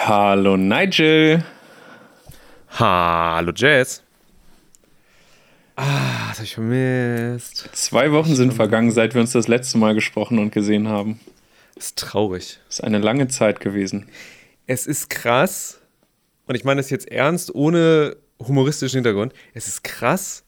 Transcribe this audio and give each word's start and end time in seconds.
Hallo 0.00 0.56
Nigel. 0.56 1.44
Hallo 2.70 3.52
Jazz. 3.54 4.04
Ah, 5.74 6.28
das 6.28 6.38
hab 6.38 6.44
ich 6.44 6.54
vermisst. 6.54 7.68
Zwei 7.72 8.12
Wochen 8.12 8.36
sind 8.36 8.54
vergangen, 8.54 8.92
seit 8.92 9.14
wir 9.14 9.20
uns 9.20 9.32
das 9.32 9.48
letzte 9.48 9.76
Mal 9.76 9.94
gesprochen 9.94 10.38
und 10.38 10.52
gesehen 10.52 10.86
haben. 10.86 11.18
Ist 11.74 11.98
traurig. 11.98 12.60
Das 12.68 12.78
ist 12.78 12.84
eine 12.84 12.98
lange 12.98 13.26
Zeit 13.26 13.58
gewesen. 13.58 14.08
Es 14.68 14.86
ist 14.86 15.10
krass, 15.10 15.80
und 16.46 16.54
ich 16.54 16.62
meine 16.62 16.80
das 16.80 16.90
jetzt 16.90 17.10
ernst, 17.10 17.52
ohne 17.52 18.16
humoristischen 18.38 18.98
Hintergrund. 18.98 19.32
Es 19.52 19.66
ist 19.66 19.82
krass, 19.82 20.44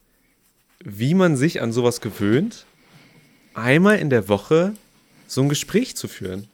wie 0.81 1.13
man 1.13 1.35
sich 1.35 1.61
an 1.61 1.73
sowas 1.73 1.99
gewöhnt, 1.99 2.65
einmal 3.53 3.99
in 3.99 4.09
der 4.09 4.29
Woche 4.29 4.73
so 5.27 5.41
ein 5.41 5.49
Gespräch 5.49 5.97
zu 5.97 6.07
führen. 6.07 6.47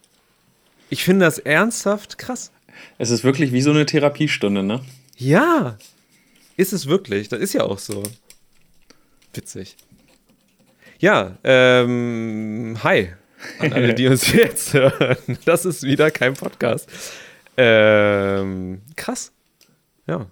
Ich 0.90 1.04
finde 1.04 1.26
das 1.26 1.38
ernsthaft 1.38 2.18
krass. 2.18 2.50
Es 2.98 3.10
ist 3.10 3.24
wirklich 3.24 3.52
wie 3.52 3.62
so 3.62 3.70
eine 3.70 3.86
Therapiestunde, 3.86 4.62
ne? 4.62 4.80
Ja, 5.16 5.78
ist 6.56 6.72
es 6.72 6.86
wirklich. 6.86 7.28
Das 7.28 7.40
ist 7.40 7.52
ja 7.52 7.62
auch 7.62 7.78
so. 7.78 8.02
Witzig. 9.32 9.76
Ja, 10.98 11.38
ähm, 11.44 12.76
hi 12.82 13.10
an 13.58 13.72
alle, 13.72 13.94
die 13.94 14.06
uns 14.06 14.32
jetzt 14.32 14.74
hören. 14.74 15.38
Das 15.44 15.64
ist 15.64 15.82
wieder 15.82 16.10
kein 16.10 16.34
Podcast. 16.34 16.88
Ähm, 17.56 18.82
krass. 18.96 19.32
Ja. 20.06 20.26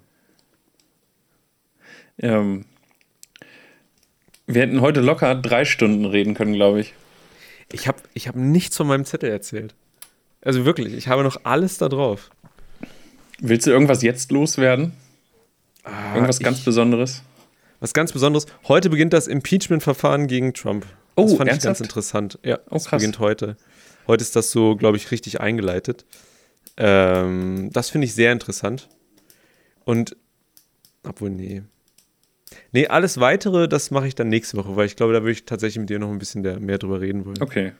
Ähm, 2.19 2.65
wir 4.45 4.61
hätten 4.61 4.81
heute 4.81 5.01
locker 5.01 5.35
drei 5.35 5.65
Stunden 5.65 6.05
reden 6.05 6.33
können, 6.33 6.53
glaube 6.53 6.79
ich. 6.79 6.93
Ich 7.71 7.87
habe 7.87 7.99
ich 8.13 8.27
hab 8.27 8.35
nichts 8.35 8.77
von 8.77 8.87
meinem 8.87 9.05
Zettel 9.05 9.29
erzählt. 9.29 9.75
Also 10.41 10.65
wirklich, 10.65 10.93
ich 10.93 11.07
habe 11.09 11.23
noch 11.23 11.41
alles 11.43 11.77
da 11.77 11.89
drauf. 11.89 12.29
Willst 13.39 13.67
du 13.67 13.71
irgendwas 13.71 14.01
jetzt 14.01 14.31
loswerden? 14.31 14.93
Ah, 15.83 16.13
irgendwas 16.15 16.39
ganz 16.39 16.61
Besonderes? 16.63 17.21
Was 17.79 17.93
ganz 17.93 18.11
Besonderes. 18.11 18.47
Heute 18.67 18.89
beginnt 18.89 19.13
das 19.13 19.27
Impeachment-Verfahren 19.27 20.27
gegen 20.27 20.53
Trump. 20.53 20.85
Oh, 21.15 21.23
das 21.23 21.33
fand 21.35 21.49
ernsthaft? 21.49 21.57
ich 21.57 21.63
ganz 21.63 21.81
interessant. 21.81 22.39
Ja, 22.43 22.59
Oh, 22.69 22.73
das 22.75 22.89
beginnt 22.89 23.19
heute. 23.19 23.57
Heute 24.07 24.21
ist 24.23 24.35
das 24.35 24.51
so, 24.51 24.75
glaube 24.75 24.97
ich, 24.97 25.11
richtig 25.11 25.39
eingeleitet. 25.41 26.05
Ähm, 26.77 27.69
das 27.73 27.89
finde 27.89 28.05
ich 28.05 28.15
sehr 28.15 28.31
interessant. 28.31 28.89
Und, 29.85 30.15
obwohl, 31.03 31.29
nee. 31.29 31.61
Nee, 32.71 32.87
alles 32.87 33.19
weitere, 33.19 33.67
das 33.67 33.91
mache 33.91 34.07
ich 34.07 34.15
dann 34.15 34.29
nächste 34.29 34.57
Woche, 34.57 34.75
weil 34.75 34.85
ich 34.85 34.95
glaube, 34.95 35.13
da 35.13 35.21
würde 35.21 35.31
ich 35.33 35.45
tatsächlich 35.45 35.79
mit 35.79 35.89
dir 35.89 35.99
noch 35.99 36.09
ein 36.09 36.19
bisschen 36.19 36.41
mehr 36.65 36.77
drüber 36.77 37.01
reden 37.01 37.25
wollen. 37.25 37.41
Okay. 37.41 37.73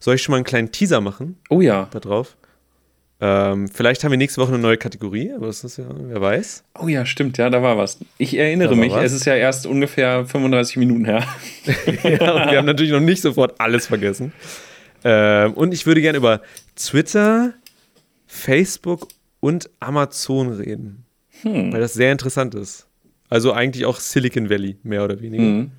Soll 0.00 0.14
ich 0.14 0.22
schon 0.22 0.32
mal 0.32 0.36
einen 0.36 0.44
kleinen 0.44 0.72
Teaser 0.72 1.00
machen 1.00 1.36
Oh 1.50 1.60
ja. 1.60 1.88
da 1.90 2.00
drauf? 2.00 2.36
Ähm, 3.24 3.68
vielleicht 3.68 4.02
haben 4.02 4.10
wir 4.10 4.18
nächste 4.18 4.40
Woche 4.40 4.48
eine 4.52 4.58
neue 4.58 4.76
Kategorie, 4.76 5.32
aber 5.32 5.46
das 5.46 5.62
ist 5.62 5.76
ja, 5.76 5.84
wer 5.88 6.20
weiß. 6.20 6.64
Oh 6.80 6.88
ja, 6.88 7.06
stimmt, 7.06 7.38
ja, 7.38 7.48
da 7.50 7.62
war 7.62 7.78
was. 7.78 7.98
Ich 8.18 8.36
erinnere 8.36 8.74
mich, 8.74 8.92
was. 8.92 9.04
es 9.04 9.12
ist 9.12 9.26
ja 9.26 9.36
erst 9.36 9.64
ungefähr 9.64 10.26
35 10.26 10.76
Minuten 10.78 11.04
her. 11.04 11.24
ja, 12.02 12.34
und 12.34 12.50
wir 12.50 12.58
haben 12.58 12.66
natürlich 12.66 12.90
noch 12.90 12.98
nicht 12.98 13.22
sofort 13.22 13.60
alles 13.60 13.86
vergessen. 13.86 14.32
Ähm, 15.04 15.52
und 15.52 15.72
ich 15.72 15.86
würde 15.86 16.00
gerne 16.00 16.18
über 16.18 16.40
Twitter, 16.74 17.54
Facebook 18.26 19.06
und 19.38 19.70
Amazon 19.78 20.48
reden, 20.54 21.04
Hm. 21.42 21.72
weil 21.72 21.80
das 21.80 21.94
sehr 21.94 22.10
interessant 22.10 22.56
ist. 22.56 22.88
Also 23.28 23.52
eigentlich 23.52 23.86
auch 23.86 24.00
Silicon 24.00 24.50
Valley, 24.50 24.78
mehr 24.82 25.04
oder 25.04 25.20
weniger. 25.20 25.44
Mhm. 25.44 25.70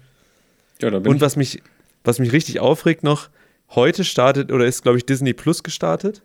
Ja, 0.81 0.89
da 0.91 0.99
bin 0.99 1.11
Und 1.11 1.19
was 1.19 1.35
mich, 1.35 1.61
was 2.05 2.19
mich 2.19 2.31
richtig 2.31 2.61
aufregt 2.61 3.03
noch, 3.03 3.29
heute 3.71 4.05
startet 4.05 4.49
oder 4.49 4.65
ist, 4.65 4.83
glaube 4.83 4.97
ich, 4.97 5.05
Disney 5.05 5.33
Plus 5.33 5.61
gestartet. 5.61 6.21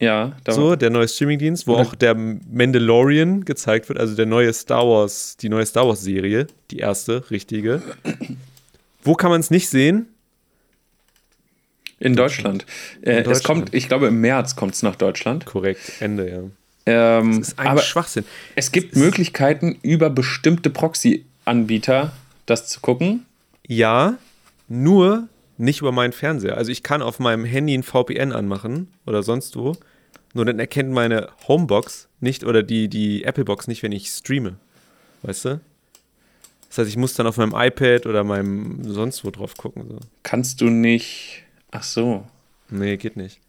Ja, 0.00 0.36
da 0.44 0.52
So, 0.52 0.76
der 0.76 0.90
neue 0.90 1.08
Streamingdienst, 1.08 1.66
wo 1.66 1.74
auch 1.74 1.94
der 1.94 2.14
Mandalorian 2.14 3.44
gezeigt 3.44 3.88
wird, 3.88 3.98
also 3.98 4.14
der 4.14 4.26
neue 4.26 4.52
Star 4.52 4.86
Wars, 4.86 5.36
die 5.36 5.48
neue 5.48 5.66
Star 5.66 5.88
Wars 5.88 6.02
Serie, 6.02 6.46
die 6.70 6.78
erste, 6.78 7.28
richtige. 7.32 7.82
Wo 9.02 9.14
kann 9.14 9.30
man 9.30 9.40
es 9.40 9.50
nicht 9.50 9.68
sehen? 9.68 10.06
in 12.00 12.14
Deutschland. 12.14 12.64
Äh, 13.02 13.10
Es 13.18 13.24
Deutschland. 13.24 13.44
kommt, 13.44 13.74
ich 13.74 13.88
glaube, 13.88 14.06
im 14.06 14.20
März 14.20 14.54
kommt 14.54 14.74
es 14.74 14.84
nach 14.84 14.94
Deutschland. 14.94 15.44
Korrekt, 15.46 15.80
Ende, 15.98 16.30
ja. 16.30 16.42
Ähm, 16.86 17.38
Das 17.40 17.48
ist 17.48 17.58
ein 17.58 17.66
aber 17.66 17.82
Schwachsinn. 17.82 18.24
es 18.54 18.70
gibt 18.70 18.94
Möglichkeiten, 18.94 19.76
über 19.82 20.08
bestimmte 20.08 20.70
Proxy-Anbieter 20.70 22.12
das 22.46 22.68
zu 22.68 22.78
gucken. 22.80 23.26
Ja, 23.66 24.16
nur 24.68 25.26
nicht 25.58 25.80
über 25.80 25.92
meinen 25.92 26.12
Fernseher. 26.12 26.56
Also 26.56 26.70
ich 26.72 26.82
kann 26.82 27.02
auf 27.02 27.18
meinem 27.18 27.44
Handy 27.44 27.74
ein 27.76 27.82
VPN 27.82 28.32
anmachen 28.32 28.88
oder 29.06 29.22
sonst 29.22 29.56
wo. 29.56 29.76
Nur 30.34 30.44
dann 30.44 30.58
erkennt 30.58 30.90
meine 30.92 31.28
Homebox 31.46 32.08
nicht 32.20 32.44
oder 32.44 32.62
die, 32.62 32.88
die 32.88 33.24
Apple-Box 33.24 33.66
nicht, 33.68 33.82
wenn 33.82 33.92
ich 33.92 34.08
streame. 34.08 34.56
Weißt 35.22 35.44
du? 35.46 35.60
Das 36.68 36.78
heißt, 36.78 36.88
ich 36.90 36.96
muss 36.96 37.14
dann 37.14 37.26
auf 37.26 37.38
meinem 37.38 37.54
iPad 37.54 38.06
oder 38.06 38.24
meinem 38.24 38.84
sonst 38.84 39.24
wo 39.24 39.30
drauf 39.30 39.56
gucken. 39.56 39.88
So. 39.88 39.98
Kannst 40.22 40.60
du 40.60 40.66
nicht. 40.66 41.44
Ach 41.70 41.82
so. 41.82 42.26
Nee, 42.70 42.96
geht 42.98 43.16
nicht. 43.16 43.40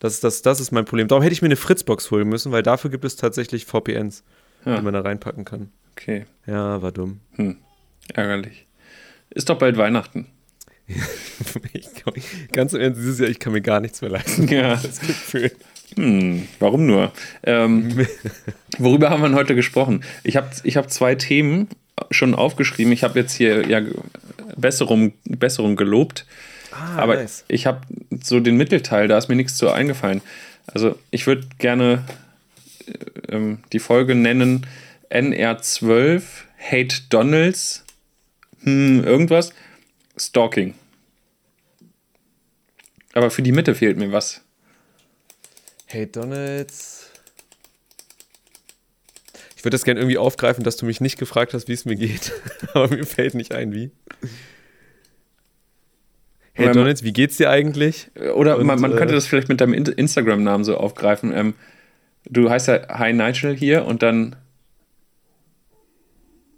Das 0.00 0.12
ist, 0.14 0.24
das, 0.24 0.42
das 0.42 0.60
ist 0.60 0.72
mein 0.72 0.84
Problem. 0.84 1.08
Darum 1.08 1.22
hätte 1.22 1.32
ich 1.32 1.40
mir 1.40 1.46
eine 1.46 1.56
Fritzbox 1.56 2.10
holen 2.10 2.28
müssen, 2.28 2.52
weil 2.52 2.62
dafür 2.62 2.90
gibt 2.90 3.04
es 3.04 3.16
tatsächlich 3.16 3.64
VPNs, 3.64 4.24
Ja. 4.64 4.76
die 4.76 4.82
man 4.82 4.92
da 4.92 5.00
reinpacken 5.00 5.44
kann. 5.44 5.70
Okay. 5.92 6.26
Ja, 6.46 6.82
war 6.82 6.92
dumm. 6.92 7.20
Hm. 7.36 7.56
Ärgerlich. 8.12 8.66
Ist 9.30 9.48
doch 9.48 9.58
bald 9.58 9.76
Weihnachten. 9.78 10.26
Ich, 11.72 11.94
kann- 11.94 12.14
ganz 12.52 12.72
im 12.72 12.80
Ernst, 12.80 13.00
dieses 13.00 13.18
Jahr, 13.18 13.28
ich 13.28 13.38
kann 13.38 13.52
mir 13.52 13.60
gar 13.60 13.80
nichts 13.80 14.00
mehr 14.00 14.10
leisten. 14.10 14.48
Ja. 14.48 14.76
Das 14.82 15.00
Gefühl. 15.00 15.52
Hm, 15.96 16.46
warum 16.58 16.86
nur? 16.86 17.12
Ähm, 17.42 18.06
worüber 18.78 19.10
haben 19.10 19.22
wir 19.22 19.32
heute 19.34 19.54
gesprochen? 19.54 20.02
Ich 20.24 20.36
habe 20.36 20.50
ich 20.64 20.76
hab 20.76 20.90
zwei 20.90 21.14
Themen 21.14 21.68
schon 22.10 22.34
aufgeschrieben. 22.34 22.92
Ich 22.92 23.04
habe 23.04 23.18
jetzt 23.18 23.32
hier 23.32 23.66
ja 23.68 23.80
Besserung, 24.56 25.12
Besserung 25.24 25.76
gelobt. 25.76 26.26
Ah, 26.72 26.96
aber 26.98 27.14
nice. 27.16 27.44
ich 27.48 27.66
habe 27.66 27.80
so 28.22 28.40
den 28.40 28.56
Mittelteil, 28.56 29.08
da 29.08 29.16
ist 29.16 29.28
mir 29.28 29.36
nichts 29.36 29.56
zu 29.56 29.70
eingefallen. 29.70 30.20
Also 30.66 30.98
ich 31.10 31.26
würde 31.26 31.46
gerne 31.58 32.04
äh, 32.86 33.34
ähm, 33.34 33.58
die 33.72 33.78
Folge 33.78 34.14
nennen 34.14 34.66
NR12 35.10 36.22
Hate 36.58 36.96
Donalds 37.08 37.84
hm, 38.62 39.04
irgendwas 39.04 39.52
Stalking. 40.16 40.74
Aber 43.12 43.30
für 43.30 43.42
die 43.42 43.52
Mitte 43.52 43.74
fehlt 43.74 43.96
mir 43.96 44.12
was. 44.12 44.42
Hey 45.86 46.06
Donalds. 46.10 47.10
Ich 49.56 49.64
würde 49.64 49.74
das 49.74 49.84
gerne 49.84 50.00
irgendwie 50.00 50.18
aufgreifen, 50.18 50.64
dass 50.64 50.76
du 50.76 50.86
mich 50.86 51.00
nicht 51.00 51.18
gefragt 51.18 51.54
hast, 51.54 51.68
wie 51.68 51.72
es 51.72 51.84
mir 51.84 51.96
geht. 51.96 52.32
Aber 52.74 52.88
mir 52.88 53.06
fällt 53.06 53.34
nicht 53.34 53.52
ein, 53.52 53.72
wie. 53.72 53.90
Hey 56.52 56.72
Donalds, 56.72 57.02
wie 57.02 57.12
geht's 57.12 57.36
dir 57.36 57.50
eigentlich? 57.50 58.10
Oder 58.34 58.58
Und, 58.58 58.66
man, 58.66 58.80
man 58.80 58.92
könnte 58.96 59.12
äh, 59.12 59.16
das 59.16 59.26
vielleicht 59.26 59.48
mit 59.48 59.60
deinem 59.60 59.74
In- 59.74 59.84
Instagram-Namen 59.86 60.64
so 60.64 60.76
aufgreifen. 60.76 61.32
Ähm, 61.34 61.54
du 62.24 62.50
heißt 62.50 62.68
ja 62.68 62.88
Hi 62.88 63.12
Nigel 63.12 63.56
hier 63.56 63.84
und 63.84 64.02
dann 64.02 64.36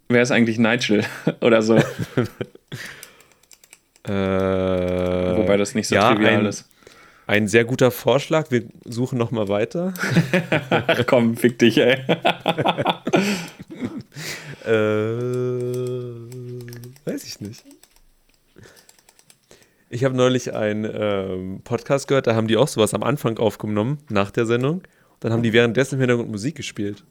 wer 0.08 0.22
ist 0.22 0.30
eigentlich 0.30 0.58
Nigel 0.58 1.04
oder 1.40 1.62
so. 1.62 1.78
Äh, 4.08 5.36
Wobei 5.36 5.56
das 5.56 5.74
nicht 5.74 5.88
so 5.88 5.94
ja, 5.94 6.12
trivial 6.14 6.40
ein, 6.40 6.46
ist. 6.46 6.68
Ein 7.26 7.46
sehr 7.48 7.64
guter 7.64 7.90
Vorschlag. 7.90 8.50
Wir 8.50 8.64
suchen 8.84 9.18
noch 9.18 9.30
mal 9.30 9.48
weiter. 9.48 9.92
Ach 10.70 11.04
komm, 11.06 11.36
fick 11.36 11.58
dich, 11.58 11.78
ey. 11.78 11.98
Äh, 14.66 14.70
weiß 17.04 17.24
ich 17.24 17.40
nicht. 17.40 17.64
Ich 19.90 20.04
habe 20.04 20.14
neulich 20.16 20.52
einen 20.54 20.84
ähm, 20.92 21.60
Podcast 21.64 22.08
gehört, 22.08 22.26
da 22.26 22.34
haben 22.34 22.48
die 22.48 22.56
auch 22.58 22.68
sowas 22.68 22.92
am 22.92 23.02
Anfang 23.02 23.38
aufgenommen, 23.38 23.98
nach 24.10 24.30
der 24.30 24.44
Sendung. 24.44 24.82
Dann 25.20 25.32
haben 25.32 25.42
die 25.42 25.52
währenddessen 25.54 25.94
im 25.94 26.00
Hintergrund 26.00 26.30
Musik 26.30 26.56
gespielt. 26.56 27.04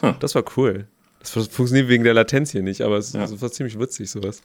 Huh. 0.00 0.14
Das 0.20 0.34
war 0.34 0.44
cool. 0.56 0.86
Das 1.20 1.30
fu- 1.30 1.42
funktioniert 1.42 1.88
wegen 1.88 2.04
der 2.04 2.14
Latenz 2.14 2.50
hier 2.52 2.62
nicht, 2.62 2.80
aber 2.80 2.96
es, 2.96 3.12
Ja. 3.12 3.28
war 3.40 3.52
ziemlich 3.52 3.78
witzig, 3.78 4.10
sowas. 4.10 4.42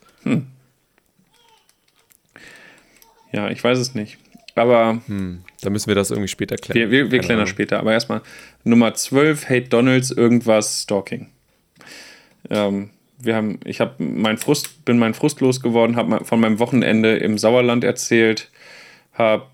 Ja, 3.31 3.50
ich 3.50 3.63
weiß 3.63 3.78
es 3.78 3.95
nicht. 3.95 4.18
Aber 4.56 5.01
Hm, 5.07 5.44
da 5.62 5.69
müssen 5.69 5.88
wir 5.88 5.95
das 5.95 6.12
irgendwie 6.12 6.28
später 6.28 6.57
klären. 6.57 6.78
wir, 6.78 6.92
wir, 6.92 7.12
wir 7.12 7.19
klären 7.19 7.39
das 7.39 7.50
später. 7.50 7.80
Aber 7.80 7.94
erstmal 7.94 8.22
Nummer 8.63 8.94
12, 8.94 9.45
Hate 9.50 9.69
Donalds, 9.69 10.12
irgendwas 10.12 10.83
Stalking. 10.83 11.28
Ähm, 12.50 12.89
wir 13.18 13.36
haben, 13.36 13.60
ich 13.63 13.80
habe 13.80 14.04
mein 14.04 14.38
Frust, 14.38 14.83
bin 14.83 14.98
mein 15.00 15.13
Frust 15.13 15.39
losgeworden, 15.42 15.95
habe 15.95 16.25
von 16.25 16.39
meinem 16.39 16.60
Wochenende 16.60 17.16
im 17.18 17.38
Sauerland 17.38 17.83
erzählt, 17.83 18.50
habe 19.13 19.45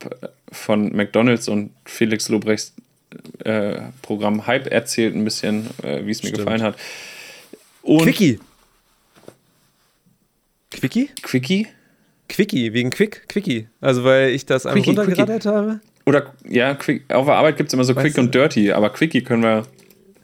von 0.52 0.96
McDonalds 0.96 1.48
und 1.50 1.72
Felix 1.86 2.30
Lobrechts 2.30 2.74
äh, 3.44 3.82
Programm 4.02 4.48
Hype 4.48 4.68
erzählt, 4.68 5.16
ein 5.16 5.24
bisschen, 5.24 5.68
äh, 5.84 6.06
wie 6.06 6.12
es 6.12 6.24
mir 6.24 6.30
Stimmt. 6.30 6.38
gefallen 6.38 6.64
hat. 6.64 6.78
Und 7.82 8.04
Quickie. 8.04 8.40
Quickie? 10.72 11.10
Quickie? 11.22 11.68
Quickie, 12.30 12.74
wegen 12.74 12.90
Quick, 12.90 13.28
Quickie. 13.30 13.68
Also 13.82 14.04
weil 14.04 14.30
ich 14.32 14.46
das 14.46 14.66
einmal 14.66 14.84
Quickie, 14.84 14.98
runtergerattert 14.98 15.46
habe. 15.46 15.80
Oder, 16.06 16.34
ja, 16.48 16.74
quick, 16.76 17.04
auf 17.14 17.26
der 17.26 17.36
Arbeit 17.36 17.58
gibt 17.58 17.68
es 17.68 17.74
immer 17.74 17.84
so 17.84 17.96
Weißt 17.96 18.06
Quick 18.06 18.16
du- 18.16 18.22
und 18.22 18.34
Dirty, 18.36 18.72
aber 18.72 18.90
Quickie 18.92 19.24
können 19.24 19.44
wir. 19.44 19.64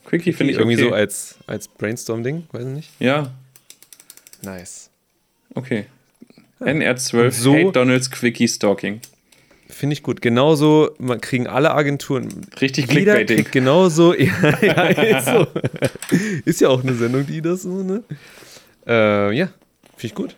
Quickie 0.06 0.32
finde 0.34 0.54
ich 0.54 0.60
Irgendwie 0.60 0.78
okay. 0.78 0.90
so 0.90 0.94
als, 0.96 1.36
als 1.48 1.68
Brainstorm-Ding, 1.68 2.44
weiß 2.52 2.64
ich 2.64 2.70
nicht. 2.70 2.90
ja, 3.00 3.32
Nice. 4.44 4.90
okay. 5.56 5.86
NR12, 6.60 7.32
So- 7.32 7.54
Hate 7.56 7.72
Donalds 7.74 8.12
Quickie 8.12 8.48
Stalking. 8.48 9.02
Finde 9.70 9.94
ich 9.94 10.04
gut. 10.04 10.22
Genauso 10.22 10.92
man 11.00 11.20
kriegen 11.20 11.48
alle 11.48 11.72
Agenturen. 11.74 12.28
Richtig 12.62 12.92
Jeder 12.92 13.16
Clickbaiting. 13.16 13.48
genauso. 13.52 14.14
Ja, 14.14 14.60
ja, 14.62 14.84
ist 15.18 15.26
so. 15.26 15.48
Ist 16.46 16.62
ja 16.62 16.70
auch 16.70 16.84
eine 16.84 16.94
Sendung, 16.94 17.26
die 17.26 17.42
das 17.42 17.64
so, 17.64 17.82
ne? 17.82 18.04
Äh, 18.86 19.36
ja, 19.36 19.48
finde 19.98 20.06
ich 20.08 20.14
gut. 20.16 20.36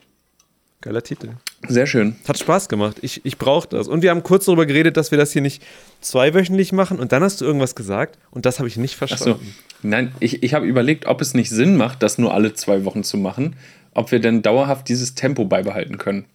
Geiler 0.81 1.01
Titel. 1.03 1.31
Sehr 1.69 1.87
schön. 1.87 2.15
Hat 2.27 2.37
Spaß 2.37 2.69
gemacht. 2.69 2.97
Ich, 3.01 3.21
ich 3.25 3.37
brauche 3.37 3.67
das. 3.67 3.87
Und 3.87 4.01
wir 4.01 4.09
haben 4.11 4.23
kurz 4.23 4.45
darüber 4.45 4.65
geredet, 4.65 4.97
dass 4.97 5.11
wir 5.11 5.17
das 5.17 5.31
hier 5.31 5.41
nicht 5.41 5.63
zweiwöchentlich 6.01 6.71
machen. 6.71 6.99
Und 6.99 7.11
dann 7.11 7.23
hast 7.23 7.41
du 7.41 7.45
irgendwas 7.45 7.75
gesagt 7.75 8.17
und 8.31 8.45
das 8.45 8.59
habe 8.59 8.67
ich 8.67 8.77
nicht 8.77 8.93
Achso. 9.01 9.15
verstanden. 9.15 9.55
Nein, 9.81 10.11
ich, 10.19 10.43
ich 10.43 10.53
habe 10.53 10.65
überlegt, 10.65 11.05
ob 11.05 11.21
es 11.21 11.33
nicht 11.33 11.49
Sinn 11.49 11.75
macht, 11.77 12.01
das 12.03 12.17
nur 12.17 12.33
alle 12.33 12.53
zwei 12.53 12.85
Wochen 12.85 13.03
zu 13.03 13.17
machen, 13.17 13.55
ob 13.93 14.11
wir 14.11 14.19
denn 14.19 14.41
dauerhaft 14.41 14.89
dieses 14.89 15.15
Tempo 15.15 15.45
beibehalten 15.45 15.97
können. 15.97 16.25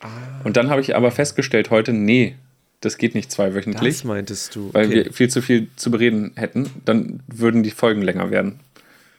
Ah. 0.00 0.08
Und 0.44 0.56
dann 0.56 0.70
habe 0.70 0.80
ich 0.80 0.96
aber 0.96 1.10
festgestellt 1.10 1.70
heute, 1.70 1.92
nee, 1.92 2.34
das 2.80 2.98
geht 2.98 3.14
nicht 3.14 3.30
zweiwöchentlich, 3.30 3.94
Das 3.96 4.04
meintest 4.04 4.54
du. 4.54 4.70
weil 4.72 4.86
Okay, 4.86 5.04
wir 5.06 5.12
viel 5.12 5.28
zu 5.30 5.40
viel 5.42 5.68
zu 5.76 5.90
bereden 5.90 6.32
hätten. 6.36 6.70
Dann 6.84 7.20
würden 7.26 7.62
die 7.62 7.70
Folgen 7.70 8.02
länger 8.02 8.30
werden. 8.30 8.60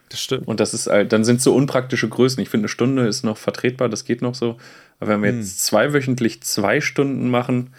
Das 0.09 0.21
stimmt. 0.21 0.47
Und 0.47 0.59
das 0.59 0.73
ist 0.73 0.87
halt, 0.87 1.11
dann 1.13 1.23
sind 1.23 1.41
so 1.41 1.53
unpraktische 1.55 2.07
Größen. 2.07 2.41
Ich 2.41 2.49
finde, 2.49 2.63
eine 2.65 2.69
Stunde 2.69 3.07
ist 3.07 3.23
noch 3.23 3.37
vertretbar, 3.37 3.89
das 3.89 4.05
geht 4.05 4.21
noch 4.21 4.35
so. 4.35 4.57
Aber 4.99 5.11
wenn 5.11 5.21
wir 5.23 5.29
Hm. 5.31 5.39
jetzt 5.39 5.65
zweiwöchentlich 5.65 6.41
zwei 6.41 6.81
Stunden 6.81 7.29
machen, 7.29 7.73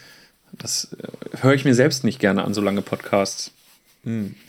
das 0.53 0.97
äh, 1.01 1.43
höre 1.43 1.55
ich 1.55 1.65
mir 1.65 1.75
selbst 1.75 2.05
nicht 2.05 2.19
gerne 2.19 2.45
an, 2.45 2.55
so 2.55 2.61
lange 2.61 2.83
Podcasts. 2.83 3.53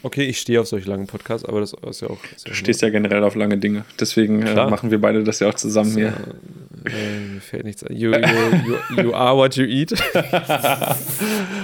Okay, 0.03 0.25
ich 0.25 0.39
stehe 0.39 0.62
auf 0.62 0.68
solche 0.68 0.88
langen 0.88 1.07
Podcasts, 1.07 1.44
aber 1.44 1.62
das 1.62 1.74
ist 1.74 2.01
ja 2.01 2.12
auch. 2.12 2.19
Ist 2.35 2.47
Du 2.47 2.53
stehst 2.53 2.83
ja 2.83 2.89
generell 2.91 3.24
auf 3.24 3.33
lange 3.33 3.57
Dinge. 3.57 3.85
Deswegen 4.00 4.44
äh, 4.44 4.53
machen 4.53 4.91
wir 4.91 5.01
beide 5.01 5.24
das 5.24 5.39
ja 5.39 5.50
auch 5.50 5.56
zusammen 5.56 5.95
hier. 5.95 6.13
Äh, 6.85 7.33
mir 7.33 7.41
fällt 7.41 7.63
nichts 7.63 7.83
ein. 7.83 7.95
You, 7.95 8.12
you, 8.12 8.77
you, 8.97 9.01
you 9.01 9.13
are 9.15 9.35
what 9.35 9.56
you 9.56 9.65
eat. 9.65 9.95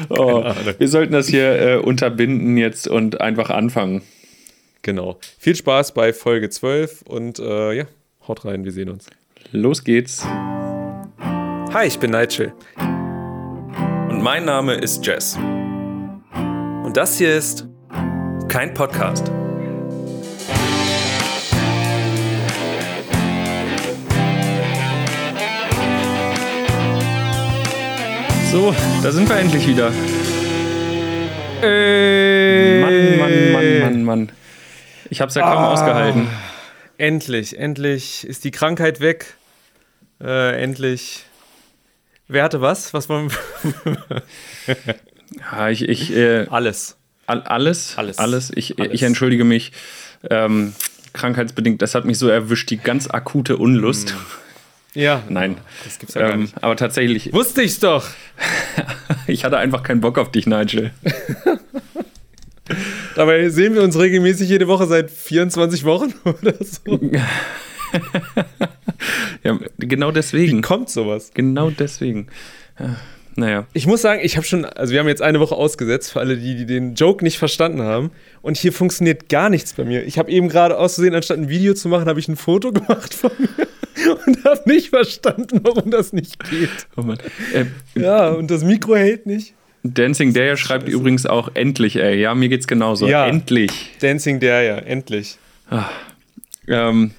Oh, 0.09 0.43
wir 0.77 0.87
sollten 0.87 1.13
das 1.13 1.27
hier 1.27 1.59
äh, 1.61 1.75
unterbinden 1.77 2.57
jetzt 2.57 2.87
und 2.87 3.21
einfach 3.21 3.49
anfangen. 3.51 4.01
Genau. 4.83 5.17
Viel 5.39 5.55
Spaß 5.55 5.93
bei 5.93 6.13
Folge 6.13 6.49
12 6.49 7.01
und 7.03 7.39
äh, 7.39 7.73
ja, 7.73 7.85
haut 8.27 8.45
rein, 8.45 8.63
wir 8.63 8.71
sehen 8.71 8.89
uns. 8.89 9.07
Los 9.51 9.83
geht's. 9.83 10.23
Hi, 11.73 11.87
ich 11.87 11.97
bin 11.97 12.11
Nigel. 12.11 12.53
Und 12.77 14.21
mein 14.21 14.45
Name 14.45 14.75
ist 14.75 15.03
Jess. 15.05 15.35
Und 15.35 16.93
das 16.95 17.17
hier 17.17 17.35
ist 17.35 17.67
kein 18.47 18.73
Podcast. 18.75 19.31
So, 28.51 28.75
da 29.01 29.11
sind 29.11 29.27
wir 29.27 29.37
endlich 29.37 29.67
wieder. 29.67 29.91
Äh, 31.63 32.81
Mann, 32.81 33.17
Mann, 33.17 33.51
Mann, 33.51 33.79
Mann, 33.81 34.03
Mann. 34.03 34.42
Ich 35.13 35.21
hab's 35.21 35.35
ja 35.35 35.43
kaum 35.43 35.63
ausgehalten. 35.65 36.27
Endlich, 36.97 37.59
endlich 37.59 38.25
ist 38.25 38.43
die 38.45 38.49
Krankheit 38.49 38.99
weg. 38.99 39.35
Äh, 40.19 40.59
endlich. 40.59 41.25
Wer 42.27 42.43
hatte 42.43 42.61
was? 42.61 42.95
Was 42.95 43.09
wollen? 43.09 43.31
Ja, 45.51 45.69
ich, 45.69 45.87
ich, 45.87 46.15
äh, 46.15 46.47
Alles. 46.49 46.97
all, 47.27 47.43
alles, 47.43 47.95
Alles. 47.95 48.17
alles. 48.17 48.51
Ich, 48.55 48.79
Alles. 48.79 48.91
ich 48.91 49.03
entschuldige 49.03 49.43
mich. 49.43 49.71
Ähm, 50.31 50.73
krankheitsbedingt, 51.13 51.83
das 51.83 51.93
hat 51.93 52.05
mich 52.05 52.17
so 52.17 52.27
erwischt, 52.27 52.71
die 52.71 52.77
ganz 52.77 53.07
akute 53.07 53.57
Unlust. 53.57 54.15
Ja. 54.95 55.21
Nein. 55.29 55.57
Das 55.83 55.99
gibt's 55.99 56.15
ja 56.15 56.21
gar 56.21 56.31
Ähm, 56.33 56.41
nicht. 56.41 56.63
aber 56.63 56.75
tatsächlich, 56.75 57.31
Wusste 57.33 57.61
ich's 57.61 57.79
doch. 57.79 58.07
ich 59.27 59.45
hatte 59.45 59.59
einfach 59.59 59.83
keinen 59.83 60.01
Bock 60.01 60.17
auf 60.17 60.31
dich, 60.31 60.47
Nigel. 60.47 60.91
Dabei 63.15 63.49
sehen 63.49 63.75
wir 63.75 63.83
uns 63.83 63.97
regelmäßig 63.97 64.49
jede 64.49 64.67
Woche 64.67 64.87
seit 64.87 65.11
24 65.11 65.83
Wochen 65.85 66.13
oder 66.25 66.53
so. 66.61 66.99
Ja, 69.43 69.59
genau 69.77 70.11
deswegen. 70.11 70.61
Kommt 70.61 70.89
sowas? 70.89 71.31
Genau 71.33 71.69
deswegen. 71.69 72.27
Ja, 72.79 72.95
Naja. 73.35 73.67
Ich 73.73 73.85
muss 73.87 74.01
sagen, 74.01 74.21
ich 74.23 74.37
habe 74.37 74.45
schon, 74.47 74.65
also 74.65 74.93
wir 74.93 74.99
haben 74.99 75.07
jetzt 75.07 75.21
eine 75.21 75.39
Woche 75.39 75.55
ausgesetzt 75.55 76.11
für 76.11 76.19
alle, 76.19 76.37
die, 76.37 76.55
die 76.55 76.65
den 76.65 76.95
Joke 76.95 77.23
nicht 77.23 77.37
verstanden 77.37 77.81
haben. 77.81 78.11
Und 78.41 78.57
hier 78.57 78.71
funktioniert 78.73 79.27
gar 79.29 79.49
nichts 79.49 79.73
bei 79.73 79.83
mir. 79.83 80.03
Ich 80.05 80.17
habe 80.17 80.31
eben 80.31 80.47
gerade 80.49 80.77
auszusehen, 80.77 81.13
anstatt 81.13 81.37
ein 81.37 81.49
Video 81.49 81.73
zu 81.73 81.89
machen, 81.89 82.05
habe 82.07 82.19
ich 82.19 82.27
ein 82.27 82.37
Foto 82.37 82.71
gemacht 82.71 83.13
von 83.13 83.31
mir 83.37 84.17
und 84.25 84.43
habe 84.45 84.61
nicht 84.65 84.89
verstanden, 84.89 85.59
warum 85.63 85.91
das 85.91 86.13
nicht 86.13 86.39
geht. 86.49 86.69
Oh 86.95 87.01
Mann. 87.01 87.19
Äh, 87.53 87.65
Ja, 87.99 88.29
und 88.29 88.49
das 88.49 88.63
Mikro 88.63 88.95
hält 88.95 89.25
nicht. 89.25 89.53
Dancing 89.83 90.33
Dare 90.33 90.55
schreibt 90.57 90.87
übrigens 90.87 91.25
auch 91.25 91.51
endlich, 91.55 91.97
ey. 91.97 92.19
Ja, 92.19 92.33
mir 92.35 92.49
geht's 92.49 92.67
genauso. 92.67 93.07
Ja. 93.07 93.25
Endlich. 93.27 93.91
Dancing 93.99 94.39
ja, 94.41 94.77
endlich. 94.77 95.37
Ähm, 96.67 97.11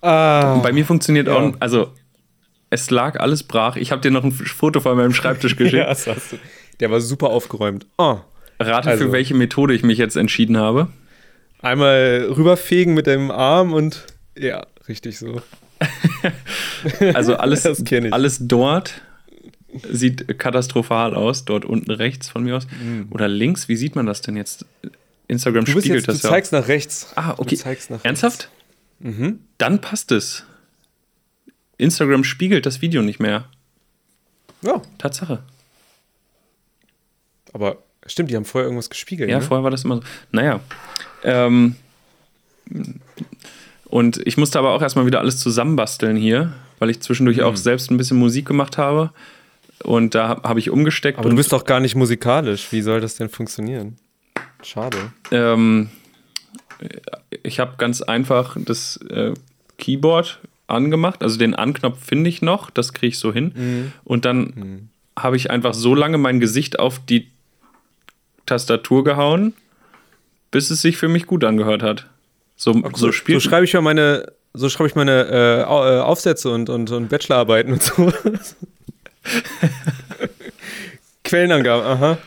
Ah, 0.00 0.56
bei 0.62 0.72
mir 0.72 0.84
funktioniert 0.84 1.28
Ja. 1.28 1.34
auch, 1.36 1.54
also 1.60 1.90
es 2.68 2.90
lag 2.90 3.18
alles 3.20 3.42
brach. 3.42 3.76
Ich 3.76 3.90
habe 3.90 4.02
dir 4.02 4.10
noch 4.10 4.22
ein 4.22 4.32
Foto 4.32 4.80
von 4.80 4.96
meinem 4.98 5.14
Schreibtisch 5.14 5.56
geschickt. 5.56 5.76
ja, 5.78 5.86
das 5.86 6.06
hast 6.06 6.32
du. 6.32 6.36
Der 6.80 6.90
war 6.90 7.00
super 7.00 7.30
aufgeräumt. 7.30 7.86
Oh. 7.98 8.18
Rate, 8.60 8.90
Also. 8.90 9.06
für 9.06 9.12
welche 9.12 9.34
Methode 9.34 9.72
ich 9.74 9.82
mich 9.82 9.96
jetzt 9.98 10.16
entschieden 10.16 10.56
habe. 10.58 10.88
Einmal 11.62 12.28
rüberfegen 12.36 12.92
mit 12.94 13.06
dem 13.06 13.30
Arm 13.30 13.72
und 13.72 14.04
ja, 14.38 14.66
richtig 14.88 15.18
so. 15.18 15.40
Also 17.14 17.36
alles, 17.36 17.64
alles 18.12 18.38
dort 18.42 19.00
sieht 19.90 20.38
katastrophal 20.38 21.14
aus. 21.14 21.44
Dort 21.44 21.64
unten 21.64 21.90
rechts 21.90 22.28
von 22.28 22.44
mir 22.44 22.56
aus. 22.56 22.66
Oder 23.10 23.28
links, 23.28 23.68
wie 23.68 23.76
sieht 23.76 23.96
man 23.96 24.06
das 24.06 24.20
denn 24.20 24.36
jetzt? 24.36 24.66
Instagram. 25.28 25.64
Du, 25.64 25.72
spiegelt 25.72 25.94
jetzt, 25.96 26.08
du 26.08 26.12
das 26.12 26.22
ja. 26.22 26.30
zeigst 26.30 26.52
nach 26.52 26.68
rechts. 26.68 27.12
Ah, 27.16 27.34
okay. 27.38 27.56
Du 27.56 27.94
nach 27.94 28.04
Ernsthaft? 28.04 28.50
Mhm. 29.00 29.40
Dann 29.58 29.80
passt 29.80 30.12
es. 30.12 30.44
Instagram 31.78 32.24
spiegelt 32.24 32.66
das 32.66 32.82
Video 32.82 33.02
nicht 33.02 33.20
mehr. 33.20 33.48
Ja, 34.62 34.80
Tatsache. 34.98 35.40
aber 37.52 37.82
stimmt, 38.06 38.30
die 38.30 38.36
haben 38.36 38.44
vorher 38.44 38.66
irgendwas 38.66 38.90
gespiegelt. 38.90 39.28
Ja, 39.30 39.38
ne? 39.38 39.42
vorher 39.42 39.62
war 39.64 39.70
das 39.70 39.84
immer 39.84 39.96
so. 39.96 40.02
Naja. 40.32 40.60
Ähm, 41.22 41.76
und 43.86 44.26
ich 44.26 44.36
musste 44.36 44.58
aber 44.58 44.70
auch 44.70 44.82
erstmal 44.82 45.06
wieder 45.06 45.20
alles 45.20 45.38
zusammenbasteln 45.38 46.16
hier, 46.16 46.52
weil 46.78 46.90
ich 46.90 47.00
zwischendurch 47.00 47.38
Mhm. 47.38 47.44
auch 47.44 47.56
selbst 47.56 47.90
ein 47.90 47.96
bisschen 47.96 48.16
Musik 48.16 48.46
gemacht 48.46 48.78
habe. 48.78 49.12
Und 49.82 50.14
da 50.14 50.28
habe 50.28 50.48
hab 50.48 50.56
ich 50.56 50.70
umgesteckt. 50.70 51.18
Aber 51.18 51.28
du 51.28 51.36
bist 51.36 51.52
doch 51.52 51.64
gar 51.64 51.80
nicht 51.80 51.94
musikalisch. 51.94 52.72
Wie 52.72 52.80
soll 52.80 53.00
das 53.00 53.16
denn 53.16 53.28
funktionieren? 53.28 53.96
Schade. 54.62 55.12
Ähm, 55.30 55.90
ich 57.42 57.60
habe 57.60 57.74
ganz 57.76 58.00
einfach 58.00 58.56
das 58.58 58.96
äh, 59.08 59.34
Keyboard 59.78 60.40
angemacht. 60.66 61.22
Also 61.22 61.38
den 61.38 61.54
Anknopf 61.54 62.02
finde 62.04 62.30
ich 62.30 62.42
noch, 62.42 62.70
das 62.70 62.92
kriege 62.92 63.08
ich 63.08 63.18
so 63.18 63.32
hin. 63.32 63.52
Mhm. 63.54 63.92
Und 64.04 64.24
dann 64.24 64.88
habe 65.18 65.36
ich 65.36 65.50
einfach 65.50 65.74
so 65.74 65.94
lange 65.94 66.18
mein 66.18 66.40
Gesicht 66.40 66.78
auf 66.78 66.98
die 66.98 67.28
Tastatur 68.46 69.04
gehauen, 69.04 69.54
bis 70.50 70.70
es 70.70 70.82
sich 70.82 70.96
für 70.96 71.08
mich 71.08 71.26
gut 71.26 71.44
angehört 71.44 71.82
hat. 71.82 72.06
So, 72.56 72.72
so 72.72 73.10
So, 73.10 73.12
so 73.12 73.40
schreibe 73.40 73.64
ich 73.64 73.72
ja 73.72 73.80
meine, 73.80 74.32
so 74.52 74.68
schreibe 74.68 74.88
ich 74.88 74.94
meine 74.94 75.26
äh, 75.26 75.60
äh, 75.62 76.00
Aufsätze 76.00 76.50
und, 76.50 76.68
und, 76.68 76.90
und 76.90 77.08
Bachelorarbeiten 77.08 77.72
und 77.72 77.82
so. 77.82 78.12
Quellenangaben, 81.24 81.84
aha. 81.86 82.18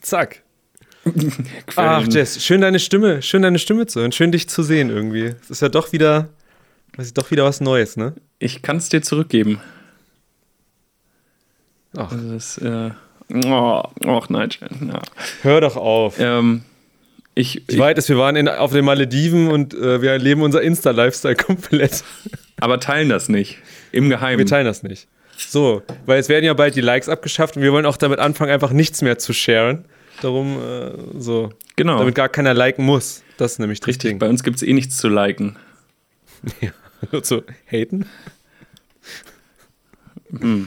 Zack. 0.00 0.42
Ach. 1.76 2.06
Jess, 2.08 2.42
schön 2.42 2.60
deine 2.62 2.78
Stimme, 2.78 3.20
schön 3.22 3.42
deine 3.42 3.58
Stimme 3.58 3.86
zu 3.86 4.00
hören, 4.00 4.12
schön 4.12 4.32
dich 4.32 4.48
zu 4.48 4.62
sehen 4.62 4.90
irgendwie. 4.90 5.34
Es 5.42 5.50
ist 5.50 5.62
ja 5.62 5.68
doch 5.68 5.92
wieder, 5.92 6.28
das 6.96 7.06
ist 7.06 7.18
doch 7.18 7.30
wieder 7.30 7.44
was 7.44 7.60
Neues, 7.60 7.96
ne? 7.96 8.14
Ich 8.38 8.62
kann 8.62 8.78
es 8.78 8.88
dir 8.88 9.02
zurückgeben. 9.02 9.60
Ach, 11.96 12.10
Also 12.10 12.32
das, 12.32 12.58
äh, 12.58 12.90
oh, 13.46 13.82
och, 14.04 14.30
Nigel. 14.30 14.68
Ja. 14.88 15.02
hör 15.42 15.60
doch 15.60 15.76
auf. 15.76 16.16
Ähm, 16.18 16.62
ich, 17.34 17.56
Ich 17.68 17.74
ich, 17.74 17.78
weiß, 17.78 18.08
wir 18.08 18.18
waren 18.18 18.36
in, 18.36 18.48
auf 18.48 18.72
den 18.72 18.84
Malediven 18.84 19.48
und 19.48 19.74
äh, 19.74 20.00
wir 20.00 20.18
leben 20.18 20.42
unser 20.42 20.62
Insta-Lifestyle 20.62 21.36
komplett. 21.36 22.02
aber 22.60 22.80
teilen 22.80 23.08
das 23.08 23.28
nicht. 23.28 23.58
Im 23.92 24.08
Geheimen. 24.08 24.38
Wir 24.38 24.46
teilen 24.46 24.66
das 24.66 24.82
nicht. 24.82 25.06
So, 25.36 25.82
weil 26.06 26.18
es 26.20 26.28
werden 26.28 26.44
ja 26.44 26.54
bald 26.54 26.74
die 26.76 26.80
Likes 26.80 27.08
abgeschafft 27.08 27.56
und 27.56 27.62
wir 27.62 27.72
wollen 27.72 27.86
auch 27.86 27.96
damit 27.96 28.18
anfangen, 28.18 28.50
einfach 28.52 28.70
nichts 28.72 29.02
mehr 29.02 29.18
zu 29.18 29.32
sharen. 29.32 29.84
Darum, 30.22 30.58
äh, 30.62 30.92
so. 31.20 31.50
Genau. 31.76 31.98
Damit 31.98 32.14
gar 32.14 32.28
keiner 32.28 32.54
liken 32.54 32.84
muss. 32.84 33.22
Das 33.36 33.52
ist 33.52 33.58
nämlich 33.58 33.84
Richtig, 33.86 34.10
Ding. 34.10 34.18
bei 34.20 34.28
uns 34.28 34.42
gibt 34.44 34.56
es 34.56 34.62
eh 34.62 34.72
nichts 34.72 34.96
zu 34.96 35.08
liken. 35.08 35.56
so, 37.22 37.42
haten? 37.66 38.06
Nee, 40.30 40.66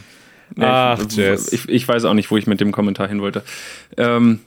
Ach, 0.65 0.99
ich, 1.07 1.15
Jess. 1.15 1.51
ich, 1.53 1.67
ich 1.69 1.87
weiß 1.87 2.05
auch 2.05 2.13
nicht, 2.13 2.29
wo 2.31 2.37
ich 2.37 2.47
mit 2.47 2.59
dem 2.59 2.71
Kommentar 2.71 3.07
hin 3.07 3.21
wollte. 3.21 3.43
Ähm, 3.97 4.39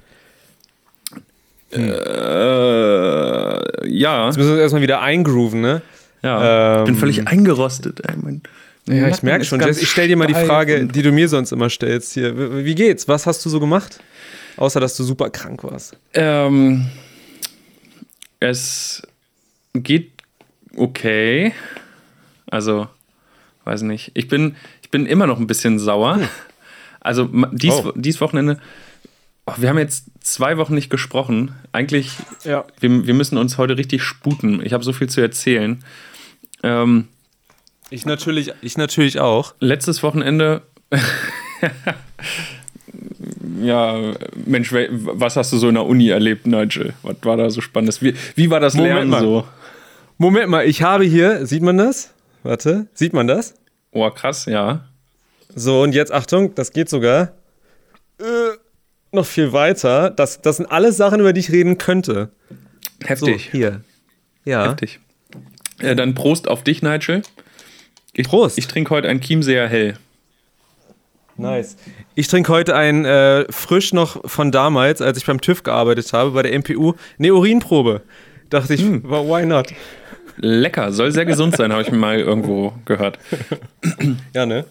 äh, 1.72 1.78
ja, 3.88 4.26
Jetzt 4.26 4.36
müssen 4.36 4.48
wir 4.48 4.52
uns 4.54 4.60
erstmal 4.60 4.82
wieder 4.82 5.00
eingrooven, 5.00 5.60
ne? 5.60 5.82
ja. 6.22 6.80
ich 6.80 6.84
bin 6.86 6.94
Ähm, 6.94 7.00
völlig 7.00 7.28
eingerostet. 7.28 8.00
Ey, 8.06 8.16
mein 8.20 8.42
Ja, 8.86 9.08
ich 9.08 9.22
merke 9.22 9.44
schon. 9.44 9.60
Jess, 9.60 9.80
ich 9.80 9.88
stell 9.90 10.08
dir 10.08 10.16
mal 10.16 10.26
die 10.26 10.34
Frage, 10.34 10.86
die 10.86 11.02
du 11.02 11.12
mir 11.12 11.28
sonst 11.28 11.52
immer 11.52 11.70
stellst 11.70 12.12
hier. 12.14 12.64
Wie 12.64 12.74
geht's? 12.74 13.06
Was 13.08 13.26
hast 13.26 13.44
du 13.44 13.50
so 13.50 13.60
gemacht? 13.60 14.00
Außer, 14.56 14.80
dass 14.80 14.96
du 14.96 15.04
super 15.04 15.30
krank 15.30 15.62
warst. 15.64 15.96
Ähm, 16.14 16.86
es 18.40 19.02
geht 19.74 20.10
okay. 20.76 21.52
Also, 22.50 22.88
weiß 23.64 23.82
nicht. 23.82 24.10
Ich 24.14 24.28
bin, 24.28 24.56
ich 24.82 24.90
bin 24.90 25.06
immer 25.06 25.26
noch 25.26 25.38
ein 25.38 25.46
bisschen 25.46 25.78
sauer. 25.78 26.20
Also, 27.00 27.28
ma- 27.30 27.50
dies, 27.52 27.72
Oh. 27.72 27.92
dies 27.94 28.20
Wochenende. 28.20 28.58
Oh, 29.46 29.52
wir 29.56 29.68
haben 29.68 29.78
jetzt 29.78 30.04
zwei 30.20 30.56
Wochen 30.58 30.74
nicht 30.74 30.90
gesprochen. 30.90 31.52
Eigentlich, 31.72 32.12
Ja. 32.44 32.64
wir, 32.80 33.06
wir 33.06 33.14
müssen 33.14 33.38
uns 33.38 33.56
heute 33.56 33.76
richtig 33.78 34.02
sputen. 34.02 34.64
Ich 34.64 34.72
habe 34.72 34.84
so 34.84 34.92
viel 34.92 35.08
zu 35.08 35.20
erzählen. 35.20 35.82
Ähm, 36.62 37.08
Ich 37.90 38.06
natürlich, 38.06 38.52
ich 38.62 38.78
natürlich 38.78 39.18
auch. 39.18 39.54
letztes 39.58 40.02
Wochenende. 40.02 40.62
ja, 43.60 44.12
Mensch, 44.46 44.72
was 44.72 45.36
hast 45.36 45.52
du 45.52 45.58
so 45.58 45.68
in 45.68 45.74
der 45.74 45.86
Uni 45.86 46.08
erlebt, 46.08 46.46
Nigel? 46.46 46.94
Was 47.02 47.16
war 47.22 47.36
da 47.36 47.50
so 47.50 47.60
Spannendes? 47.60 48.00
Wie, 48.00 48.14
wie 48.36 48.50
war 48.50 48.60
das 48.60 48.74
Moment 48.74 48.94
Lernen 48.94 49.10
mal. 49.10 49.20
so? 49.20 49.44
Moment 50.18 50.48
mal, 50.50 50.66
ich 50.66 50.82
habe 50.82 51.04
hier, 51.04 51.46
sieht 51.46 51.62
man 51.62 51.78
das? 51.78 52.12
Warte, 52.42 52.86
sieht 52.94 53.12
man 53.12 53.26
das? 53.26 53.54
Oh, 53.90 54.08
krass, 54.10 54.46
ja. 54.46 54.84
So, 55.54 55.82
und 55.82 55.94
jetzt 55.94 56.12
Achtung, 56.12 56.54
das 56.54 56.72
geht 56.72 56.88
sogar 56.88 57.32
äh, 58.18 58.56
noch 59.12 59.26
viel 59.26 59.52
weiter. 59.52 60.10
Das, 60.10 60.40
das 60.42 60.58
sind 60.58 60.66
alles 60.66 60.96
Sachen, 60.96 61.20
über 61.20 61.32
die 61.32 61.40
ich 61.40 61.50
reden 61.50 61.78
könnte. 61.78 62.30
So, 63.00 63.08
Heftig. 63.08 63.50
hier. 63.50 63.80
Ja. 64.44 64.68
Heftig. 64.68 65.00
Ja, 65.80 65.94
dann 65.94 66.14
Prost 66.14 66.48
auf 66.48 66.62
dich, 66.62 66.82
Nigel. 66.82 67.22
Ich, 68.12 68.26
Prost. 68.26 68.58
Ich 68.58 68.66
trinke 68.66 68.90
heute 68.90 69.08
ein 69.08 69.20
Chiemseer 69.20 69.68
Hell. 69.68 69.96
Nice. 71.36 71.76
Ich 72.14 72.28
trinke 72.28 72.52
heute 72.52 72.74
ein 72.76 73.04
äh, 73.04 73.50
frisch 73.50 73.92
noch 73.92 74.28
von 74.28 74.52
damals, 74.52 75.00
als 75.00 75.16
ich 75.16 75.24
beim 75.24 75.40
TÜV 75.40 75.62
gearbeitet 75.62 76.12
habe, 76.12 76.32
bei 76.32 76.42
der 76.42 76.58
MPU, 76.58 76.94
eine 77.18 77.32
Urinprobe. 77.32 78.02
Dachte 78.50 78.74
ich, 78.74 78.82
well, 78.82 79.26
why 79.26 79.46
not? 79.46 79.72
Lecker, 80.36 80.92
soll 80.92 81.12
sehr 81.12 81.24
gesund 81.24 81.56
sein, 81.56 81.72
habe 81.72 81.82
ich 81.82 81.92
mal 81.92 82.18
irgendwo 82.18 82.72
gehört. 82.84 83.18
Ja, 84.34 84.44
ne? 84.46 84.64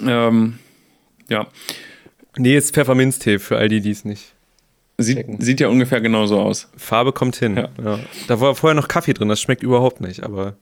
Ähm, 0.00 0.58
ja, 1.28 1.46
Nee, 2.36 2.56
ist 2.56 2.74
Pfefferminztee 2.74 3.38
für 3.38 3.56
all 3.58 3.68
die, 3.68 3.80
die 3.80 3.90
es 3.90 4.04
nicht. 4.04 4.32
sieht, 4.98 5.24
sieht 5.38 5.60
ja 5.60 5.68
ungefähr 5.68 6.00
genauso 6.00 6.40
aus. 6.40 6.68
Farbe 6.76 7.12
kommt 7.12 7.36
hin. 7.36 7.56
Ja. 7.56 7.68
Ja. 7.82 7.98
Da 8.26 8.40
war 8.40 8.54
vorher 8.54 8.74
noch 8.74 8.88
Kaffee 8.88 9.14
drin, 9.14 9.28
das 9.28 9.40
schmeckt 9.40 9.62
überhaupt 9.62 10.00
nicht, 10.00 10.22
aber 10.24 10.56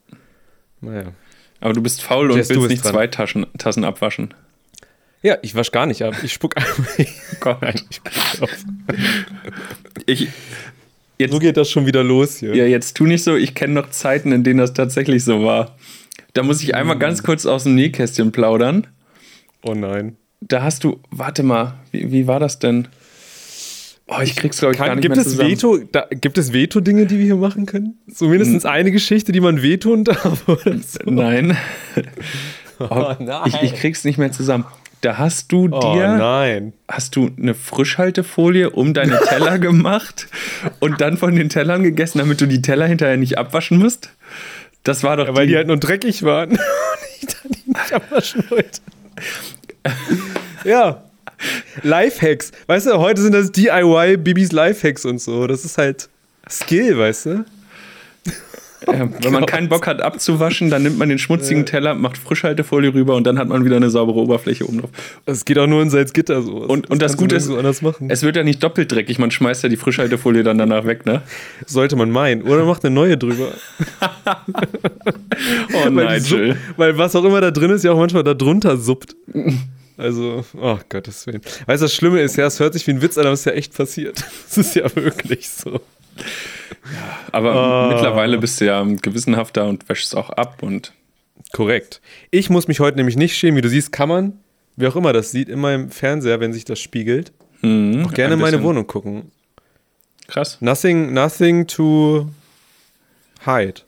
naja. 0.80 1.12
Aber 1.62 1.72
du 1.72 1.80
bist 1.80 2.02
faul 2.02 2.30
und 2.30 2.36
Jess, 2.36 2.48
du 2.48 2.56
willst 2.56 2.70
nicht 2.70 2.84
dran. 2.84 2.92
zwei 2.92 3.06
Taschen, 3.06 3.46
Tassen 3.56 3.84
abwaschen. 3.84 4.34
Ja, 5.22 5.38
ich 5.42 5.54
wasch 5.54 5.70
gar 5.70 5.86
nicht 5.86 6.02
ab. 6.02 6.14
Ich 6.24 6.32
spuck 6.32 6.56
einfach. 6.56 6.84
Gott. 7.40 7.58
ich 7.88 7.96
spuck 7.96 8.42
auf. 8.42 8.50
Ich, 10.06 10.28
jetzt, 11.18 11.32
So 11.32 11.38
geht 11.38 11.56
das 11.56 11.70
schon 11.70 11.86
wieder 11.86 12.02
los 12.02 12.38
hier. 12.38 12.54
ja, 12.56 12.64
jetzt 12.66 12.96
tu 12.96 13.04
nicht 13.06 13.22
so, 13.22 13.36
ich 13.36 13.54
kenne 13.54 13.74
noch 13.74 13.90
Zeiten, 13.90 14.32
in 14.32 14.42
denen 14.42 14.58
das 14.58 14.74
tatsächlich 14.74 15.22
so 15.24 15.44
war. 15.44 15.76
Da 16.34 16.42
muss 16.42 16.62
ich 16.62 16.74
einmal 16.74 16.98
ganz 16.98 17.22
kurz 17.22 17.46
aus 17.46 17.62
dem 17.62 17.76
Nähkästchen 17.76 18.32
plaudern. 18.32 18.88
Oh 19.62 19.74
nein. 19.74 20.16
Da 20.40 20.62
hast 20.64 20.82
du, 20.82 20.98
warte 21.10 21.44
mal, 21.44 21.74
wie, 21.92 22.10
wie 22.10 22.26
war 22.26 22.40
das 22.40 22.58
denn? 22.58 22.88
Oh, 24.08 24.20
ich 24.22 24.36
krieg's, 24.36 24.58
glaube 24.58 24.74
ich, 24.74 24.78
gar 24.78 24.88
Kann, 24.88 24.96
nicht 24.98 25.02
gibt, 25.02 25.16
mehr 25.16 25.24
es 25.24 25.30
zusammen. 25.30 25.50
Veto, 25.50 25.78
da, 25.90 26.06
gibt 26.10 26.36
es 26.36 26.52
Veto-Dinge, 26.52 27.06
die 27.06 27.18
wir 27.18 27.24
hier 27.24 27.36
machen 27.36 27.66
können? 27.66 27.98
So 28.08 28.28
mindestens 28.28 28.64
eine 28.66 28.90
Geschichte, 28.90 29.32
die 29.32 29.40
man 29.40 29.62
wehtun 29.62 30.04
darf 30.04 30.46
oder 30.48 30.76
so. 30.78 30.98
Nein. 31.06 31.56
Oh, 32.78 33.14
nein. 33.20 33.42
Ich, 33.46 33.62
ich 33.62 33.74
krieg's 33.74 34.02
nicht 34.02 34.18
mehr 34.18 34.32
zusammen. 34.32 34.64
Da 35.02 35.16
hast 35.16 35.52
du 35.52 35.68
Oh 35.70 35.94
dir, 35.94 36.16
nein. 36.16 36.72
hast 36.88 37.14
du 37.14 37.30
eine 37.38 37.54
Frischhaltefolie 37.54 38.70
um 38.70 38.92
deine 38.92 39.20
Teller 39.20 39.58
gemacht 39.60 40.26
und 40.80 41.00
dann 41.00 41.16
von 41.16 41.36
den 41.36 41.48
Tellern 41.48 41.84
gegessen, 41.84 42.18
damit 42.18 42.40
du 42.40 42.46
die 42.46 42.60
Teller 42.60 42.86
hinterher 42.86 43.16
nicht 43.16 43.38
abwaschen 43.38 43.78
musst? 43.78 44.10
Das 44.82 45.04
war 45.04 45.16
doch 45.16 45.28
Ja, 45.28 45.36
weil 45.36 45.46
die 45.46 45.54
halt 45.54 45.68
nur 45.68 45.76
dreckig 45.76 46.24
waren. 46.24 46.50
Und 46.50 46.58
ich 47.20 47.26
dann 47.28 47.52
die 47.52 47.68
nicht 47.70 47.92
abwaschen 47.92 48.44
wollte. 48.50 48.80
ja. 50.64 51.04
Lifehacks. 51.82 52.52
Weißt 52.66 52.86
du, 52.86 52.98
heute 52.98 53.22
sind 53.22 53.34
das 53.34 53.52
DIY 53.52 54.18
Bibis 54.18 54.52
Lifehacks 54.52 55.04
und 55.04 55.20
so. 55.20 55.46
Das 55.46 55.64
ist 55.64 55.78
halt 55.78 56.08
Skill, 56.48 56.98
weißt 56.98 57.26
du? 57.26 57.44
Ja, 58.86 59.08
wenn 59.20 59.32
man 59.32 59.46
keinen 59.46 59.68
Bock 59.68 59.86
hat 59.86 60.00
abzuwaschen, 60.00 60.70
dann 60.70 60.82
nimmt 60.82 60.98
man 60.98 61.08
den 61.08 61.18
schmutzigen 61.18 61.66
Teller, 61.66 61.94
macht 61.94 62.18
Frischhaltefolie 62.18 62.92
rüber 62.92 63.14
und 63.14 63.24
dann 63.24 63.38
hat 63.38 63.48
man 63.48 63.64
wieder 63.64 63.76
eine 63.76 63.90
saubere 63.90 64.18
Oberfläche 64.18 64.66
oben 64.66 64.80
drauf. 64.80 64.90
Das 65.24 65.44
geht 65.44 65.58
auch 65.58 65.66
nur 65.66 65.82
in 65.82 65.90
Salzgitter 65.90 66.42
so. 66.42 66.56
Und, 66.56 66.90
und 66.90 67.02
das 67.02 67.16
kannst 67.16 67.32
du 67.32 67.52
Gute 67.54 67.68
ist, 67.68 67.82
machen. 67.82 68.10
es 68.10 68.22
wird 68.22 68.36
ja 68.36 68.42
nicht 68.42 68.62
doppelt 68.62 68.90
dreckig, 68.90 69.18
man 69.18 69.30
schmeißt 69.30 69.62
ja 69.62 69.68
die 69.68 69.76
Frischhaltefolie 69.76 70.42
dann 70.42 70.58
danach 70.58 70.84
weg, 70.84 71.06
ne? 71.06 71.22
Sollte 71.66 71.96
man 71.96 72.10
meinen. 72.10 72.42
Oder 72.42 72.64
macht 72.64 72.84
eine 72.84 72.94
neue 72.94 73.16
drüber. 73.16 73.48
Oh, 75.74 75.94
weil, 75.94 76.20
die 76.20 76.34
Nigel. 76.34 76.56
Weil 76.76 76.98
was 76.98 77.16
auch 77.16 77.24
immer 77.24 77.40
da 77.40 77.50
drin 77.50 77.70
ist, 77.70 77.82
ja 77.82 77.92
auch 77.92 77.98
manchmal 77.98 78.22
da 78.22 78.34
drunter 78.34 78.76
suppt. 78.76 79.16
Also, 79.98 80.44
oh 80.60 80.78
Gottes 80.88 81.26
Willen. 81.26 81.42
Weißt 81.66 81.82
du, 81.82 81.84
das 81.84 81.94
Schlimme 81.94 82.20
ist 82.22 82.36
ja, 82.36 82.46
es 82.46 82.58
hört 82.60 82.72
sich 82.72 82.86
wie 82.86 82.92
ein 82.92 83.02
Witz 83.02 83.18
an, 83.18 83.24
aber 83.26 83.32
es 83.34 83.40
ist 83.40 83.46
ja 83.46 83.52
echt 83.52 83.76
passiert. 83.76 84.24
Es 84.48 84.58
ist 84.58 84.74
ja 84.74 84.84
wirklich 84.96 85.48
so. 85.48 85.80
Aber 87.30 87.54
Ah. 87.54 87.88
mittlerweile 87.92 88.38
bist 88.38 88.60
du 88.60 88.66
ja 88.66 88.82
gewissenhafter 88.82 89.66
und 89.66 89.88
wäschst 89.88 90.16
auch 90.16 90.30
ab 90.30 90.62
und 90.62 90.92
Korrekt. 91.52 92.00
Ich 92.30 92.48
muss 92.50 92.66
mich 92.68 92.80
heute 92.80 92.96
nämlich 92.96 93.16
nicht 93.16 93.36
schämen. 93.36 93.56
Wie 93.58 93.60
du 93.62 93.68
siehst, 93.68 93.92
kann 93.92 94.08
man, 94.08 94.38
wer 94.76 94.88
auch 94.88 94.96
immer 94.96 95.12
das 95.12 95.30
sieht, 95.32 95.48
in 95.50 95.60
meinem 95.60 95.90
Fernseher, 95.90 96.40
wenn 96.40 96.52
sich 96.54 96.64
das 96.64 96.80
spiegelt, 96.80 97.32
hm, 97.60 98.06
auch 98.06 98.14
gerne 98.14 98.34
in 98.34 98.40
meine 98.40 98.62
Wohnung 98.62 98.86
gucken. 98.86 99.30
Krass. 100.28 100.56
Nothing, 100.60 101.12
nothing 101.12 101.66
to 101.66 102.26
hide. 103.44 103.82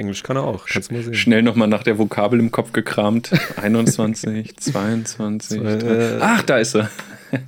Englisch 0.00 0.22
kann 0.22 0.36
er 0.36 0.44
auch. 0.44 0.66
Kannst 0.66 0.90
mal 0.90 1.02
sehen. 1.02 1.14
Schnell 1.14 1.42
nochmal 1.42 1.68
nach 1.68 1.82
der 1.82 1.98
Vokabel 1.98 2.40
im 2.40 2.50
Kopf 2.50 2.72
gekramt. 2.72 3.30
21, 3.62 4.56
22. 4.56 5.60
Äh. 5.62 6.16
Ach, 6.20 6.42
da 6.42 6.58
ist 6.58 6.72
sie. 6.72 6.88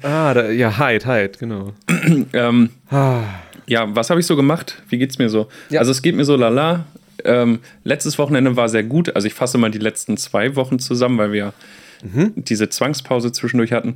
Ah, 0.02 0.32
da, 0.34 0.48
ja, 0.50 0.78
hide, 0.78 1.04
hide, 1.06 1.32
genau. 1.38 1.72
Ähm, 2.32 2.70
Ah, 2.90 3.22
ja, 3.66 3.94
was 3.96 4.10
habe 4.10 4.20
ich 4.20 4.26
so 4.26 4.36
gemacht? 4.36 4.82
Wie 4.88 4.98
geht's 4.98 5.18
mir 5.18 5.28
so? 5.28 5.48
Ja. 5.70 5.80
Also 5.80 5.90
es 5.92 6.02
geht 6.02 6.14
mir 6.14 6.24
so 6.24 6.36
lala. 6.36 6.84
Ähm, 7.24 7.60
letztes 7.84 8.18
Wochenende 8.18 8.54
war 8.56 8.68
sehr 8.68 8.82
gut. 8.84 9.14
Also 9.16 9.26
ich 9.26 9.34
fasse 9.34 9.58
mal 9.58 9.70
die 9.70 9.78
letzten 9.78 10.16
zwei 10.16 10.54
Wochen 10.56 10.78
zusammen, 10.78 11.18
weil 11.18 11.32
wir 11.32 11.52
Mhm. 12.04 12.32
diese 12.36 12.68
Zwangspause 12.68 13.30
zwischendurch 13.32 13.70
hatten. 13.72 13.94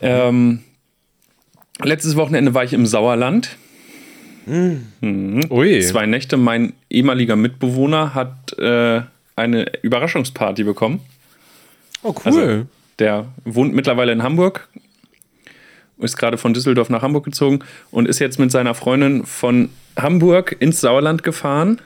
Ähm, 0.00 0.60
letztes 1.82 2.16
Wochenende 2.16 2.54
war 2.54 2.64
ich 2.64 2.72
im 2.72 2.86
Sauerland. 2.86 3.56
Mhm. 4.46 5.42
Zwei 5.82 6.06
Nächte. 6.06 6.36
Mein 6.36 6.72
ehemaliger 6.90 7.36
Mitbewohner 7.36 8.14
hat 8.14 8.58
äh, 8.58 9.02
eine 9.36 9.66
Überraschungsparty 9.82 10.64
bekommen. 10.64 11.00
oh, 12.02 12.14
cool. 12.14 12.22
Also, 12.24 12.66
der 12.98 13.26
wohnt 13.44 13.74
mittlerweile 13.74 14.12
in 14.12 14.22
Hamburg, 14.22 14.68
ist 15.98 16.16
gerade 16.16 16.38
von 16.38 16.52
Düsseldorf 16.52 16.90
nach 16.90 17.02
Hamburg 17.02 17.24
gezogen 17.24 17.60
und 17.90 18.08
ist 18.08 18.18
jetzt 18.18 18.38
mit 18.38 18.50
seiner 18.50 18.74
Freundin 18.74 19.24
von 19.24 19.70
Hamburg 19.96 20.56
ins 20.58 20.80
Sauerland 20.80 21.22
gefahren. 21.22 21.80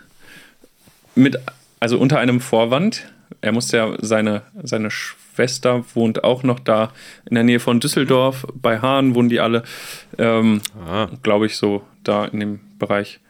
Mit, 1.14 1.38
also 1.80 1.98
unter 1.98 2.18
einem 2.18 2.40
Vorwand. 2.40 3.12
Er 3.40 3.52
musste 3.52 3.76
ja, 3.76 3.92
seine, 4.00 4.42
seine 4.62 4.90
Schwester 4.90 5.84
wohnt 5.94 6.24
auch 6.24 6.42
noch 6.42 6.58
da 6.60 6.90
in 7.28 7.34
der 7.34 7.44
Nähe 7.44 7.60
von 7.60 7.80
Düsseldorf. 7.80 8.46
Bei 8.54 8.78
Hahn 8.80 9.14
wohnen 9.14 9.28
die 9.28 9.40
alle. 9.40 9.62
Ähm, 10.18 10.60
ah. 10.86 11.08
Glaube 11.22 11.46
ich, 11.46 11.56
so 11.56 11.82
da 12.04 12.24
in 12.26 12.40
dem 12.40 12.60
Bereich. 12.78 13.20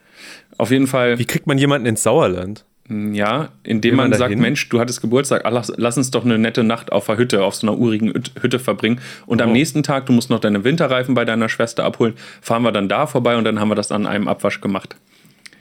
Auf 0.59 0.71
jeden 0.71 0.87
Fall. 0.87 1.19
Wie 1.19 1.25
kriegt 1.25 1.47
man 1.47 1.59
jemanden 1.59 1.87
ins 1.87 2.03
Sauerland? 2.03 2.65
Ja, 2.89 3.49
indem 3.65 3.97
man, 3.97 4.11
man 4.11 4.19
sagt? 4.19 4.37
Mensch, 4.39 4.69
du 4.69 4.79
hattest 4.79 5.01
Geburtstag, 5.01 5.43
ach, 5.45 5.51
lass, 5.51 5.73
lass 5.77 5.97
uns 5.99 6.13
doch 6.13 6.25
eine 6.25 6.39
nette 6.39 6.63
Nacht 6.63 6.93
auf 6.93 7.07
der 7.07 7.17
Hütte, 7.19 7.43
auf 7.43 7.57
so 7.57 7.67
einer 7.67 7.77
urigen 7.77 8.11
Hüt- 8.13 8.31
Hütte 8.41 8.61
verbringen. 8.61 9.01
Und 9.27 9.43
am 9.43 9.51
Oh. 9.51 9.53
nächsten 9.53 9.83
Tag, 9.83 10.07
du 10.07 10.13
musst 10.13 10.31
noch 10.31 10.39
deine 10.39 10.63
Winterreifen 10.63 11.17
bei 11.17 11.25
deiner 11.25 11.49
Schwester 11.49 11.83
abholen, 11.83 12.15
fahren 12.41 12.63
wir 12.63 12.71
dann 12.71 12.89
da 12.89 13.09
vorbei 13.09 13.37
und 13.37 13.43
dann 13.43 13.59
haben 13.59 13.69
wir 13.71 13.75
das 13.75 13.91
an 13.91 14.07
einem 14.07 14.29
Abwasch 14.29 14.61
gemacht. 14.61 14.95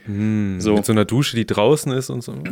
so, 0.06 0.12
Hm, 0.12 0.56
Mit 0.58 0.84
so 0.86 0.92
einer 0.92 1.04
Dusche, 1.04 1.34
die 1.34 1.46
draußen 1.46 1.90
ist 1.90 2.10
und 2.10 2.22
so. 2.22 2.32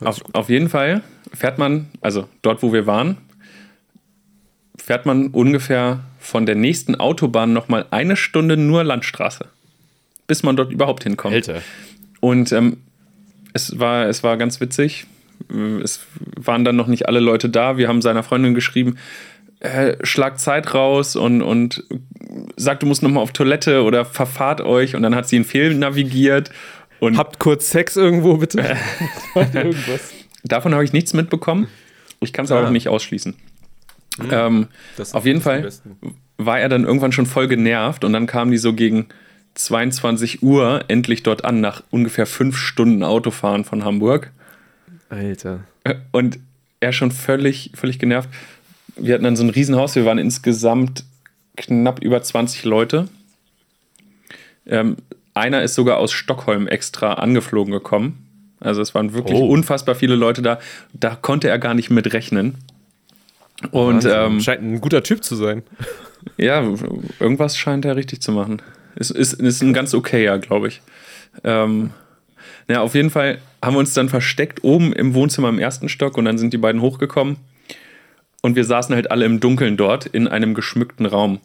auf, 0.00 0.22
auf 0.32 0.48
jeden 0.48 0.68
Fall 0.68 1.02
fährt 1.32 1.58
man, 1.58 1.86
also 2.00 2.28
dort, 2.42 2.62
wo 2.62 2.72
wir 2.72 2.86
waren, 2.86 3.16
fährt 4.76 5.06
man 5.06 5.28
ungefähr 5.28 6.00
von 6.18 6.46
der 6.46 6.54
nächsten 6.54 6.94
Autobahn 6.94 7.52
nochmal 7.52 7.86
eine 7.90 8.16
Stunde 8.16 8.56
nur 8.56 8.84
Landstraße, 8.84 9.46
bis 10.26 10.42
man 10.42 10.56
dort 10.56 10.72
überhaupt 10.72 11.04
hinkommt. 11.04 11.34
Alter. 11.34 11.62
Und 12.20 12.52
ähm, 12.52 12.78
es, 13.52 13.78
war, 13.78 14.06
es 14.06 14.22
war 14.22 14.36
ganz 14.36 14.60
witzig. 14.60 15.06
es 15.82 16.00
waren 16.36 16.64
dann 16.64 16.76
noch 16.76 16.88
nicht 16.88 17.08
alle 17.08 17.20
Leute 17.20 17.48
da. 17.48 17.76
Wir 17.76 17.88
haben 17.88 18.02
seiner 18.02 18.22
Freundin 18.22 18.54
geschrieben, 18.54 18.96
äh, 19.60 19.96
schlag 20.02 20.38
Zeit 20.38 20.74
raus 20.74 21.16
und, 21.16 21.42
und 21.42 21.84
sagt, 22.56 22.82
du 22.82 22.86
musst 22.86 23.02
nochmal 23.02 23.22
auf 23.22 23.32
Toilette 23.32 23.82
oder 23.82 24.04
verfahrt 24.04 24.60
euch. 24.60 24.94
Und 24.94 25.02
dann 25.02 25.14
hat 25.14 25.28
sie 25.28 25.36
ihn 25.36 25.44
fehl 25.44 25.74
navigiert. 25.74 26.50
Und 27.00 27.18
Habt 27.18 27.38
kurz 27.38 27.70
Sex 27.70 27.96
irgendwo, 27.96 28.36
bitte. 28.38 28.60
Irgendwas. 29.34 30.12
davon 30.44 30.72
habe 30.74 30.84
ich 30.84 30.92
nichts 30.92 31.12
mitbekommen. 31.12 31.68
Ich 32.20 32.32
kann 32.32 32.44
es 32.46 32.50
aber 32.50 32.62
Ah. 32.62 32.66
auch 32.66 32.70
nicht 32.70 32.88
ausschließen. 32.88 33.34
Ähm, 34.30 34.68
Das 34.96 35.12
auf 35.14 35.26
jeden 35.26 35.42
Fall 35.42 35.70
war 36.38 36.58
er 36.58 36.68
dann 36.70 36.84
irgendwann 36.84 37.12
schon 37.12 37.26
voll 37.26 37.48
genervt 37.48 38.04
und 38.04 38.12
dann 38.14 38.26
kamen 38.26 38.50
die 38.50 38.56
so 38.58 38.72
gegen 38.72 39.06
22 39.54 40.42
Uhr 40.42 40.84
endlich 40.88 41.22
dort 41.22 41.44
an, 41.44 41.60
nach 41.60 41.82
ungefähr 41.90 42.26
fünf 42.26 42.56
Stunden 42.56 43.02
Autofahren 43.02 43.64
von 43.64 43.84
Hamburg. 43.84 44.30
Alter. 45.10 45.60
Und 46.12 46.38
er 46.80 46.92
schon 46.92 47.10
völlig, 47.10 47.70
völlig 47.74 47.98
genervt. 47.98 48.28
Wir 48.96 49.14
hatten 49.14 49.24
dann 49.24 49.36
so 49.36 49.44
ein 49.44 49.50
Riesenhaus, 49.50 49.94
wir 49.96 50.04
waren 50.06 50.18
insgesamt 50.18 51.04
knapp 51.56 52.02
über 52.02 52.22
20 52.22 52.64
Leute. 52.64 53.08
Ähm, 54.66 54.96
einer 55.36 55.62
ist 55.62 55.74
sogar 55.74 55.98
aus 55.98 56.12
Stockholm 56.12 56.66
extra 56.66 57.14
angeflogen 57.14 57.72
gekommen. 57.72 58.26
Also 58.60 58.80
es 58.80 58.94
waren 58.94 59.12
wirklich 59.12 59.38
Oh. 59.38 59.48
unfassbar 59.48 59.94
viele 59.94 60.14
Leute 60.16 60.42
da. 60.42 60.58
Da 60.92 61.14
konnte 61.14 61.48
er 61.48 61.58
gar 61.58 61.74
nicht 61.74 61.90
mit 61.90 62.12
rechnen. 62.12 62.56
Und 63.70 64.04
ähm, 64.04 64.40
Scheint 64.40 64.62
ein 64.62 64.80
guter 64.80 65.02
Typ 65.02 65.22
zu 65.24 65.34
sein. 65.36 65.62
ja, 66.36 66.62
irgendwas 67.20 67.56
scheint 67.56 67.84
er 67.84 67.96
richtig 67.96 68.20
zu 68.22 68.32
machen. 68.32 68.60
Ist, 68.96 69.10
ist, 69.10 69.34
ist 69.34 69.62
ein 69.62 69.74
ganz 69.74 69.94
okayer, 69.94 70.38
glaube 70.38 70.68
ich. 70.68 70.80
Ähm, 71.44 71.90
ja, 72.68 72.80
auf 72.80 72.94
jeden 72.94 73.10
Fall 73.10 73.38
haben 73.62 73.74
wir 73.74 73.80
uns 73.80 73.94
dann 73.94 74.08
versteckt 74.08 74.64
oben 74.64 74.92
im 74.92 75.14
Wohnzimmer 75.14 75.48
im 75.48 75.58
ersten 75.58 75.88
Stock 75.88 76.16
und 76.18 76.24
dann 76.24 76.38
sind 76.38 76.52
die 76.52 76.58
beiden 76.58 76.80
hochgekommen. 76.80 77.36
Und 78.42 78.56
wir 78.56 78.64
saßen 78.64 78.94
halt 78.94 79.10
alle 79.10 79.24
im 79.24 79.40
Dunkeln 79.40 79.76
dort 79.76 80.06
in 80.06 80.28
einem 80.28 80.54
geschmückten 80.54 81.06
Raum. 81.06 81.40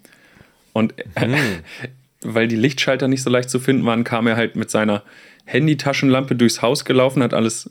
Und 0.73 0.93
weil 2.23 2.47
die 2.47 2.55
Lichtschalter 2.55 3.07
nicht 3.07 3.23
so 3.23 3.29
leicht 3.29 3.49
zu 3.49 3.59
finden 3.59 3.85
waren, 3.85 4.03
kam 4.03 4.27
er 4.27 4.35
halt 4.35 4.55
mit 4.55 4.69
seiner 4.69 5.03
Handytaschenlampe 5.45 6.35
durchs 6.35 6.61
Haus 6.61 6.85
gelaufen, 6.85 7.23
hat 7.23 7.33
alles 7.33 7.69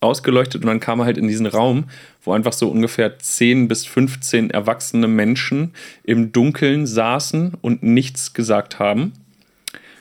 ausgeleuchtet 0.00 0.62
und 0.62 0.68
dann 0.68 0.80
kam 0.80 1.00
er 1.00 1.06
halt 1.06 1.18
in 1.18 1.28
diesen 1.28 1.46
Raum, 1.46 1.84
wo 2.22 2.32
einfach 2.32 2.52
so 2.52 2.68
ungefähr 2.68 3.18
10 3.18 3.68
bis 3.68 3.86
15 3.86 4.50
erwachsene 4.50 5.08
Menschen 5.08 5.72
im 6.04 6.32
Dunkeln 6.32 6.86
saßen 6.86 7.54
und 7.60 7.82
nichts 7.82 8.34
gesagt 8.34 8.78
haben. 8.78 9.12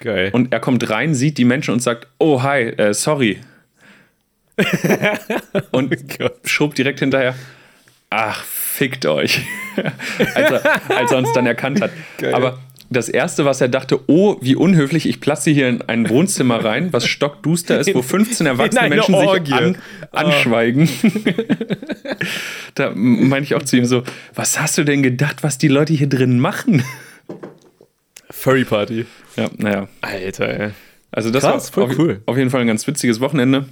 Geil. 0.02 0.30
Und 0.34 0.52
er 0.52 0.60
kommt 0.60 0.90
rein, 0.90 1.16
sieht 1.16 1.38
die 1.38 1.46
Menschen 1.46 1.74
und 1.74 1.80
sagt, 1.80 2.08
oh 2.18 2.44
hi, 2.44 2.64
äh, 2.64 2.94
sorry. 2.94 3.40
und 5.72 6.18
Gott. 6.20 6.48
schob 6.48 6.76
direkt 6.76 7.00
hinterher, 7.00 7.36
ach, 8.10 8.44
fickt 8.44 9.06
euch. 9.06 9.42
als, 10.36 10.52
er, 10.52 10.98
als 10.98 11.12
er 11.12 11.18
uns 11.18 11.32
dann 11.34 11.48
erkannt 11.48 11.82
hat. 11.82 11.92
Geil. 12.18 12.34
Aber 12.34 12.60
das 12.94 13.10
Erste, 13.10 13.46
was 13.46 13.62
er 13.62 13.68
dachte, 13.68 14.00
oh, 14.08 14.38
wie 14.42 14.56
unhöflich, 14.56 15.08
ich 15.08 15.20
platze 15.20 15.52
hier 15.52 15.70
in 15.70 15.82
ein 15.84 16.10
Wohnzimmer 16.10 16.64
rein, 16.64 16.94
was 16.94 17.06
stockduster 17.08 17.80
ist, 17.80 17.94
wo 17.94 18.02
15 18.02 18.46
erwachsene 18.48 18.90
Menschen 18.90 19.16
sich 19.16 19.28
Orgie. 19.28 19.54
an, 19.54 19.78
anschweigen. 20.12 20.90
da 22.76 22.92
meine 22.96 23.44
ich 23.44 23.56
auch 23.56 23.64
zu 23.64 23.78
ihm 23.78 23.86
so, 23.86 24.04
was 24.34 24.60
hast 24.60 24.78
du 24.78 24.84
denn 24.84 25.04
gedacht, 25.04 25.44
was 25.44 25.58
die 25.58 25.68
Leute 25.68 25.94
hier 25.94 26.08
drin 26.08 26.40
machen? 26.40 26.84
Furry 28.30 28.66
Party. 28.66 29.06
Ja, 29.36 29.50
naja. 29.58 29.88
Alter, 30.02 30.60
ey. 30.60 30.72
Also 31.12 31.30
das 31.30 31.44
Krass, 31.44 31.76
war 31.76 31.88
voll 31.88 31.92
auf, 31.92 32.00
cool. 32.00 32.22
auf 32.26 32.38
jeden 32.38 32.50
Fall 32.50 32.62
ein 32.62 32.68
ganz 32.68 32.88
witziges 32.88 33.20
Wochenende. 33.20 33.66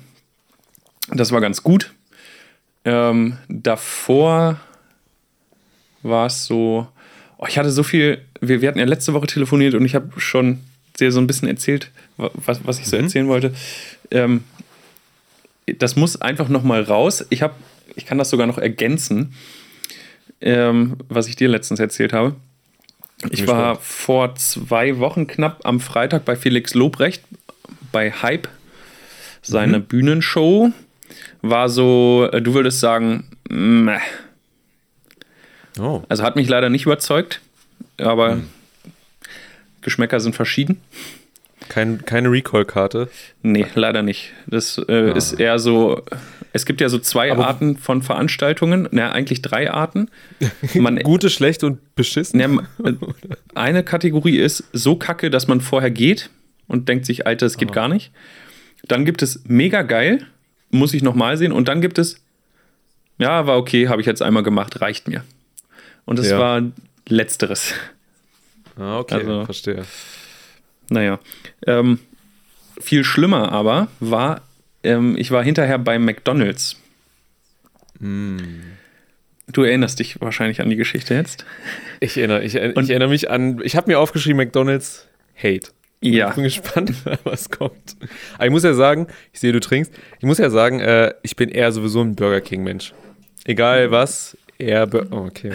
Das 1.10 1.32
war 1.32 1.42
ganz 1.42 1.64
gut. 1.64 1.94
Ähm, 2.86 3.38
davor 3.50 4.60
war 6.04 6.28
es 6.28 6.46
so, 6.46 6.88
oh, 7.38 7.46
ich 7.48 7.58
hatte 7.58 7.72
so 7.72 7.84
viel, 7.84 8.24
wir, 8.42 8.62
wir 8.62 8.68
hatten 8.68 8.80
ja 8.80 8.86
letzte 8.86 9.14
Woche 9.14 9.28
telefoniert 9.28 9.74
und 9.76 9.86
ich 9.86 9.96
habe 9.96 10.20
schon 10.20 10.60
dir 11.00 11.12
so 11.12 11.20
ein 11.20 11.28
bisschen 11.28 11.48
erzählt, 11.48 11.90
wa- 12.18 12.32
was, 12.34 12.66
was 12.66 12.78
ich 12.80 12.86
Mhm. 12.86 12.90
so 12.90 12.98
erzählen 12.98 13.28
wollte. 13.28 13.54
Ähm, 14.12 14.44
das 15.78 15.96
muss 15.96 16.20
einfach 16.22 16.50
noch 16.50 16.64
mal 16.64 16.82
raus. 16.84 17.26
Ich, 17.30 17.42
hab, 17.42 17.56
ich 17.96 18.06
kann 18.06 18.18
das 18.18 18.30
sogar 18.30 18.48
noch 18.48 18.58
ergänzen, 18.58 19.34
ähm, 20.42 20.98
was 21.08 21.28
ich 21.28 21.36
dir 21.36 21.48
letztens 21.48 21.80
erzählt 21.80 22.14
habe. 22.14 22.36
Ich 23.30 23.46
war 23.48 23.76
vor 23.76 24.34
zwei 24.36 24.98
Wochen 24.98 25.28
knapp 25.28 25.62
am 25.64 25.80
Freitag 25.80 26.26
bei 26.26 26.36
Felix 26.36 26.74
Lobrecht 26.74 27.24
bei 27.92 28.12
Hype. 28.12 28.48
Seine 29.44 29.80
Bühnenshow 29.80 30.72
war 31.44 31.70
so, 31.70 32.28
äh, 32.32 32.42
du 32.42 32.54
würdest 32.56 32.80
sagen, 32.80 33.26
meh. 33.50 34.00
Oh. 35.80 36.02
also 36.10 36.24
hat 36.24 36.36
mich 36.36 36.50
leider 36.50 36.70
nicht 36.70 36.86
überzeugt, 36.86 37.40
aber 38.02 38.40
Geschmäcker 39.82 40.20
sind 40.20 40.36
verschieden. 40.36 40.80
Kein, 41.70 42.04
keine 42.06 42.30
Recall-Karte. 42.32 43.10
Nee, 43.44 43.66
leider 43.76 44.02
nicht. 44.02 44.32
Das 44.48 44.78
äh, 44.90 45.16
ist 45.16 45.34
eher 45.34 45.58
so. 45.60 46.02
Es 46.54 46.66
gibt 46.66 46.82
ja 46.82 46.90
so 46.90 47.00
zwei 47.00 47.32
Aber- 47.32 47.48
Arten 47.48 47.78
von 47.78 48.02
Veranstaltungen, 48.02 48.90
na, 48.92 49.12
eigentlich 49.12 49.42
drei 49.42 49.72
Arten. 49.72 50.10
Man, 50.74 50.98
Gute, 51.00 51.30
schlecht 51.30 51.64
und 51.64 51.96
beschissen. 51.96 52.40
Ja, 52.40 52.48
ma- 52.50 52.68
eine 53.56 53.84
Kategorie 53.84 54.38
ist 54.38 54.66
so 54.74 54.96
kacke, 54.98 55.30
dass 55.30 55.48
man 55.48 55.62
vorher 55.62 55.92
geht 55.92 56.30
und 56.68 56.90
denkt 56.90 57.06
sich, 57.06 57.26
Alter, 57.26 57.46
es 57.46 57.58
geht 57.58 57.72
gar 57.72 57.88
nicht. 57.88 58.12
Dann 58.88 59.06
gibt 59.06 59.22
es 59.22 59.42
mega 59.46 59.84
geil, 59.84 60.26
muss 60.72 60.94
ich 60.94 61.04
nochmal 61.04 61.38
sehen. 61.38 61.52
Und 61.54 61.68
dann 61.70 61.80
gibt 61.80 62.00
es, 62.00 62.20
ja, 63.18 63.48
war 63.48 63.58
okay, 63.58 63.88
habe 63.88 64.02
ich 64.02 64.08
jetzt 64.08 64.22
einmal 64.22 64.44
gemacht, 64.44 64.82
reicht 64.82 65.08
mir. 65.08 65.24
Und 66.06 66.20
es 66.20 66.30
Ja. 66.32 66.40
war 66.40 66.64
letzteres. 67.08 67.74
Ah, 68.78 69.00
okay, 69.00 69.16
Also- 69.16 69.46
verstehe. 69.46 69.86
Naja. 70.90 71.20
Ähm, 71.66 72.00
viel 72.80 73.04
schlimmer 73.04 73.52
aber 73.52 73.88
war, 74.00 74.42
ähm, 74.84 75.16
ich 75.18 75.32
war 75.32 75.44
hinterher 75.44 75.78
bei 75.78 76.00
McDonalds. 76.00 76.78
Du 78.00 79.64
erinnerst 79.64 80.00
dich 80.00 80.20
wahrscheinlich 80.22 80.62
an 80.62 80.70
die 80.70 80.76
Geschichte 80.76 81.14
jetzt. 81.14 81.46
Ich 82.00 82.18
erinnere, 82.18 82.44
ich, 82.44 82.56
ich 82.56 82.90
erinnere 82.90 83.10
mich 83.10 83.30
an, 83.30 83.62
ich 83.64 83.76
habe 83.76 83.92
mir 83.92 84.00
aufgeschrieben, 84.00 84.38
McDonalds 84.38 85.08
Hate. 85.38 85.70
Ja. 86.02 86.30
Ich 86.30 86.36
bin 86.36 86.44
gespannt, 86.46 86.94
was 87.24 87.50
kommt. 87.52 87.96
Aber 88.36 88.46
ich 88.46 88.52
muss 88.52 88.64
ja 88.64 88.74
sagen, 88.74 89.08
ich 89.34 89.40
sehe, 89.40 89.52
du 89.52 89.60
trinkst. 89.60 89.94
Ich 90.18 90.26
muss 90.26 90.40
ja 90.40 90.50
sagen, 90.50 90.80
äh, 90.80 91.14
ich 91.22 91.36
bin 91.36 91.50
eher 91.50 91.72
sowieso 91.72 92.02
ein 92.02 92.16
Burger 92.16 92.42
King-Mensch. 92.42 92.94
Egal 93.46 93.92
was, 93.92 94.36
eher. 94.58 94.88
Bur 94.88 95.06
oh, 95.12 95.26
okay. 95.28 95.52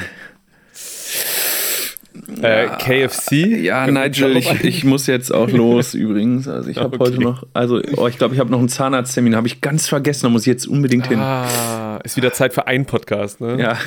Äh, 2.42 2.66
KFC? 2.79 3.33
Ja, 3.62 3.87
Nigel, 3.87 4.37
ich, 4.37 4.50
ich 4.64 4.85
muss 4.85 5.07
jetzt 5.07 5.33
auch 5.33 5.48
los 5.50 5.94
übrigens. 5.94 6.48
Also 6.48 6.70
ich 6.70 6.76
habe 6.79 6.96
Okay. 6.96 6.98
heute 6.98 7.20
noch, 7.20 7.44
also 7.52 7.81
oh, 7.96 8.07
ich 8.09 8.18
glaube, 8.18 8.35
ich 8.35 8.40
habe 8.40 8.50
noch 8.50 8.59
einen 8.59 8.68
Zahnarzttermin, 8.68 9.35
habe 9.37 9.46
ich 9.46 9.61
ganz 9.61 9.87
vergessen, 9.88 10.24
da 10.24 10.29
muss 10.31 10.42
ich 10.42 10.46
jetzt 10.48 10.66
unbedingt 10.66 11.07
hin. 11.07 11.18
Ah, 11.18 11.98
ist 12.05 12.16
wieder 12.16 12.33
Zeit 12.33 12.55
für 12.55 12.66
einen 12.66 12.87
Podcast, 12.87 13.40
ne? 13.40 13.61
Ja. 13.61 13.79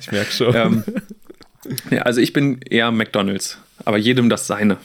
Ich 0.00 0.10
merke 0.12 0.32
schon. 0.32 0.54
ähm, 0.54 0.84
ja, 1.90 2.02
also 2.02 2.20
ich 2.20 2.32
bin 2.32 2.60
eher 2.68 2.90
McDonalds, 2.90 3.58
aber 3.84 3.96
jedem 3.98 4.28
das 4.28 4.46
seine. 4.46 4.76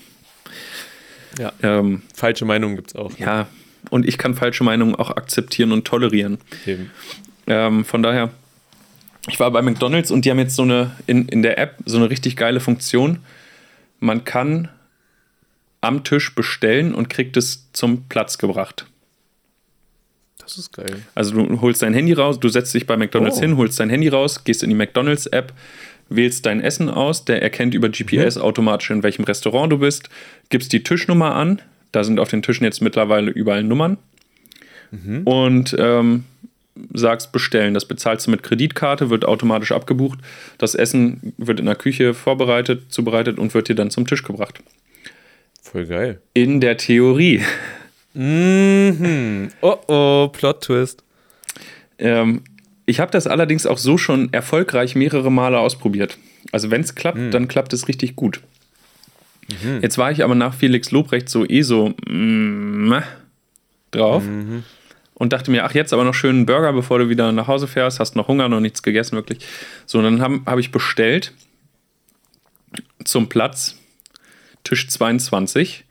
Ja. 1.40 1.54
Ähm, 1.64 2.02
Falsche 2.16 2.46
Meinungen 2.46 2.76
gibt 2.76 2.90
es 2.90 2.96
auch. 2.96 3.12
ne? 3.12 3.26
ja, 3.26 3.48
und 3.90 4.06
ich 4.08 4.18
kann 4.18 4.36
falsche 4.36 4.64
Meinungen 4.64 4.96
auch 4.96 5.10
akzeptieren 5.12 5.72
und 5.72 5.86
tolerieren. 5.86 6.40
Eben. 6.66 6.92
Ähm, 7.48 7.86
von 7.86 8.04
daher, 8.04 8.30
ich 9.30 9.40
war 9.40 9.52
bei 9.52 9.62
McDonalds 9.62 10.12
und 10.12 10.26
die 10.26 10.32
haben 10.32 10.40
jetzt 10.40 10.56
so 10.56 10.64
eine, 10.64 10.92
in, 11.08 11.28
in 11.28 11.42
der 11.42 11.58
App 11.58 11.76
so 11.86 11.98
eine 11.98 12.10
richtig 12.10 12.36
geile 12.36 12.60
Funktion. 12.60 13.20
Man 14.00 14.24
kann 14.24 14.70
am 15.82 16.04
Tisch 16.04 16.34
bestellen 16.36 16.94
und 16.94 17.10
kriegt 17.10 17.38
es 17.38 17.68
zum 17.74 18.08
Platz 18.10 18.38
gebracht. 18.38 18.86
Das 20.40 20.58
ist 20.58 20.74
geil. 20.74 21.02
Also 21.16 21.34
du 21.36 21.62
holst 21.62 21.82
dein 21.82 21.94
Handy 21.94 22.14
raus, 22.14 22.40
du 22.40 22.50
setzt 22.50 22.74
dich 22.74 22.88
bei 22.88 22.98
McDonalds 22.98 23.38
Oh. 23.38 23.42
hin, 23.42 23.58
holst 23.58 23.80
dein 23.80 23.90
Handy 23.90 24.08
raus, 24.10 24.44
gehst 24.44 24.64
in 24.64 24.70
die 24.70 24.76
McDonalds-App, 24.76 25.54
wählst 26.10 26.46
dein 26.46 26.62
Essen 26.62 26.90
aus, 26.90 27.26
der 27.26 27.42
erkennt 27.42 27.74
über 27.74 27.90
GPS 27.90 28.36
Mhm. 28.38 28.42
automatisch, 28.42 28.90
in 28.90 29.04
welchem 29.04 29.24
Restaurant 29.24 29.72
du 29.72 29.78
bist, 29.78 30.10
gibst 30.50 30.74
die 30.74 30.84
Tischnummer 30.84 31.36
an, 31.36 31.62
da 31.92 32.04
sind 32.04 32.20
auf 32.20 32.30
den 32.30 32.42
Tischen 32.42 32.64
jetzt 32.66 32.82
mittlerweile 32.82 33.32
überall 33.32 33.64
Nummern 33.64 33.98
Mhm. 34.92 35.22
und 35.26 35.76
ähm, 35.80 36.26
sagst 36.94 37.32
bestellen. 37.32 37.74
Das 37.74 37.86
bezahlst 37.86 38.28
du 38.28 38.32
mit 38.32 38.44
Kreditkarte, 38.44 39.10
wird 39.10 39.26
automatisch 39.26 39.72
abgebucht. 39.72 40.20
Das 40.58 40.76
Essen 40.76 41.34
wird 41.38 41.60
in 41.60 41.66
der 41.66 41.76
Küche 41.76 42.14
vorbereitet, 42.14 42.86
zubereitet 42.90 43.40
und 43.40 43.54
wird 43.54 43.70
dir 43.70 43.76
dann 43.76 43.92
zum 43.92 44.08
Tisch 44.08 44.24
gebracht. 44.24 44.62
Voll 45.62 45.86
geil. 45.86 46.22
In 46.34 46.62
der 46.62 46.78
Theorie. 46.78 47.42
Mhm. 48.14 49.50
Oh 49.62 49.78
oh, 49.88 50.30
Plot-Twist. 50.30 51.04
Ähm, 51.98 52.42
ich 52.86 53.00
habe 53.00 53.12
das 53.12 53.28
allerdings 53.28 53.66
auch 53.66 53.78
so 53.78 53.98
schon 53.98 54.34
erfolgreich 54.34 54.96
mehrere 54.96 55.32
Male 55.32 55.60
ausprobiert. 55.60 56.18
Also 56.52 56.72
wenn 56.72 56.82
es 56.82 56.96
klappt, 56.96 57.34
dann 57.34 57.48
klappt 57.48 57.74
es 57.74 57.88
richtig 57.88 58.16
gut. 58.16 58.42
Jetzt 59.82 59.98
war 59.98 60.12
ich 60.12 60.24
aber 60.24 60.36
nach 60.36 60.54
Felix 60.54 60.92
Lobrecht 60.92 61.30
so 61.30 61.46
eh 61.48 61.62
so 61.62 61.94
mm, 62.08 62.94
drauf. 63.92 64.24
Und 65.22 65.34
dachte 65.34 65.52
mir, 65.52 65.66
ach, 65.66 65.76
jetzt 65.76 65.94
aber 65.94 66.04
noch 66.04 66.16
schön 66.16 66.36
einen 66.38 66.46
Burger, 66.48 66.74
bevor 66.74 66.98
du 66.98 67.08
wieder 67.08 67.32
nach 67.32 67.46
Hause 67.46 67.68
fährst, 67.68 68.00
hast 68.00 68.16
noch 68.16 68.28
Hunger, 68.28 68.50
noch 68.50 68.60
nichts 68.60 68.82
gegessen, 68.82 69.16
wirklich. 69.16 69.38
So, 69.86 70.02
dann 70.02 70.20
habe 70.20 70.42
hab 70.48 70.58
ich 70.58 70.72
bestellt 70.72 71.32
zum 73.04 73.30
Platz, 73.30 73.78
Tisch 74.64 74.90
22. 74.90 75.86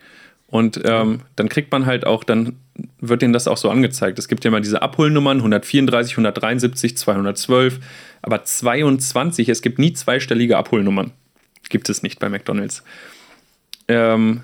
Und 0.48 0.80
ähm, 0.84 1.20
dann 1.36 1.48
kriegt 1.48 1.70
man 1.70 1.86
halt 1.86 2.08
auch, 2.08 2.24
dann 2.24 2.56
wird 2.98 3.22
denen 3.22 3.32
das 3.32 3.46
auch 3.46 3.56
so 3.56 3.70
angezeigt. 3.70 4.18
Es 4.18 4.26
gibt 4.26 4.44
ja 4.44 4.50
mal 4.50 4.62
diese 4.62 4.82
Abholnummern, 4.82 5.36
134, 5.36 6.14
173, 6.14 6.96
212, 6.96 7.78
aber 8.22 8.42
22, 8.42 9.48
es 9.48 9.62
gibt 9.62 9.78
nie 9.78 9.92
zweistellige 9.92 10.56
Abholnummern. 10.56 11.12
Gibt 11.68 11.88
es 11.88 12.02
nicht 12.02 12.18
bei 12.18 12.28
McDonalds. 12.28 12.82
Ähm, 13.86 14.42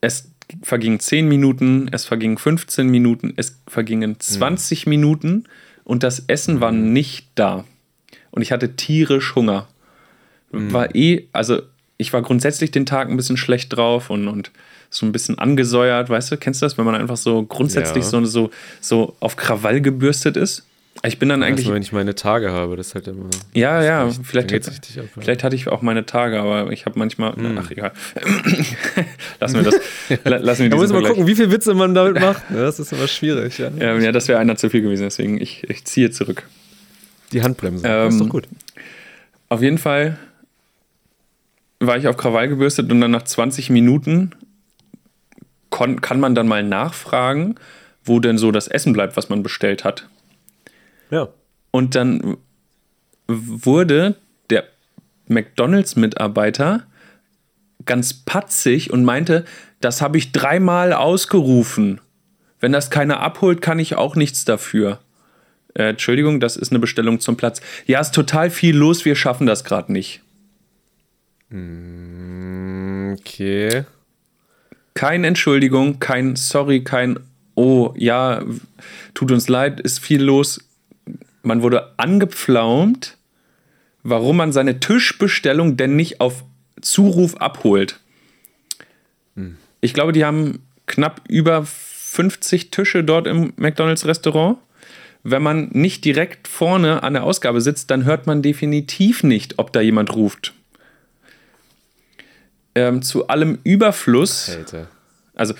es 0.00 0.30
vergingen 0.62 1.00
10 1.00 1.28
Minuten, 1.28 1.88
es 1.92 2.04
vergingen 2.04 2.38
15 2.38 2.88
Minuten, 2.88 3.34
es 3.36 3.60
vergingen 3.66 4.18
20 4.18 4.86
mhm. 4.86 4.90
Minuten 4.90 5.44
und 5.84 6.02
das 6.02 6.24
Essen 6.26 6.60
war 6.60 6.72
nicht 6.72 7.28
da. 7.34 7.64
Und 8.30 8.42
ich 8.42 8.52
hatte 8.52 8.76
tierisch 8.76 9.34
Hunger. 9.34 9.68
Mhm. 10.52 10.72
War 10.72 10.94
eh, 10.94 11.28
also 11.32 11.62
ich 11.96 12.12
war 12.12 12.22
grundsätzlich 12.22 12.70
den 12.70 12.86
Tag 12.86 13.08
ein 13.08 13.16
bisschen 13.16 13.36
schlecht 13.36 13.76
drauf 13.76 14.10
und, 14.10 14.28
und 14.28 14.50
so 14.90 15.04
ein 15.04 15.12
bisschen 15.12 15.38
angesäuert, 15.38 16.08
weißt 16.08 16.32
du, 16.32 16.36
kennst 16.36 16.62
du 16.62 16.66
das, 16.66 16.78
wenn 16.78 16.84
man 16.84 16.94
einfach 16.94 17.16
so 17.16 17.42
grundsätzlich 17.42 18.04
ja. 18.04 18.10
so, 18.10 18.24
so, 18.24 18.50
so 18.80 19.16
auf 19.20 19.36
Krawall 19.36 19.80
gebürstet 19.80 20.36
ist? 20.36 20.67
Ich 21.04 21.18
bin 21.18 21.28
dann 21.28 21.42
eigentlich. 21.42 21.66
Also, 21.66 21.74
wenn 21.74 21.82
ich 21.82 21.92
meine 21.92 22.14
Tage 22.14 22.50
habe, 22.50 22.76
das 22.76 22.88
ist 22.88 22.94
halt 22.94 23.08
immer. 23.08 23.28
Ja, 23.54 23.82
ja, 23.82 24.10
vielleicht, 24.10 24.52
richtig 24.52 24.98
ab, 24.98 25.06
vielleicht 25.18 25.44
hatte 25.44 25.54
ich 25.54 25.68
auch 25.68 25.82
meine 25.82 26.06
Tage, 26.06 26.40
aber 26.40 26.72
ich 26.72 26.86
habe 26.86 26.98
manchmal. 26.98 27.32
Mm. 27.32 27.58
Ach, 27.58 27.70
egal. 27.70 27.92
lassen 29.40 29.54
wir 29.56 29.62
das. 29.62 29.74
lassen 30.24 30.62
wir 30.64 30.70
da 30.70 30.76
muss 30.76 30.92
man 30.92 31.02
mal 31.02 31.08
gucken, 31.08 31.26
wie 31.26 31.36
viel 31.36 31.50
Witze 31.50 31.74
man 31.74 31.94
damit 31.94 32.20
macht. 32.20 32.50
Ne? 32.50 32.58
Das 32.58 32.80
ist 32.80 32.92
immer 32.92 33.06
schwierig. 33.06 33.58
Ja, 33.58 33.70
ja, 33.78 33.96
ja 33.96 34.12
das 34.12 34.26
wäre 34.28 34.38
einer 34.38 34.56
zu 34.56 34.70
viel 34.70 34.82
gewesen, 34.82 35.04
deswegen 35.04 35.40
ich, 35.40 35.68
ich 35.68 35.84
ziehe 35.84 36.10
zurück. 36.10 36.42
Die 37.32 37.42
Handbremse. 37.42 37.86
Ähm, 37.86 38.04
das 38.06 38.14
ist 38.14 38.20
doch 38.20 38.28
gut. 38.28 38.48
Auf 39.48 39.62
jeden 39.62 39.78
Fall 39.78 40.18
war 41.80 41.96
ich 41.96 42.08
auf 42.08 42.16
Krawall 42.16 42.48
gebürstet 42.48 42.90
und 42.90 43.00
dann 43.00 43.10
nach 43.10 43.22
20 43.22 43.70
Minuten 43.70 44.32
kann 45.70 46.18
man 46.18 46.34
dann 46.34 46.48
mal 46.48 46.64
nachfragen, 46.64 47.54
wo 48.04 48.18
denn 48.18 48.36
so 48.36 48.50
das 48.50 48.66
Essen 48.68 48.92
bleibt, 48.92 49.16
was 49.16 49.28
man 49.28 49.42
bestellt 49.42 49.84
hat. 49.84 50.08
Ja. 51.10 51.28
Und 51.70 51.94
dann 51.94 52.38
wurde 53.26 54.16
der 54.50 54.64
McDonalds-Mitarbeiter 55.26 56.86
ganz 57.84 58.12
patzig 58.14 58.92
und 58.92 59.04
meinte, 59.04 59.44
das 59.80 60.02
habe 60.02 60.18
ich 60.18 60.32
dreimal 60.32 60.92
ausgerufen. 60.92 62.00
Wenn 62.60 62.72
das 62.72 62.90
keiner 62.90 63.20
abholt, 63.20 63.62
kann 63.62 63.78
ich 63.78 63.94
auch 63.94 64.16
nichts 64.16 64.44
dafür. 64.44 64.98
Äh, 65.74 65.90
Entschuldigung, 65.90 66.40
das 66.40 66.56
ist 66.56 66.72
eine 66.72 66.80
Bestellung 66.80 67.20
zum 67.20 67.36
Platz. 67.36 67.60
Ja, 67.86 68.00
ist 68.00 68.14
total 68.14 68.50
viel 68.50 68.76
los, 68.76 69.04
wir 69.04 69.14
schaffen 69.14 69.46
das 69.46 69.62
gerade 69.64 69.92
nicht. 69.92 70.22
Hm, 71.50 73.16
okay. 73.18 73.84
Kein 74.94 75.22
Entschuldigung, 75.22 76.00
kein 76.00 76.34
Sorry, 76.34 76.82
kein 76.82 77.20
Oh, 77.54 77.92
ja, 77.96 78.42
tut 79.14 79.32
uns 79.32 79.48
leid, 79.48 79.80
ist 79.80 79.98
viel 79.98 80.22
los 80.22 80.67
man 81.48 81.62
wurde 81.62 81.94
angepflaumt, 81.96 83.16
warum 84.02 84.36
man 84.36 84.52
seine 84.52 84.80
Tischbestellung 84.80 85.76
denn 85.76 85.96
nicht 85.96 86.20
auf 86.20 86.44
Zuruf 86.80 87.38
abholt. 87.38 87.98
Hm. 89.34 89.56
Ich 89.80 89.94
glaube, 89.94 90.12
die 90.12 90.24
haben 90.24 90.60
knapp 90.86 91.22
über 91.26 91.64
50 91.64 92.70
Tische 92.70 93.02
dort 93.02 93.26
im 93.26 93.54
McDonald's 93.56 94.04
Restaurant. 94.04 94.58
Wenn 95.24 95.42
man 95.42 95.70
nicht 95.72 96.04
direkt 96.04 96.48
vorne 96.48 97.02
an 97.02 97.14
der 97.14 97.24
Ausgabe 97.24 97.60
sitzt, 97.60 97.90
dann 97.90 98.04
hört 98.04 98.26
man 98.26 98.42
definitiv 98.42 99.22
nicht, 99.22 99.58
ob 99.58 99.72
da 99.72 99.80
jemand 99.80 100.14
ruft. 100.14 100.52
Ähm, 102.74 103.02
zu 103.02 103.26
allem 103.28 103.58
Überfluss, 103.64 104.50
Alter. 104.50 104.88
also 105.34 105.54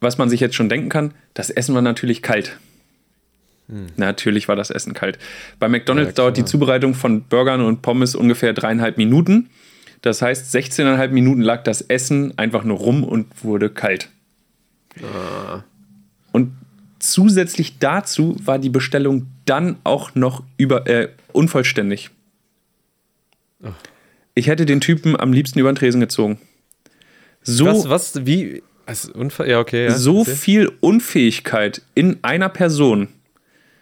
was 0.00 0.18
man 0.18 0.28
sich 0.28 0.40
jetzt 0.40 0.54
schon 0.54 0.68
denken 0.68 0.90
kann, 0.90 1.14
das 1.32 1.48
Essen 1.48 1.74
war 1.74 1.82
natürlich 1.82 2.20
kalt. 2.20 2.58
Hm. 3.68 3.86
Natürlich 3.96 4.48
war 4.48 4.56
das 4.56 4.70
Essen 4.70 4.94
kalt. 4.94 5.18
Bei 5.58 5.68
McDonald's 5.68 6.10
ja, 6.10 6.14
dauert 6.14 6.36
die 6.36 6.44
Zubereitung 6.44 6.94
von 6.94 7.22
Burgern 7.22 7.60
und 7.60 7.82
Pommes 7.82 8.14
ungefähr 8.14 8.52
dreieinhalb 8.52 8.98
Minuten. 8.98 9.50
Das 10.02 10.20
heißt, 10.20 10.54
16,5 10.54 11.08
Minuten 11.08 11.40
lag 11.40 11.62
das 11.62 11.80
Essen 11.80 12.36
einfach 12.36 12.64
nur 12.64 12.76
rum 12.76 13.04
und 13.04 13.26
wurde 13.42 13.70
kalt. 13.70 14.10
Ah. 15.02 15.62
Und 16.30 16.52
zusätzlich 16.98 17.78
dazu 17.78 18.36
war 18.44 18.58
die 18.58 18.68
Bestellung 18.68 19.26
dann 19.46 19.76
auch 19.82 20.14
noch 20.14 20.42
über, 20.58 20.86
äh, 20.86 21.08
unvollständig. 21.32 22.10
Ach. 23.62 23.72
Ich 24.34 24.48
hätte 24.48 24.66
den 24.66 24.80
Typen 24.80 25.18
am 25.18 25.32
liebsten 25.32 25.58
über 25.58 25.72
den 25.72 25.76
Tresen 25.76 26.00
gezogen. 26.00 26.38
So, 27.42 27.66
was, 27.66 27.88
was, 27.88 28.26
wie? 28.26 28.62
Also 28.86 29.12
Unfall, 29.12 29.48
ja, 29.48 29.60
okay. 29.60 29.86
Ja. 29.86 29.94
So 29.94 30.24
viel 30.24 30.72
Unfähigkeit 30.80 31.82
in 31.94 32.18
einer 32.22 32.48
Person 32.48 33.08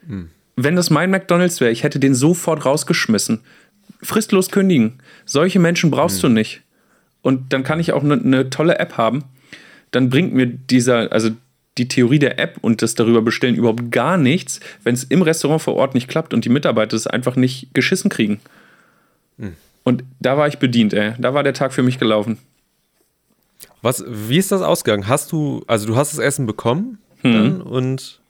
hm. 0.06 0.30
Wenn 0.56 0.76
das 0.76 0.90
mein 0.90 1.10
McDonalds 1.10 1.60
wäre, 1.60 1.70
ich 1.70 1.82
hätte 1.82 1.98
den 1.98 2.14
sofort 2.14 2.64
rausgeschmissen. 2.64 3.40
Fristlos 4.02 4.50
kündigen. 4.50 5.00
Solche 5.24 5.58
Menschen 5.58 5.90
brauchst 5.90 6.22
hm. 6.22 6.30
du 6.30 6.34
nicht. 6.34 6.62
Und 7.22 7.52
dann 7.52 7.62
kann 7.62 7.80
ich 7.80 7.92
auch 7.92 8.02
eine 8.02 8.16
ne 8.16 8.50
tolle 8.50 8.78
App 8.78 8.96
haben. 8.96 9.24
Dann 9.92 10.10
bringt 10.10 10.34
mir 10.34 10.46
dieser, 10.46 11.12
also 11.12 11.30
die 11.78 11.88
Theorie 11.88 12.18
der 12.18 12.38
App 12.38 12.58
und 12.60 12.82
das 12.82 12.94
darüber 12.94 13.22
bestellen 13.22 13.56
überhaupt 13.56 13.90
gar 13.90 14.18
nichts, 14.18 14.60
wenn 14.82 14.94
es 14.94 15.04
im 15.04 15.22
Restaurant 15.22 15.62
vor 15.62 15.74
Ort 15.74 15.94
nicht 15.94 16.08
klappt 16.08 16.34
und 16.34 16.44
die 16.44 16.50
Mitarbeiter 16.50 16.96
es 16.96 17.06
einfach 17.06 17.36
nicht 17.36 17.72
geschissen 17.72 18.10
kriegen. 18.10 18.40
Hm. 19.38 19.54
Und 19.84 20.04
da 20.20 20.36
war 20.36 20.48
ich 20.48 20.58
bedient, 20.58 20.92
ey. 20.92 21.14
Da 21.18 21.32
war 21.34 21.42
der 21.42 21.54
Tag 21.54 21.72
für 21.72 21.82
mich 21.82 21.98
gelaufen. 21.98 22.38
Was, 23.80 24.04
wie 24.06 24.38
ist 24.38 24.52
das 24.52 24.62
ausgegangen? 24.62 25.08
Hast 25.08 25.32
du, 25.32 25.64
also 25.66 25.86
du 25.86 25.96
hast 25.96 26.12
das 26.12 26.18
Essen 26.18 26.46
bekommen 26.46 26.98
hm. 27.22 27.62
und 27.62 28.21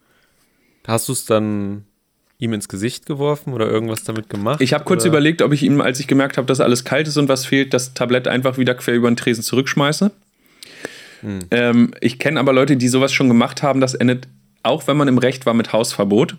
Hast 0.86 1.08
du 1.08 1.12
es 1.12 1.24
dann 1.24 1.84
ihm 2.38 2.52
ins 2.52 2.68
Gesicht 2.68 3.06
geworfen 3.06 3.52
oder 3.52 3.68
irgendwas 3.68 4.02
damit 4.04 4.28
gemacht? 4.28 4.60
Ich 4.60 4.72
habe 4.72 4.84
kurz 4.84 5.04
überlegt, 5.04 5.42
ob 5.42 5.52
ich 5.52 5.62
ihm, 5.62 5.80
als 5.80 6.00
ich 6.00 6.08
gemerkt 6.08 6.36
habe, 6.36 6.46
dass 6.46 6.60
alles 6.60 6.84
kalt 6.84 7.06
ist 7.06 7.16
und 7.16 7.28
was 7.28 7.46
fehlt, 7.46 7.72
das 7.72 7.94
Tablett 7.94 8.26
einfach 8.26 8.58
wieder 8.58 8.74
quer 8.74 8.94
über 8.94 9.10
den 9.10 9.16
Tresen 9.16 9.44
zurückschmeiße. 9.44 10.10
Hm. 11.20 11.38
Ähm, 11.52 11.94
ich 12.00 12.18
kenne 12.18 12.40
aber 12.40 12.52
Leute, 12.52 12.76
die 12.76 12.88
sowas 12.88 13.12
schon 13.12 13.28
gemacht 13.28 13.62
haben. 13.62 13.80
Das 13.80 13.94
endet, 13.94 14.26
auch 14.64 14.86
wenn 14.88 14.96
man 14.96 15.08
im 15.08 15.18
Recht 15.18 15.46
war, 15.46 15.54
mit 15.54 15.72
Hausverbot. 15.72 16.36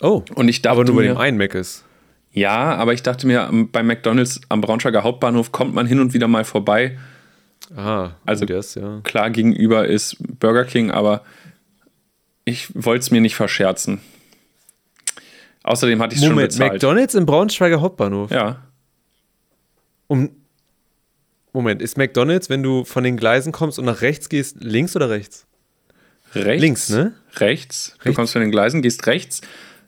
Oh, 0.00 0.22
und 0.34 0.48
ich 0.48 0.62
dachte 0.62 0.78
aber 0.78 0.84
nur 0.84 0.96
bei 0.96 1.02
dem 1.02 1.16
einen 1.16 1.36
Mac 1.36 1.54
ist. 1.54 1.84
Ja, 2.32 2.76
aber 2.76 2.94
ich 2.94 3.02
dachte 3.02 3.26
mir, 3.26 3.50
bei 3.72 3.82
McDonalds 3.82 4.40
am 4.48 4.60
Braunschweiger 4.60 5.02
Hauptbahnhof 5.02 5.50
kommt 5.50 5.74
man 5.74 5.86
hin 5.86 6.00
und 6.00 6.14
wieder 6.14 6.28
mal 6.28 6.44
vorbei. 6.44 6.96
Ah, 7.76 8.10
also 8.24 8.44
das, 8.44 8.76
ja. 8.76 9.00
klar, 9.02 9.30
gegenüber 9.30 9.86
ist 9.86 10.16
Burger 10.38 10.64
King, 10.64 10.90
aber 10.90 11.22
ich 12.44 12.68
wollte 12.74 13.02
es 13.02 13.10
mir 13.10 13.20
nicht 13.20 13.34
verscherzen. 13.34 14.00
Außerdem 15.62 16.00
hatte 16.00 16.14
ich 16.14 16.20
es 16.20 16.26
schon 16.26 16.36
bezahlt. 16.36 16.72
McDonalds 16.72 17.14
im 17.14 17.26
Braunschweiger 17.26 17.80
Hauptbahnhof? 17.80 18.30
Ja. 18.30 18.62
Um, 20.06 20.30
Moment, 21.52 21.82
ist 21.82 21.98
McDonalds, 21.98 22.48
wenn 22.48 22.62
du 22.62 22.84
von 22.84 23.04
den 23.04 23.16
Gleisen 23.16 23.52
kommst 23.52 23.78
und 23.78 23.84
nach 23.84 24.02
rechts 24.02 24.28
gehst, 24.28 24.56
links 24.60 24.96
oder 24.96 25.10
rechts? 25.10 25.46
Rechts. 26.34 26.60
Links, 26.60 26.88
ne? 26.90 27.14
Rechts. 27.36 27.96
Du 28.04 28.12
kommst 28.12 28.32
von 28.32 28.40
den 28.40 28.50
Gleisen, 28.50 28.82
gehst 28.82 29.06
rechts, 29.06 29.40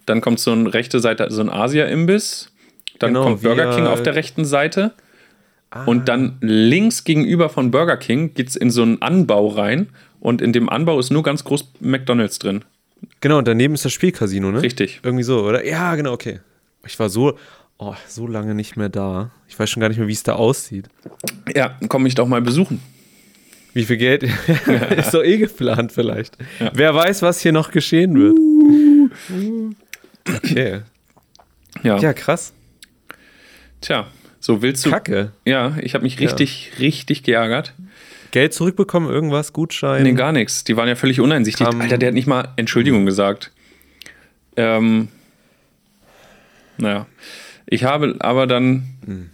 dann 0.06 0.20
kommt 0.20 0.40
so 0.40 0.52
eine 0.52 0.74
rechte 0.74 1.00
Seite, 1.00 1.26
so 1.30 1.40
ein 1.40 1.48
Asia-Imbiss, 1.48 2.50
dann 2.98 3.14
genau, 3.14 3.24
kommt 3.24 3.42
Burger 3.42 3.74
King 3.74 3.86
auf 3.86 4.02
der 4.02 4.14
rechten 4.14 4.44
Seite 4.44 4.92
ah. 5.70 5.84
und 5.84 6.08
dann 6.08 6.38
links 6.40 7.04
gegenüber 7.04 7.48
von 7.48 7.70
Burger 7.70 7.96
King 7.96 8.34
geht 8.34 8.48
es 8.48 8.56
in 8.56 8.70
so 8.70 8.82
einen 8.82 9.00
Anbau 9.00 9.48
rein 9.48 9.88
und 10.22 10.40
in 10.40 10.52
dem 10.52 10.68
Anbau 10.68 11.00
ist 11.00 11.11
nur 11.11 11.24
ganz 11.24 11.42
groß 11.42 11.72
McDonalds 11.80 12.38
drin. 12.38 12.64
Genau, 13.20 13.38
und 13.38 13.48
daneben 13.48 13.74
ist 13.74 13.85
das 13.85 13.92
Spielcasino, 13.92 14.52
ne? 14.52 14.62
Richtig. 14.62 15.00
Irgendwie 15.02 15.24
so, 15.24 15.44
oder? 15.44 15.66
Ja, 15.66 15.96
genau, 15.96 16.12
okay. 16.12 16.38
Ich 16.87 16.96
war 17.00 17.08
so, 17.08 17.37
oh, 17.78 17.94
so 18.06 18.28
lange 18.28 18.54
nicht 18.54 18.76
mehr 18.76 18.88
da. 18.88 19.32
Ich 19.48 19.58
weiß 19.58 19.68
schon 19.68 19.80
gar 19.80 19.88
nicht 19.88 19.98
mehr, 19.98 20.06
wie 20.06 20.12
es 20.12 20.22
da 20.22 20.35
aussieht. 20.35 20.88
Ja, 21.52 21.76
komm 21.88 22.04
mich 22.04 22.14
doch 22.14 22.28
mal 22.28 22.40
besuchen. 22.40 22.80
Wie 23.74 23.85
viel 23.85 23.96
Geld? 23.96 24.22
ist 24.96 25.12
doch 25.12 25.24
eh 25.24 25.38
geplant 25.38 25.90
vielleicht. 25.90 26.37
Ja. 26.61 26.70
Wer 26.72 26.94
weiß, 26.94 27.22
was 27.22 27.40
hier 27.40 27.52
noch 27.52 27.72
geschehen 27.72 28.14
wird. 28.14 28.38
Okay. 30.37 30.82
Ja. 31.82 31.98
Ja, 31.98 32.12
krass. 32.12 32.52
Tja, 33.80 34.06
so 34.38 34.62
willst 34.62 34.87
du. 34.87 34.90
Kacke. 34.90 35.32
Ja, 35.44 35.76
ich 35.80 35.94
habe 35.94 36.04
mich 36.04 36.20
richtig, 36.20 36.70
ja. 36.74 36.78
richtig 36.78 37.24
geärgert. 37.24 37.74
Geld 38.33 38.53
zurückbekommen, 38.53 39.09
irgendwas, 39.09 39.53
Gutschein? 39.53 40.03
Nee, 40.03 40.12
gar 40.12 40.33
nichts. 40.33 40.64
Die 40.64 40.77
waren 40.77 40.88
ja 40.88 40.97
völlig 40.97 41.21
uneinsichtig. 41.21 41.66
Kam 41.66 41.81
Alter, 41.81 41.99
der 41.99 42.09
hat 42.09 42.14
nicht 42.14 42.27
mal 42.27 42.49
Entschuldigung 42.57 43.07
gesagt. 43.07 43.53
Ähm, 44.57 45.09
naja. 46.77 47.07
Ich 47.66 47.85
habe 47.85 48.16
aber 48.18 48.47
dann. 48.47 48.85
Hm. 49.07 49.31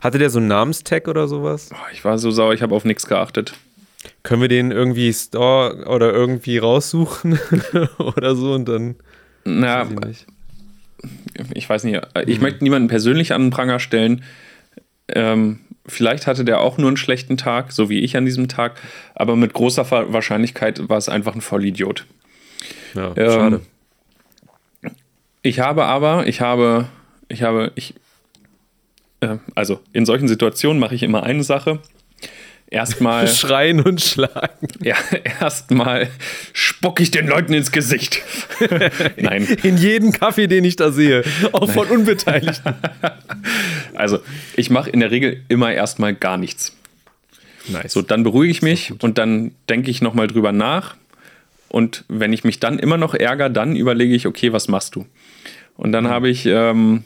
Hatte 0.00 0.18
der 0.18 0.30
so 0.30 0.40
einen 0.40 0.48
Namenstag 0.48 1.06
oder 1.06 1.28
sowas? 1.28 1.70
Ich 1.92 2.04
war 2.04 2.18
so 2.18 2.32
sauer, 2.32 2.54
ich 2.54 2.62
habe 2.62 2.74
auf 2.74 2.84
nichts 2.84 3.06
geachtet. 3.06 3.54
Können 4.24 4.42
wir 4.42 4.48
den 4.48 4.72
irgendwie 4.72 5.12
Store 5.12 5.84
oder 5.86 6.12
irgendwie 6.12 6.58
raussuchen 6.58 7.38
oder 7.98 8.34
so 8.34 8.54
und 8.54 8.68
dann. 8.68 8.96
Na, 9.44 9.86
ich 10.10 10.26
ich 11.54 11.68
weiß 11.68 11.84
nicht, 11.84 12.00
ich 12.26 12.40
möchte 12.40 12.64
niemanden 12.64 12.88
persönlich 12.88 13.32
an 13.32 13.42
den 13.42 13.50
Pranger 13.50 13.78
stellen. 13.78 14.24
Ähm, 15.08 15.60
vielleicht 15.86 16.26
hatte 16.26 16.44
der 16.44 16.60
auch 16.60 16.78
nur 16.78 16.88
einen 16.88 16.96
schlechten 16.96 17.36
Tag, 17.36 17.72
so 17.72 17.88
wie 17.88 18.00
ich 18.00 18.16
an 18.16 18.24
diesem 18.24 18.48
Tag, 18.48 18.80
aber 19.14 19.36
mit 19.36 19.52
großer 19.52 19.90
Wahrscheinlichkeit 19.90 20.88
war 20.88 20.98
es 20.98 21.08
einfach 21.08 21.34
ein 21.34 21.40
Vollidiot. 21.40 22.06
Ja, 22.94 23.12
Ähm, 23.16 23.30
schade. 23.30 23.60
Ich 25.42 25.58
habe 25.58 25.84
aber, 25.84 26.26
ich 26.26 26.40
habe, 26.40 26.86
ich 27.28 27.42
habe, 27.42 27.72
ich, 27.74 27.94
äh, 29.20 29.38
also 29.54 29.80
in 29.92 30.06
solchen 30.06 30.28
Situationen 30.28 30.78
mache 30.78 30.94
ich 30.94 31.02
immer 31.02 31.24
eine 31.24 31.42
Sache. 31.42 31.80
Erstmal, 32.72 33.28
Schreien 33.34 33.82
und 33.82 34.00
schlagen. 34.00 34.66
ja, 34.80 34.96
erstmal 35.40 36.08
spucke 36.54 37.02
ich 37.02 37.10
den 37.10 37.26
Leuten 37.26 37.52
ins 37.52 37.70
Gesicht. 37.70 38.22
Nein, 39.18 39.46
In 39.62 39.76
jeden 39.76 40.12
Kaffee, 40.12 40.46
den 40.46 40.64
ich 40.64 40.76
da 40.76 40.90
sehe. 40.90 41.22
Auch 41.52 41.70
von 41.70 41.88
Unbeteiligten. 41.88 42.74
also 43.94 44.20
ich 44.56 44.70
mache 44.70 44.88
in 44.88 45.00
der 45.00 45.10
Regel 45.10 45.42
immer 45.48 45.70
erstmal 45.70 46.14
gar 46.14 46.38
nichts. 46.38 46.74
Nice. 47.68 47.92
So, 47.92 48.00
dann 48.00 48.22
beruhige 48.22 48.50
ich 48.50 48.62
mich 48.62 48.94
und 49.02 49.18
dann 49.18 49.52
denke 49.68 49.90
ich 49.90 50.00
nochmal 50.00 50.26
drüber 50.26 50.52
nach. 50.52 50.96
Und 51.68 52.06
wenn 52.08 52.32
ich 52.32 52.42
mich 52.42 52.58
dann 52.58 52.78
immer 52.78 52.96
noch 52.96 53.12
ärgere, 53.12 53.50
dann 53.50 53.76
überlege 53.76 54.14
ich, 54.14 54.26
okay, 54.26 54.54
was 54.54 54.68
machst 54.68 54.94
du? 54.94 55.04
Und 55.76 55.92
dann 55.92 56.08
habe 56.08 56.30
ich, 56.30 56.46
ähm, 56.46 57.04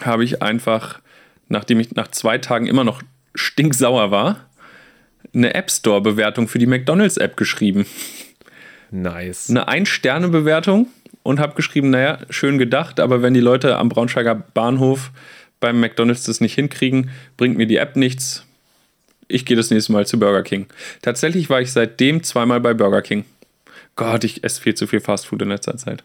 habe 0.00 0.24
ich 0.24 0.42
einfach, 0.42 0.98
nachdem 1.48 1.78
ich 1.78 1.92
nach 1.92 2.08
zwei 2.08 2.38
Tagen 2.38 2.66
immer 2.66 2.82
noch 2.82 3.02
stinksauer 3.36 4.10
war, 4.10 4.48
eine 5.34 5.54
App 5.54 5.70
Store-Bewertung 5.70 6.48
für 6.48 6.58
die 6.58 6.66
McDonalds-App 6.66 7.36
geschrieben. 7.36 7.86
nice. 8.90 9.50
Eine 9.50 9.68
Ein-Sterne-Bewertung 9.68 10.88
und 11.22 11.40
habe 11.40 11.54
geschrieben, 11.54 11.90
naja, 11.90 12.18
schön 12.30 12.58
gedacht, 12.58 13.00
aber 13.00 13.22
wenn 13.22 13.34
die 13.34 13.40
Leute 13.40 13.76
am 13.76 13.88
Braunschweiger 13.88 14.34
Bahnhof 14.34 15.10
beim 15.60 15.80
McDonalds 15.80 16.24
das 16.24 16.40
nicht 16.40 16.54
hinkriegen, 16.54 17.10
bringt 17.36 17.56
mir 17.56 17.66
die 17.66 17.76
App 17.76 17.96
nichts. 17.96 18.44
Ich 19.28 19.44
gehe 19.44 19.56
das 19.56 19.70
nächste 19.70 19.92
Mal 19.92 20.06
zu 20.06 20.18
Burger 20.18 20.42
King. 20.42 20.66
Tatsächlich 21.02 21.50
war 21.50 21.60
ich 21.60 21.72
seitdem 21.72 22.22
zweimal 22.22 22.60
bei 22.60 22.74
Burger 22.74 23.02
King. 23.02 23.24
Gott, 23.96 24.24
ich 24.24 24.44
esse 24.44 24.60
viel 24.60 24.74
zu 24.74 24.86
viel 24.86 25.00
Fastfood 25.00 25.42
in 25.42 25.48
letzter 25.48 25.76
Zeit. 25.76 26.04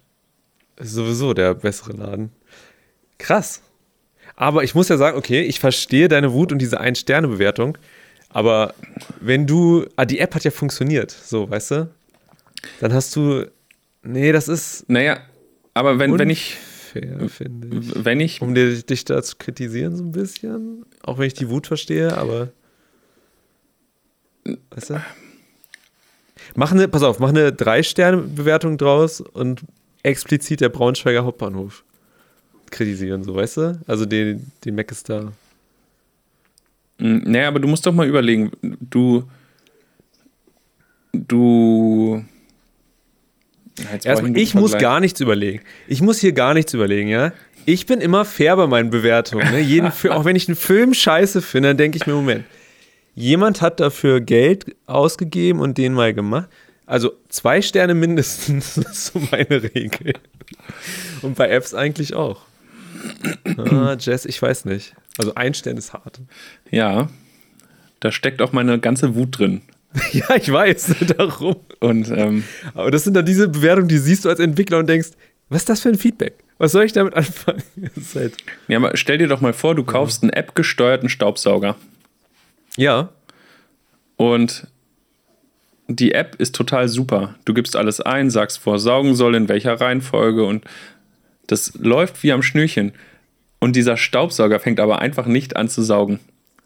Sowieso 0.80 1.34
der 1.34 1.54
bessere 1.54 1.94
Laden. 1.94 2.32
Krass. 3.20 3.62
Aber 4.42 4.64
ich 4.64 4.74
muss 4.74 4.90
ja 4.90 4.98
sagen, 4.98 5.20
okay, 5.20 5.42
ich 5.44 5.60
verstehe 5.60 6.08
deine 6.08 6.34
Wut 6.34 6.52
und 6.52 6.58
diese 6.58 6.80
Ein-Sterne-Bewertung. 6.80 7.78
Aber 8.30 8.74
wenn 9.20 9.46
du. 9.46 9.86
Ah, 9.98 10.06
die 10.06 10.18
App 10.18 10.34
hat 10.34 10.44
ja 10.44 10.50
funktioniert, 10.50 11.12
so, 11.12 11.48
weißt 11.48 11.72
du? 11.72 11.90
Dann 12.80 12.92
hast 12.92 13.16
du. 13.16 13.46
Nee, 14.02 14.32
das 14.32 14.48
ist 14.48 14.90
Naja, 14.90 15.20
aber 15.76 16.00
wenn, 16.00 16.18
wenn 16.18 16.32
ich, 16.32 16.56
finde 16.56 17.28
ich. 17.78 18.04
wenn 18.04 18.20
ich, 18.20 18.42
Um 18.42 18.56
dir, 18.56 18.82
dich 18.82 19.06
da 19.06 19.22
zu 19.22 19.36
kritisieren, 19.36 19.96
so 19.96 20.04
ein 20.04 20.12
bisschen. 20.12 20.88
Auch 21.04 21.20
wenn 21.20 21.28
ich 21.28 21.36
die 21.36 21.50
Wut 21.50 21.68
verstehe, 21.68 22.18
aber. 22.18 22.50
Weißt 24.72 24.90
du? 24.90 25.04
Mach 26.56 26.72
eine, 26.72 26.88
pass 26.88 27.04
auf, 27.04 27.20
mach 27.20 27.30
eine 27.30 27.54
Drei-Sterne-Bewertung 27.54 28.80
draus 28.80 29.22
und 29.22 29.62
explizit 30.02 30.62
der 30.62 30.70
Braunschweiger 30.70 31.26
Hauptbahnhof 31.26 31.84
kritisieren, 32.72 33.24
so 33.24 33.36
weißt 33.36 33.58
du? 33.58 33.82
Also 33.88 34.06
den, 34.06 34.52
den 34.66 34.76
Mac 34.76 34.92
ist 34.92 35.10
da. 35.10 35.32
Mm, 36.98 37.32
naja, 37.32 37.48
aber 37.48 37.60
du 37.60 37.68
musst 37.68 37.86
doch 37.86 37.94
mal 37.94 38.08
überlegen, 38.08 38.52
du, 38.62 39.24
du, 41.14 42.24
jetzt 43.92 44.06
Erstmal, 44.06 44.38
ich 44.38 44.54
guten 44.54 44.62
muss 44.62 44.78
gar 44.78 45.00
nichts 45.00 45.20
überlegen. 45.20 45.62
Ich 45.88 46.02
muss 46.02 46.20
hier 46.20 46.32
gar 46.32 46.54
nichts 46.54 46.74
überlegen, 46.74 47.10
ja? 47.10 47.34
Ich 47.66 47.86
bin 47.86 48.02
immer 48.02 48.26
fair 48.26 48.56
bei 48.56 48.68
meinen 48.68 48.90
Bewertungen. 48.90 49.52
Ne? 49.52 49.60
Jeden 49.60 49.92
Film, 49.92 50.14
auch 50.14 50.26
wenn 50.26 50.36
ich 50.36 50.48
einen 50.48 50.56
Film 50.56 50.94
scheiße 50.94 51.42
finde, 51.42 51.70
dann 51.70 51.78
denke 51.78 51.98
ich 51.98 52.08
mir, 52.08 52.14
Moment, 52.14 52.46
jemand 53.14 53.62
hat 53.62 53.80
dafür 53.80 54.20
Geld 54.20 54.76
ausgegeben 54.88 55.60
und 55.60 55.78
den 55.78 55.94
mal 55.94 56.14
gemacht. 56.14 56.50
Also 56.86 57.14
zwei 57.30 57.62
Sterne 57.62 57.94
mindestens, 57.94 58.76
das 58.76 58.86
ist 58.86 59.06
so 59.08 59.20
meine 59.32 59.64
Regel. 59.64 60.14
Und 61.22 61.36
bei 61.36 61.50
Apps 61.50 61.74
eigentlich 61.74 62.16
auch. 62.16 62.42
Ah, 63.58 63.96
Jess, 64.00 64.26
ich 64.26 64.42
weiß 64.42 64.66
nicht. 64.66 64.96
Also 65.18 65.36
ein 65.36 65.54
Stern 65.54 65.78
ist 65.78 65.94
hart. 65.94 66.20
Ja, 66.70 67.10
da 68.00 68.12
steckt 68.12 68.42
auch 68.42 68.52
meine 68.54 68.80
ganze 68.80 69.16
Wut 69.16 69.38
drin. 69.40 69.62
Ja, 70.14 70.36
ich 70.36 70.50
weiß, 70.50 70.96
darum. 71.18 71.58
Und 71.82 72.10
ähm, 72.12 72.46
Aber 72.74 72.92
das 72.92 73.04
sind 73.04 73.14
dann 73.14 73.26
diese 73.26 73.50
Bewertungen, 73.50 73.90
die 73.90 73.98
siehst 73.98 74.24
du 74.24 74.30
als 74.30 74.40
Entwickler 74.40 74.80
und 74.80 74.88
denkst, 74.88 75.10
was 75.50 75.64
ist 75.64 75.70
das 75.70 75.82
für 75.82 75.90
ein 75.90 75.98
Feedback? 75.98 76.36
Was 76.60 76.72
soll 76.72 76.86
ich 76.86 76.94
damit 76.94 77.14
anfangen? 77.14 77.62
Halt 78.16 78.38
ja, 78.70 78.78
aber 78.78 78.96
stell 78.96 79.18
dir 79.18 79.28
doch 79.28 79.42
mal 79.42 79.52
vor, 79.52 79.76
du 79.76 79.84
kaufst 79.84 80.24
einen 80.24 80.32
App-gesteuerten 80.32 81.10
Staubsauger. 81.10 81.76
ja, 82.78 83.10
Und 84.16 84.68
die 85.88 86.14
App 86.14 86.36
ist 86.36 86.56
total 86.56 86.88
super. 86.88 87.36
Du 87.44 87.54
gibst 87.54 87.76
alles 87.76 88.00
ein, 88.00 88.30
sagst, 88.30 88.66
wo 88.66 88.72
er 88.72 88.80
saugen 88.80 89.14
soll, 89.16 89.36
in 89.36 89.50
welcher 89.50 89.74
Reihenfolge 89.82 90.46
und 90.46 90.64
das 91.52 91.74
läuft 91.76 92.24
wie 92.24 92.32
am 92.32 92.42
Schnürchen. 92.44 92.94
Und 93.60 93.76
dieser 93.76 93.96
Staubsauger 93.98 94.60
fängt 94.60 94.80
aber 94.80 95.00
einfach 95.00 95.26
nicht 95.28 95.56
an 95.56 95.68
zu 95.70 95.82
saugen. 95.84 96.20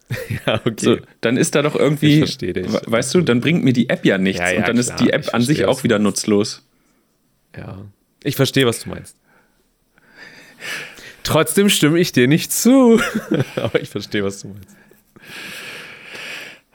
ja, 0.45 0.61
okay. 0.65 0.75
So, 0.77 0.97
dann 1.21 1.35
ist 1.35 1.55
da 1.55 1.61
doch 1.63 1.75
irgendwie, 1.75 2.13
Ich 2.13 2.19
verstehe 2.19 2.53
dich. 2.53 2.71
we- 2.71 2.81
weißt 2.85 3.13
du, 3.15 3.21
dann 3.21 3.41
bringt 3.41 3.63
mir 3.63 3.73
die 3.73 3.89
App 3.89 4.05
ja 4.05 4.17
nichts 4.17 4.39
Ja, 4.39 4.49
ja, 4.51 4.59
und 4.59 4.67
dann 4.67 4.77
ist 4.77 4.87
klar, 4.87 4.99
die 4.99 5.09
App 5.11 5.33
an 5.33 5.41
sich 5.41 5.65
auch 5.65 5.83
wieder 5.83 5.99
nutzlos. 5.99 6.63
Ja. 7.57 7.79
Ich 8.23 8.35
verstehe, 8.35 8.65
was 8.65 8.81
du 8.81 8.89
meinst. 8.89 9.15
Trotzdem 11.23 11.69
stimme 11.69 11.99
ich 11.99 12.11
dir 12.11 12.27
nicht 12.27 12.51
zu. 12.53 13.01
Aber 13.55 13.81
ich 13.81 13.89
verstehe, 13.89 14.23
was 14.23 14.41
du 14.41 14.49
meinst. 14.49 14.69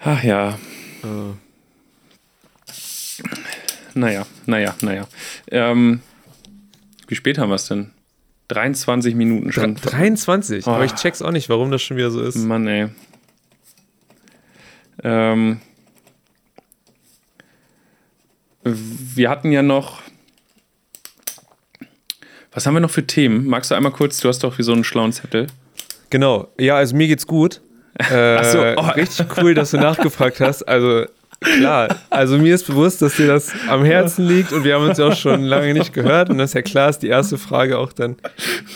Ach 0.03 0.23
ja, 0.25 0.59
Äh, 1.05 1.35
naja, 3.95 4.27
naja, 4.47 4.75
naja. 4.83 5.09
Ähm, 5.51 6.01
wie 7.09 7.15
spät 7.15 7.39
haben 7.39 7.51
wir 7.51 7.57
es 7.57 7.67
denn? 7.67 7.91
23 8.51 9.15
Minuten 9.15 9.53
schon. 9.53 9.77
23. 9.77 10.67
Oh. 10.67 10.71
Aber 10.71 10.85
ich 10.85 10.95
check's 10.95 11.23
auch 11.23 11.31
nicht, 11.31 11.49
warum 11.49 11.71
das 11.71 11.83
schon 11.83 11.97
wieder 11.97 12.11
so 12.11 12.21
ist. 12.21 12.37
Mann, 12.37 12.67
ey. 12.67 12.89
Ähm, 15.03 15.61
wir 18.65 19.31
hatten 19.31 19.53
ja 19.53 19.63
noch. 19.63 20.03
Was 22.53 22.67
haben 22.67 22.75
wir 22.75 22.81
noch 22.81 22.91
für 22.91 23.07
Themen? 23.07 23.47
Magst 23.47 23.71
du 23.71 23.77
einmal 23.77 23.93
kurz? 23.93 24.19
Du 24.19 24.29
hast 24.29 24.41
doch 24.41 24.59
wie 24.59 24.63
so 24.63 24.73
einen 24.73 24.85
schlauen 24.85 25.13
Zettel. 25.13 25.47
Genau. 26.11 26.49
Ja, 26.59 26.77
also 26.77 26.97
mir 26.97 27.09
geht's 27.09 27.27
gut. 27.27 27.61
Äh, 28.01 28.45
so, 28.45 28.61
oh. 28.61 28.89
Richtig 28.93 29.27
cool, 29.37 29.53
dass 29.53 29.73
du 29.73 29.77
nachgefragt 29.77 30.41
hast. 30.41 30.63
Also 30.63 31.05
klar, 31.41 31.97
also 32.11 32.39
mir 32.39 32.55
ist 32.55 32.67
bewusst, 32.67 33.03
dass 33.03 33.17
dir 33.17 33.27
das 33.27 33.53
am 33.69 33.85
Herzen 33.85 34.27
liegt 34.27 34.53
und 34.53 34.65
wir 34.65 34.75
haben 34.75 34.89
uns 34.89 34.99
ja 34.99 35.09
auch 35.09 35.17
schon 35.17 35.43
lange 35.45 35.75
nicht 35.75 35.93
gehört 35.93 36.31
und 36.31 36.39
das 36.39 36.51
ist 36.51 36.55
ja 36.55 36.63
klar, 36.63 36.89
dass 36.89 36.99
die 36.99 37.09
erste 37.09 37.39
Frage 37.39 37.79
auch 37.79 37.93
dann 37.93 38.17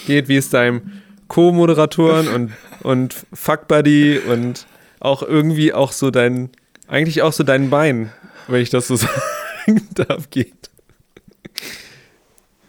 geht, 0.07 0.29
wie 0.29 0.37
es 0.37 0.51
deinem 0.51 1.03
Co-Moderatoren 1.29 2.29
und, 2.29 2.53
und 2.83 3.15
Fuck 3.33 3.69
Buddy 3.69 4.19
und 4.19 4.67
auch 5.01 5.23
irgendwie 5.23 5.73
auch 5.73 5.93
so 5.93 6.11
dein, 6.11 6.51
eigentlich 6.89 7.23
auch 7.23 7.33
so 7.33 7.45
dein 7.45 7.71
Bein, 7.71 8.13
wenn 8.49 8.61
ich 8.61 8.71
das 8.71 8.89
so 8.89 8.97
sagen 8.97 9.89
darf, 9.95 10.31
geht. 10.31 10.71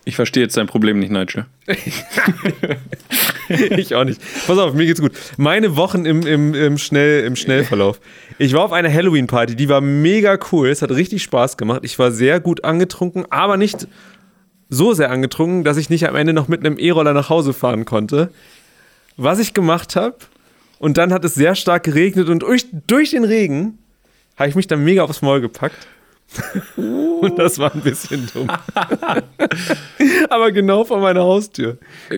Ich 0.06 0.16
verstehe 0.16 0.44
jetzt 0.44 0.56
dein 0.56 0.68
Problem 0.68 1.00
nicht, 1.00 1.12
Nigel. 1.12 1.46
Ich 3.48 3.94
auch 3.94 4.04
nicht. 4.04 4.20
Pass 4.48 4.58
auf, 4.58 4.74
mir 4.74 4.88
geht's 4.88 5.02
gut. 5.02 5.12
Meine 5.38 5.76
Wochen 5.76 6.06
im, 6.06 6.26
im, 6.26 6.56
im, 6.56 6.78
Schnell, 6.80 7.24
im 7.26 7.36
Schnellverlauf. 7.36 8.00
Ich 8.40 8.54
war 8.54 8.64
auf 8.64 8.72
einer 8.72 8.92
Halloween-Party, 8.92 9.56
die 9.56 9.70
war 9.70 9.82
mega 9.82 10.40
cool. 10.52 10.70
Es 10.70 10.82
hat 10.82 10.90
richtig 10.90 11.22
Spaß 11.22 11.56
gemacht. 11.56 11.82
Ich 11.84 12.00
war 12.00 12.12
sehr 12.12 12.40
gut 12.40 12.64
angetrunken, 12.64 13.26
aber 13.30 13.58
nicht 13.58 13.88
so 14.70 14.94
sehr 14.94 15.12
angetrunken, 15.12 15.64
dass 15.64 15.78
ich 15.78 15.92
nicht 15.92 16.08
am 16.08 16.16
Ende 16.16 16.34
noch 16.34 16.48
mit 16.48 16.62
einem 16.62 16.80
E-Roller 16.80 17.14
nach 17.14 17.30
Hause 17.30 17.54
fahren 17.54 17.86
konnte. 17.86 18.32
Was 19.16 19.38
ich 19.38 19.54
gemacht 19.54 19.96
habe, 19.96 20.18
und 20.80 20.98
dann 20.98 21.14
hat 21.14 21.24
es 21.24 21.36
sehr 21.36 21.56
stark 21.56 21.84
geregnet 21.84 22.30
und 22.30 22.40
durch, 22.40 22.66
durch 22.88 23.12
den 23.12 23.24
Regen 23.24 23.78
habe 24.38 24.50
ich 24.50 24.56
mich 24.56 24.68
dann 24.68 24.84
mega 24.84 25.04
aufs 25.04 25.22
Maul 25.22 25.40
gepackt. 25.40 25.88
Und 26.76 27.38
das 27.40 27.60
war 27.60 27.74
ein 27.74 27.82
bisschen 27.82 28.28
dumm. 28.34 28.48
aber 30.30 30.52
genau 30.52 30.84
vor 30.84 31.00
meiner 31.00 31.22
Haustür. 31.22 31.78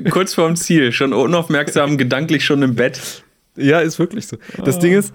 Kurz 0.09 0.33
vorm 0.33 0.55
Ziel, 0.55 0.91
schon 0.91 1.13
unaufmerksam, 1.13 1.97
gedanklich 1.97 2.43
schon 2.45 2.61
im 2.63 2.75
Bett. 2.75 3.23
Ja, 3.55 3.79
ist 3.79 3.99
wirklich 3.99 4.27
so. 4.27 4.37
Das 4.63 4.79
Ding 4.79 4.93
ist, 4.93 5.13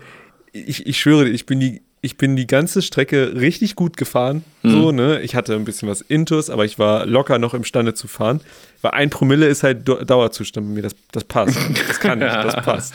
ich, 0.53 0.87
ich 0.87 1.01
schwöre 1.01 1.25
dir, 1.27 1.31
ich 1.33 1.47
bin 1.47 1.61
die, 1.61 1.83
ich 2.01 2.17
bin 2.17 2.35
die 2.37 2.47
ganze 2.49 2.83
Strecke 2.83 3.35
richtig 3.41 3.77
gut 3.77 3.97
gefahren. 3.97 4.45
So, 4.65 4.91
ne? 4.93 5.21
Ich 5.23 5.35
hatte 5.37 5.55
ein 5.55 5.65
bisschen 5.65 5.89
was 5.89 6.01
Intus, 6.01 6.51
aber 6.51 6.65
ich 6.65 6.79
war 6.79 7.07
locker 7.07 7.39
noch 7.39 7.55
imstande 7.55 7.95
zu 7.95 8.09
fahren. 8.09 8.41
Weil 8.81 8.93
ein 8.93 9.11
Promille 9.11 9.47
ist 9.47 9.63
halt 9.63 9.89
Dau- 9.89 10.03
Dauerzustand 10.03 10.67
bei 10.69 10.75
mir. 10.75 10.83
Das, 10.83 10.97
das 11.13 11.25
passt. 11.25 11.57
Das 11.89 12.01
kann 12.01 12.21
ich, 12.21 12.29
das 12.33 12.57
passt. 12.65 12.95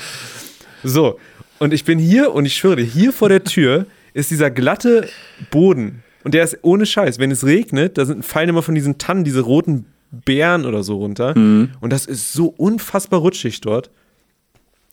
So. 0.83 1.19
Und 1.59 1.73
ich 1.73 1.85
bin 1.85 1.97
hier 1.99 2.33
und 2.33 2.45
ich 2.45 2.55
schwöre 2.57 2.75
dir, 2.75 2.83
hier 2.85 3.11
vor 3.13 3.29
der 3.29 3.43
Tür 3.45 3.85
ist 4.17 4.31
dieser 4.31 4.49
glatte 4.49 5.07
Boden. 5.51 6.03
Und 6.23 6.33
der 6.33 6.43
ist 6.43 6.57
ohne 6.63 6.87
Scheiß. 6.87 7.19
Wenn 7.19 7.29
es 7.29 7.45
regnet, 7.45 7.97
da 7.97 8.05
sind, 8.05 8.25
fallen 8.25 8.49
immer 8.49 8.63
von 8.63 8.73
diesen 8.73 8.97
Tannen 8.97 9.23
diese 9.23 9.41
roten 9.41 9.85
Beeren 10.09 10.65
oder 10.65 10.83
so 10.83 10.97
runter. 10.97 11.35
Und 11.79 11.93
das 11.93 12.05
ist 12.07 12.33
so 12.33 12.47
unfassbar 12.47 13.19
rutschig 13.19 13.61
dort. 13.61 13.91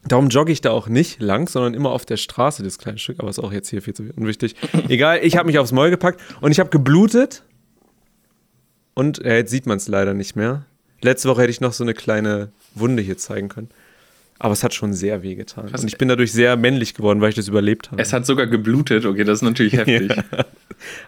Darum 0.06 0.28
jogge 0.28 0.52
ich 0.52 0.60
da 0.60 0.72
auch 0.72 0.88
nicht 0.88 1.22
lang, 1.22 1.48
sondern 1.48 1.72
immer 1.72 1.90
auf 1.90 2.04
der 2.04 2.18
Straße, 2.18 2.62
das 2.62 2.76
kleine 2.76 2.98
Stück, 2.98 3.18
aber 3.20 3.30
ist 3.30 3.38
auch 3.38 3.52
jetzt 3.52 3.70
hier 3.70 3.80
viel 3.80 3.94
zu 3.94 4.04
unwichtig. 4.14 4.56
Egal, 4.88 5.20
ich 5.22 5.38
habe 5.38 5.46
mich 5.46 5.58
aufs 5.58 5.72
Maul 5.72 5.88
gepackt 5.88 6.20
und 6.42 6.52
ich 6.52 6.60
habe 6.60 6.68
geblutet. 6.68 7.42
Und 8.92 9.24
ja, 9.24 9.32
jetzt 9.32 9.50
sieht 9.50 9.64
man 9.64 9.78
es 9.78 9.88
leider 9.88 10.12
nicht 10.12 10.36
mehr. 10.36 10.66
Letzte 11.00 11.30
Woche 11.30 11.40
hätte 11.42 11.50
ich 11.50 11.62
noch 11.62 11.72
so 11.72 11.82
eine 11.82 11.94
kleine 11.94 12.52
Wunde 12.74 13.02
hier 13.02 13.16
zeigen 13.16 13.48
können. 13.48 13.70
Aber 14.44 14.52
es 14.52 14.62
hat 14.62 14.74
schon 14.74 14.92
sehr 14.92 15.22
weh 15.22 15.36
getan. 15.36 15.70
Krass. 15.70 15.80
Und 15.80 15.88
ich 15.88 15.96
bin 15.96 16.06
dadurch 16.08 16.30
sehr 16.30 16.58
männlich 16.58 16.92
geworden, 16.92 17.22
weil 17.22 17.30
ich 17.30 17.34
das 17.34 17.48
überlebt 17.48 17.90
habe. 17.90 18.02
Es 18.02 18.12
hat 18.12 18.26
sogar 18.26 18.46
geblutet. 18.46 19.06
Okay, 19.06 19.24
das 19.24 19.38
ist 19.38 19.42
natürlich 19.42 19.72
heftig. 19.76 20.12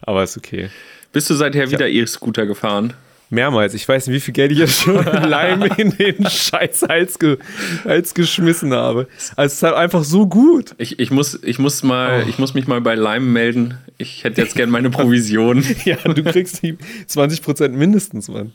Aber 0.00 0.22
ist 0.22 0.38
okay. 0.38 0.70
Bist 1.12 1.28
du 1.28 1.34
seither 1.34 1.70
wieder 1.70 1.86
E-Scooter 1.86 2.46
gefahren? 2.46 2.94
Mehrmals. 3.28 3.74
Ich 3.74 3.86
weiß 3.86 4.06
nicht, 4.06 4.16
wie 4.16 4.20
viel 4.20 4.32
Geld 4.32 4.52
ich 4.52 4.58
jetzt 4.58 4.80
schon 4.80 5.04
Leim 5.04 5.62
in 5.76 5.90
den 5.98 6.26
scheiß 6.26 6.84
Hals, 6.88 7.18
ge 7.18 7.36
Hals 7.84 8.14
geschmissen 8.14 8.72
habe. 8.72 9.06
Also 9.36 9.46
es 9.48 9.52
ist 9.52 9.62
halt 9.64 9.74
einfach 9.74 10.02
so 10.02 10.26
gut. 10.26 10.74
Ich, 10.78 10.98
ich, 10.98 11.10
muss, 11.10 11.38
ich, 11.42 11.58
muss 11.58 11.82
mal, 11.82 12.22
Oh. 12.24 12.28
ich 12.30 12.38
muss 12.38 12.54
mich 12.54 12.66
mal 12.66 12.80
bei 12.80 12.94
Lime 12.94 13.26
melden. 13.26 13.76
Ich 13.98 14.24
hätte 14.24 14.40
jetzt 14.40 14.54
gern 14.54 14.70
meine 14.70 14.88
Provision. 14.88 15.62
Ja, 15.84 15.96
du 15.96 16.24
kriegst 16.24 16.62
die 16.62 16.78
20% 17.06 17.68
mindestens, 17.68 18.28
Mann. 18.30 18.54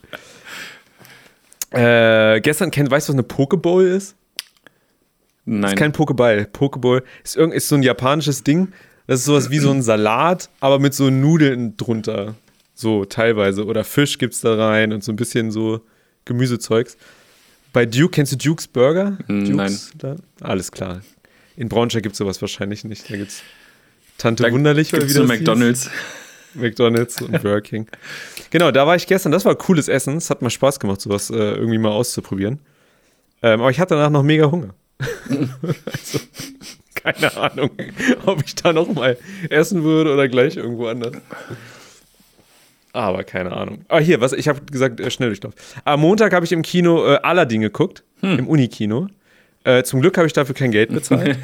Äh, 1.69 2.41
gestern, 2.41 2.71
kennt, 2.71 2.89
weißt 2.89 3.09
du, 3.09 3.13
was 3.13 3.15
eine 3.15 3.23
Pokeball 3.23 3.85
ist? 3.85 4.15
Nein. 5.45 5.71
Ist 5.73 5.77
kein 5.77 5.91
Pokeball. 5.91 6.45
Pokeball 6.45 7.03
ist, 7.23 7.35
irgend, 7.35 7.55
ist 7.55 7.67
so 7.67 7.75
ein 7.75 7.83
japanisches 7.83 8.43
Ding. 8.43 8.69
Das 9.07 9.19
ist 9.19 9.25
sowas 9.25 9.49
wie 9.49 9.59
so 9.59 9.71
ein 9.71 9.81
Salat, 9.83 10.49
aber 10.59 10.79
mit 10.79 10.93
so 10.93 11.09
Nudeln 11.09 11.75
drunter. 11.77 12.35
So 12.73 13.05
teilweise. 13.05 13.65
Oder 13.65 13.83
Fisch 13.83 14.17
gibt's 14.17 14.41
da 14.41 14.55
rein 14.55 14.93
und 14.93 15.03
so 15.03 15.11
ein 15.11 15.15
bisschen 15.15 15.51
so 15.51 15.81
Gemüsezeugs. 16.25 16.97
Bei 17.73 17.85
Duke, 17.85 18.09
kennst 18.11 18.33
du 18.33 18.37
Duke's 18.37 18.67
Burger? 18.67 19.17
Mm, 19.27 19.45
Dukes, 19.45 19.91
Da? 19.97 20.15
Alles 20.41 20.71
klar. 20.71 21.01
In 21.55 21.69
Braunschweig 21.69 22.03
gibt's 22.03 22.17
sowas 22.17 22.41
wahrscheinlich 22.41 22.83
nicht. 22.83 23.09
Da 23.09 23.17
gibt's 23.17 23.43
Tante 24.17 24.43
da 24.43 24.51
Wunderlich 24.51 24.91
gibt's 24.91 25.07
wie 25.07 25.11
so 25.11 25.21
das 25.21 25.31
hieß. 25.31 25.39
McDonalds. 25.39 25.89
McDonalds 26.53 27.21
und 27.21 27.31
Burger 27.41 27.61
King. 27.61 27.87
Genau, 28.49 28.71
da 28.71 28.85
war 28.85 28.95
ich 28.95 29.07
gestern. 29.07 29.31
Das 29.31 29.45
war 29.45 29.55
cooles 29.55 29.87
Essen. 29.87 30.17
Es 30.17 30.29
hat 30.29 30.41
mal 30.41 30.49
Spaß 30.49 30.79
gemacht, 30.79 31.01
sowas 31.01 31.29
äh, 31.29 31.35
irgendwie 31.35 31.77
mal 31.77 31.89
auszuprobieren. 31.91 32.59
Ähm, 33.41 33.61
aber 33.61 33.71
ich 33.71 33.79
hatte 33.79 33.95
danach 33.95 34.09
noch 34.09 34.23
mega 34.23 34.51
Hunger. 34.51 34.73
Also, 35.29 36.19
keine 36.95 37.35
Ahnung, 37.37 37.71
ob 38.25 38.43
ich 38.45 38.55
da 38.55 38.73
noch 38.73 38.93
mal 38.93 39.17
essen 39.49 39.83
würde 39.83 40.13
oder 40.13 40.27
gleich 40.27 40.57
irgendwo 40.57 40.87
anders. 40.87 41.13
Aber 42.93 43.23
keine 43.23 43.51
Ahnung. 43.53 43.85
Ah, 43.87 43.99
hier, 43.99 44.19
was, 44.19 44.33
ich 44.33 44.47
habe 44.47 44.61
gesagt, 44.69 44.99
äh, 44.99 45.09
Schnelldurchlauf. 45.09 45.53
Am 45.85 46.01
Montag 46.01 46.33
habe 46.33 46.45
ich 46.45 46.51
im 46.51 46.61
Kino 46.61 47.05
äh, 47.05 47.19
Aladdin 47.23 47.61
geguckt, 47.61 48.03
im 48.21 48.47
Unikino. 48.47 49.07
Äh, 49.63 49.83
zum 49.83 50.01
Glück 50.01 50.17
habe 50.17 50.27
ich 50.27 50.33
dafür 50.33 50.55
kein 50.55 50.71
Geld 50.71 50.91
bezahlt. 50.91 51.37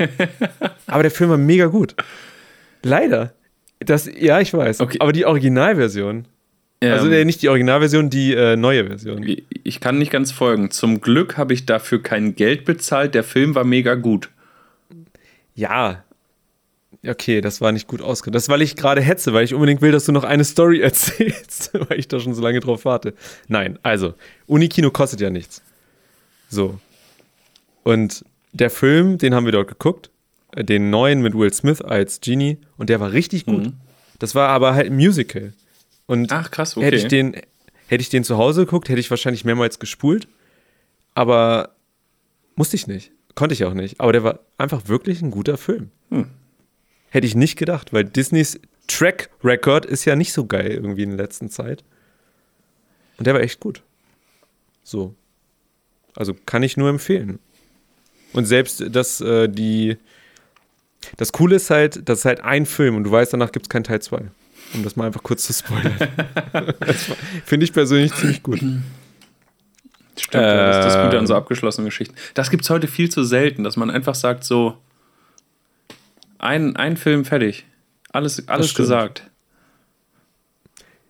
aber 0.88 1.04
der 1.04 1.12
Film 1.12 1.30
war 1.30 1.38
mega 1.38 1.68
gut. 1.68 1.96
Leider. 2.84 3.34
Das, 3.80 4.10
ja, 4.14 4.40
ich 4.42 4.54
weiß. 4.54 4.82
Okay. 4.82 4.98
Aber 5.00 5.12
die 5.14 5.26
Originalversion. 5.26 6.28
Also 6.82 7.08
Ähm, 7.08 7.14
äh, 7.14 7.26
nicht 7.26 7.42
die 7.42 7.50
Originalversion, 7.50 8.10
die 8.10 8.34
äh, 8.34 8.56
neue 8.56 8.86
Version. 8.86 9.26
ich 9.64 9.80
kann 9.80 9.98
nicht 9.98 10.12
ganz 10.12 10.32
folgen. 10.32 10.70
Zum 10.70 11.02
Glück 11.02 11.38
habe 11.38 11.54
ich 11.54 11.66
dafür 11.66 12.04
kein 12.04 12.36
Geld 12.36 12.66
bezahlt. 12.66 13.16
Der 13.16 13.24
Film 13.24 13.56
war 13.56 13.64
mega 13.64 13.96
gut. 13.96 14.30
Ja. 15.56 16.04
Okay, 17.06 17.42
das 17.42 17.62
war 17.62 17.72
nicht 17.72 17.88
gut 17.88 18.02
ausgedrückt. 18.02 18.36
Das, 18.36 18.50
weil 18.50 18.62
ich 18.62 18.76
gerade 18.76 19.02
hetze, 19.02 19.34
weil 19.34 19.44
ich 19.44 19.54
unbedingt 19.54 19.82
will, 19.82 19.92
dass 19.92 20.06
du 20.06 20.12
noch 20.12 20.24
eine 20.24 20.44
Story 20.44 20.82
erzählst, 20.82 21.72
weil 21.74 22.00
ich 22.00 22.08
da 22.08 22.20
schon 22.20 22.36
so 22.36 22.42
lange 22.42 22.60
drauf 22.60 22.86
warte. 22.86 23.14
Nein, 23.48 23.80
also, 23.82 24.14
Unikino 24.46 24.92
kostet 24.92 25.20
ja 25.22 25.30
nichts. 25.30 25.62
So. 26.50 26.80
Und 27.84 28.24
der 28.54 28.70
Film, 28.70 29.18
den 29.18 29.34
haben 29.34 29.46
wir 29.46 29.52
dort 29.52 29.68
geguckt, 29.68 30.10
äh, 30.56 30.64
den 30.64 30.90
neuen 30.90 31.22
mit 31.22 31.34
Will 31.34 31.54
Smith 31.54 31.82
als 31.82 32.22
Genie, 32.22 32.58
und 32.78 32.90
der 32.90 33.00
war 33.00 33.12
richtig 33.14 33.46
gut. 33.46 33.74
Das 34.20 34.36
war 34.36 34.50
aber 34.50 34.74
halt 34.74 34.88
ein 34.88 34.96
Musical. 34.96 35.54
Und 36.08 36.32
Ach, 36.32 36.50
krass, 36.50 36.76
okay. 36.76 36.86
hätte 36.88 36.98
ich 36.98 37.08
den, 37.08 37.34
hätte 37.88 38.02
ich 38.02 38.10
den 38.10 38.24
zu 38.24 38.38
Hause 38.38 38.66
geguckt, 38.66 38.90
hätte 38.90 39.00
ich 39.00 39.10
wahrscheinlich 39.10 39.46
mehrmals 39.46 39.80
gespult. 39.80 40.28
Aber 41.14 41.76
musste 42.56 42.76
ich 42.76 42.88
nicht. 42.88 43.12
Konnte 43.36 43.54
ich 43.54 43.66
auch 43.66 43.74
nicht. 43.74 44.00
Aber 44.00 44.14
der 44.14 44.24
war 44.24 44.40
einfach 44.58 44.88
wirklich 44.88 45.22
ein 45.22 45.32
guter 45.32 45.58
Film. 45.58 45.92
Hätte 47.10 47.28
ich 47.28 47.36
nicht 47.36 47.58
gedacht, 47.58 47.94
weil 47.94 48.04
Disneys 48.04 48.60
Track 48.88 49.30
Record 49.44 49.86
ist 49.86 50.06
ja 50.06 50.16
nicht 50.16 50.34
so 50.34 50.46
geil 50.46 50.72
irgendwie 50.72 51.04
in 51.04 51.12
der 51.12 51.26
letzten 51.26 51.50
Zeit. 51.50 51.84
Und 53.18 53.28
der 53.28 53.34
war 53.34 53.42
echt 53.42 53.60
gut. 53.60 53.84
So. 54.84 55.16
Also 56.16 56.34
kann 56.46 56.64
ich 56.64 56.78
nur 56.78 56.90
empfehlen. 56.90 57.40
Und 58.34 58.46
selbst 58.46 58.84
das, 58.90 59.22
äh, 59.22 59.48
die. 59.48 59.98
Das 61.16 61.32
Coole 61.32 61.58
ist 61.58 61.70
halt, 61.70 62.08
das 62.10 62.20
ist 62.20 62.26
halt 62.26 62.42
ein 62.42 62.66
Film 62.66 62.96
und 62.96 63.04
du 63.04 63.12
weißt, 63.12 63.32
danach 63.32 63.52
gibt 63.52 63.68
es 63.68 63.70
keinen 63.70 63.84
Teil 63.84 64.02
2. 64.02 64.30
Um 64.74 64.84
das 64.84 64.96
mal 64.96 65.06
einfach 65.08 65.24
kurz 65.24 65.46
zu 65.46 65.54
spoilern. 65.54 65.96
finde 67.46 67.64
ich 67.64 67.74
persönlich 67.74 68.14
ziemlich 68.14 68.44
gut. 68.44 68.60
Stimmt, 70.20 70.44
ja, 70.44 70.68
das 70.68 70.86
ist 70.86 70.94
das 70.96 71.04
Gute 71.06 71.20
an 71.20 71.28
so 71.28 71.34
Ähm. 71.34 71.38
abgeschlossenen 71.38 71.86
Geschichten. 71.86 72.16
Das 72.34 72.50
gibt 72.50 72.64
es 72.64 72.70
heute 72.70 72.88
viel 72.88 73.10
zu 73.10 73.24
selten, 73.24 73.64
dass 73.64 73.78
man 73.78 73.90
einfach 73.90 74.16
sagt, 74.16 74.44
so, 74.44 74.78
ein, 76.40 76.76
ein 76.76 76.98
Film 76.98 77.26
fertig. 77.26 77.66
Alles, 78.12 78.48
alles 78.48 78.74
gesagt. 78.74 79.30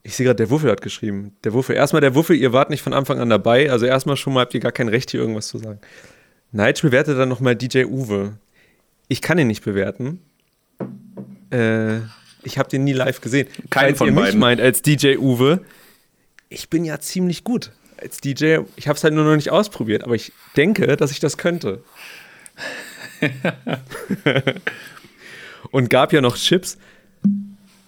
Ich 0.04 0.16
sehe 0.16 0.26
gerade, 0.26 0.38
der 0.38 0.50
Wuffel 0.50 0.72
hat 0.72 0.82
geschrieben. 0.82 1.36
Der 1.44 1.54
Wuffel. 1.54 1.76
Erstmal 1.76 2.02
der 2.02 2.16
Wuffel, 2.16 2.36
ihr 2.36 2.54
wart 2.54 2.70
nicht 2.70 2.82
von 2.82 2.94
Anfang 2.94 3.20
an 3.20 3.30
dabei. 3.30 3.72
Also 3.72 3.86
erstmal 3.86 4.16
schon 4.16 4.34
mal 4.34 4.42
habt 4.42 4.54
ihr 4.54 4.60
gar 4.62 4.72
kein 4.72 4.88
Recht, 4.88 5.12
hier 5.12 5.20
irgendwas 5.20 5.48
zu 5.48 5.58
sagen. 5.58 5.80
Nigel 6.52 6.90
bewertet 6.90 7.20
dann 7.20 7.28
nochmal 7.30 7.56
DJ 7.56 7.86
Uwe. 7.86 8.38
Ich 9.10 9.22
kann 9.22 9.38
ihn 9.38 9.48
nicht 9.48 9.64
bewerten. 9.66 10.22
Äh, 11.50 12.00
ich 12.48 12.58
habe 12.58 12.70
den 12.70 12.84
nie 12.84 12.94
live 12.94 13.22
gesehen. 13.22 13.48
Falls 13.72 13.98
von 14.00 14.08
ihr 14.08 14.14
mich 14.14 14.24
beiden. 14.24 14.40
meint 14.40 14.60
als 14.62 14.82
DJ 14.82 15.18
Uwe, 15.18 15.62
ich 16.50 16.70
bin 16.70 16.84
ja 16.86 17.00
ziemlich 17.00 17.44
gut 17.44 17.72
als 17.98 18.22
DJ. 18.22 18.60
Ich 18.76 18.88
habe 18.88 18.96
es 18.98 19.04
halt 19.04 19.14
nur 19.14 19.24
noch 19.24 19.36
nicht 19.36 19.50
ausprobiert, 19.52 20.04
aber 20.04 20.16
ich 20.16 20.32
denke, 20.56 20.98
dass 20.98 21.12
ich 21.12 21.20
das 21.20 21.38
könnte. 21.38 21.84
Und 25.72 25.90
gab 25.90 26.14
ja 26.14 26.22
noch 26.22 26.38
Chips. 26.38 26.78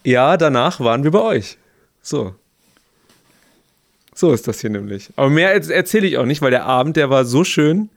Ja, 0.04 0.38
danach 0.38 0.80
waren 0.80 1.04
wir 1.04 1.12
bei 1.12 1.22
euch. 1.22 1.58
So. 2.02 2.36
So 4.16 4.34
ist 4.34 4.48
das 4.48 4.60
hier 4.62 4.70
nämlich. 4.70 5.10
Aber 5.16 5.30
mehr 5.30 5.54
erz- 5.56 5.70
erzähle 5.72 6.08
ich 6.08 6.18
auch 6.18 6.26
nicht, 6.26 6.42
weil 6.42 6.52
der 6.52 6.66
Abend, 6.66 6.98
der 6.98 7.10
war 7.10 7.26
so 7.26 7.44
schön. 7.44 7.90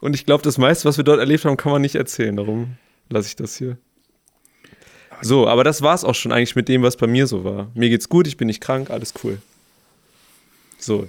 Und 0.00 0.14
ich 0.14 0.26
glaube, 0.26 0.42
das 0.42 0.58
meiste, 0.58 0.86
was 0.88 0.96
wir 0.96 1.04
dort 1.04 1.20
erlebt 1.20 1.44
haben, 1.44 1.56
kann 1.56 1.72
man 1.72 1.82
nicht 1.82 1.94
erzählen. 1.94 2.36
Darum 2.36 2.76
lasse 3.08 3.28
ich 3.28 3.36
das 3.36 3.56
hier. 3.56 3.76
So, 5.22 5.46
aber 5.48 5.64
das 5.64 5.82
war 5.82 5.94
es 5.94 6.04
auch 6.04 6.14
schon 6.14 6.32
eigentlich 6.32 6.56
mit 6.56 6.68
dem, 6.68 6.82
was 6.82 6.96
bei 6.96 7.06
mir 7.06 7.26
so 7.26 7.44
war. 7.44 7.70
Mir 7.74 7.88
geht's 7.88 8.08
gut, 8.08 8.26
ich 8.26 8.36
bin 8.36 8.46
nicht 8.46 8.60
krank, 8.60 8.90
alles 8.90 9.14
cool. 9.24 9.38
So. 10.78 11.08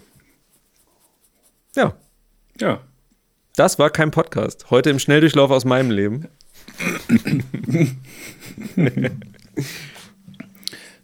Ja, 1.76 1.94
Ja. 2.60 2.82
das 3.56 3.78
war 3.80 3.90
kein 3.90 4.12
Podcast. 4.12 4.72
Heute 4.72 4.90
im 4.90 5.00
Schnelldurchlauf 5.00 5.52
aus 5.52 5.66
meinem 5.66 5.92
Leben. 5.92 6.28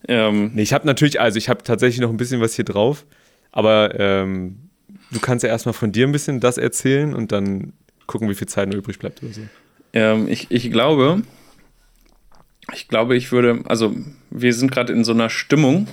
Ähm, 0.08 0.52
Nee, 0.54 0.64
ich 0.64 0.74
habe 0.74 0.86
natürlich, 0.86 1.20
also 1.22 1.38
ich 1.38 1.48
habe 1.50 1.64
tatsächlich 1.64 2.02
noch 2.02 2.10
ein 2.10 2.18
bisschen 2.18 2.42
was 2.42 2.56
hier 2.56 2.66
drauf, 2.66 3.06
aber 3.52 3.98
ähm, 4.00 4.70
du 5.12 5.20
kannst 5.22 5.44
ja 5.44 5.50
erstmal 5.50 5.74
von 5.74 5.92
dir 5.94 6.06
ein 6.06 6.12
bisschen 6.12 6.40
das 6.42 6.58
erzählen 6.58 7.14
und 7.14 7.32
dann 7.32 7.72
gucken, 8.06 8.30
wie 8.30 8.36
viel 8.36 8.48
Zeit 8.48 8.68
noch 8.68 8.76
übrig 8.76 9.00
bleibt 9.00 9.24
oder 9.24 9.32
so. 9.34 9.42
ähm, 9.94 10.28
ich, 10.28 10.52
ich 10.52 10.70
glaube, 10.72 11.22
ich 12.72 12.88
glaube, 12.88 13.16
ich 13.16 13.32
würde, 13.32 13.62
also 13.66 13.96
wir 14.30 14.54
sind 14.54 14.72
gerade 14.72 14.94
in 14.94 15.04
so 15.04 15.12
einer 15.12 15.30
Stimmung, 15.30 15.88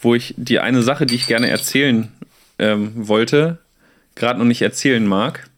wo 0.00 0.14
ich 0.14 0.34
die 0.36 0.58
eine 0.58 0.82
Sache, 0.82 1.06
die 1.06 1.14
ich 1.14 1.26
gerne 1.26 1.48
erzählen 1.48 2.08
ähm, 2.58 2.92
wollte, 2.94 3.58
gerade 4.14 4.38
noch 4.38 4.46
nicht 4.46 4.62
erzählen 4.62 5.06
mag. 5.06 5.48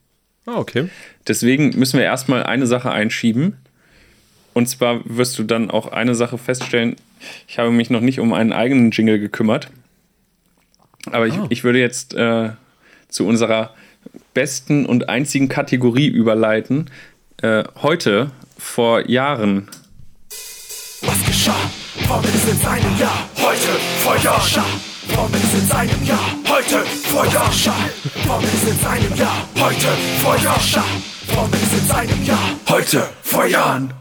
Ah, 0.46 0.57
okay. 0.57 0.88
Deswegen 1.26 1.78
müssen 1.78 1.98
wir 1.98 2.05
erstmal 2.05 2.42
eine 2.42 2.66
Sache 2.66 2.90
einschieben. 2.90 3.57
Und 4.55 4.68
zwar 4.68 5.00
wirst 5.05 5.38
du 5.38 5.44
dann 5.44 5.70
auch 5.70 5.88
eine 5.92 6.14
Sache 6.14 6.38
feststellen. 6.38 6.96
Ich 7.46 7.59
habe 7.59 7.70
mich 7.70 7.90
noch 7.90 8.00
nicht 8.00 8.18
um 8.18 8.32
einen 8.32 8.52
eigenen 8.52 8.90
Jingle 8.90 9.18
gekümmert. 9.18 9.70
Aber 11.11 11.26
ich, 11.26 11.34
Ah. 11.34 11.46
ich 11.50 11.64
würde 11.64 11.78
jetzt 11.78 12.14
äh, 12.14 12.50
zu 13.09 13.26
unserer 13.26 13.74
besten 14.34 14.86
und 14.86 15.09
einzigen 15.09 15.48
Kategorie 15.48 16.09
überleiten. 16.09 16.90
Äh, 17.42 17.64
heute, 17.82 18.30
vor 18.59 19.09
Jahren, 19.09 19.68
Formel 22.07 22.30
ist 22.34 22.49
in 22.49 22.57
seinem 22.59 22.99
Jahr, 22.99 23.28
heute 23.36 23.68
Feuer. 23.99 24.38
Formel 25.09 25.40
ist 25.40 25.55
in 25.55 25.66
seinem 25.66 26.05
Jahr, 26.05 26.36
heute 26.46 26.78
Feuer. 26.84 27.51
Formel 28.26 28.49
ist 28.49 28.68
in 28.68 28.78
seinem 28.78 29.14
Jahr, 29.16 29.49
heute 29.57 29.86
Feuer. 30.22 30.84
Formel 31.26 31.61
ist 31.61 31.72
in 31.72 31.86
seinem 31.86 32.24
Jahr, 32.24 32.51
heute 32.68 33.09
Feuern. 33.22 33.94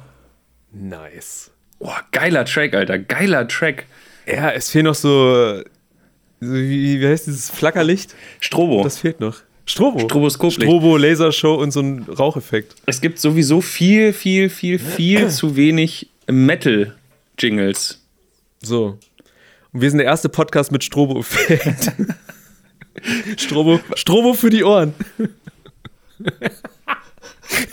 Nice. 0.74 1.52
Oh, 1.80 1.92
geiler 2.12 2.44
Track, 2.46 2.74
Alter. 2.74 3.00
Geiler 3.00 3.48
Track. 3.48 3.86
Ja, 4.26 4.52
es 4.52 4.70
fehlt 4.70 4.86
noch 4.86 4.96
so, 4.96 5.60
so 5.60 6.54
wie, 6.54 7.00
wie 7.00 7.08
heißt 7.08 7.28
dieses 7.28 7.50
Flackerlicht? 7.50 8.14
Strobo. 8.42 8.84
Das 8.84 8.98
fehlt 8.98 9.20
noch. 9.22 9.38
Strobo. 9.66 10.00
Stroboskoplicht. 10.00 10.64
Strobo, 10.64 10.98
Lasershow 10.98 11.56
und 11.56 11.72
so 11.72 11.82
ein 11.82 12.04
Raucheffekt. 12.04 12.76
es 12.86 13.00
gibt 13.00 13.20
sowieso 13.20 13.62
viel, 13.62 14.12
viel, 14.14 14.50
viel, 14.50 14.80
viel 14.80 15.30
zu 15.30 15.56
wenig 15.56 16.10
Metal-Jingles. 17.38 18.02
So. 18.62 18.98
Und 19.72 19.82
wir 19.82 19.90
sind 19.90 20.00
der 20.00 20.08
erste 20.08 20.28
Podcast 20.30 20.72
mit 20.72 20.84
Strobo-Effekt. 20.84 21.92
Strobo, 23.38 23.80
Strobo 23.96 24.34
für 24.34 24.50
die 24.50 24.64
Ohren. 24.64 24.96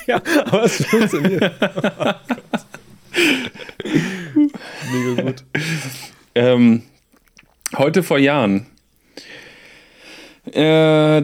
ja, 0.05 0.21
aber 0.45 0.65
es 0.65 0.85
funktioniert. 0.85 1.41
Mega 4.91 5.23
gut. 5.23 5.43
Ähm, 6.35 6.83
heute 7.75 8.03
vor 8.03 8.19
Jahren. 8.19 8.67
Äh, 10.51 11.23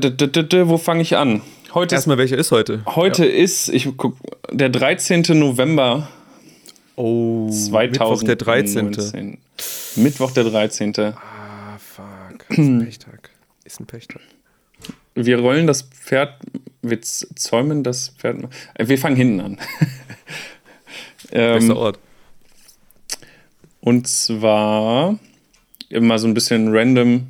wo 0.68 0.80
fange 0.80 1.02
ich 1.02 1.16
an? 1.16 1.44
Heute 1.76 1.94
Erstmal, 1.96 2.18
welcher 2.18 2.38
ist 2.38 2.52
heute? 2.52 2.82
heute 2.88 3.26
ist 3.26 3.70
ich 3.70 3.88
guck, 3.96 4.18
der 4.52 4.70
13. 4.70 5.22
November 5.38 6.10
Oh, 6.96 7.50
2019. 7.50 7.88
Mittwoch 7.88 8.22
der 8.24 8.36
13. 8.36 9.38
Mittwoch 9.96 10.32
der 10.32 10.44
13. 10.46 10.94
Ah, 11.00 11.78
fuck. 11.78 12.50
Ist 12.50 12.58
ein 12.58 12.80
Pechtag. 12.86 13.30
Ist 13.64 13.80
ein 13.80 13.86
Pechtag. 13.86 14.22
Wir 15.14 15.40
rollen 15.40 15.68
das 15.68 15.82
Pferd, 15.84 16.36
wir 16.82 17.02
zäumen 17.02 17.84
das 17.84 18.10
Pferd. 18.18 18.44
äh, 18.76 18.88
Wir 18.88 18.98
fangen 18.98 19.16
hinten 19.18 19.40
an. 19.42 19.58
Bester 21.30 21.58
ähm, 21.72 21.78
Ort. 21.78 22.00
und 23.82 24.08
zwar 24.08 25.18
immer 25.90 26.20
so 26.20 26.28
ein 26.28 26.34
bisschen 26.34 26.74
random, 26.76 27.28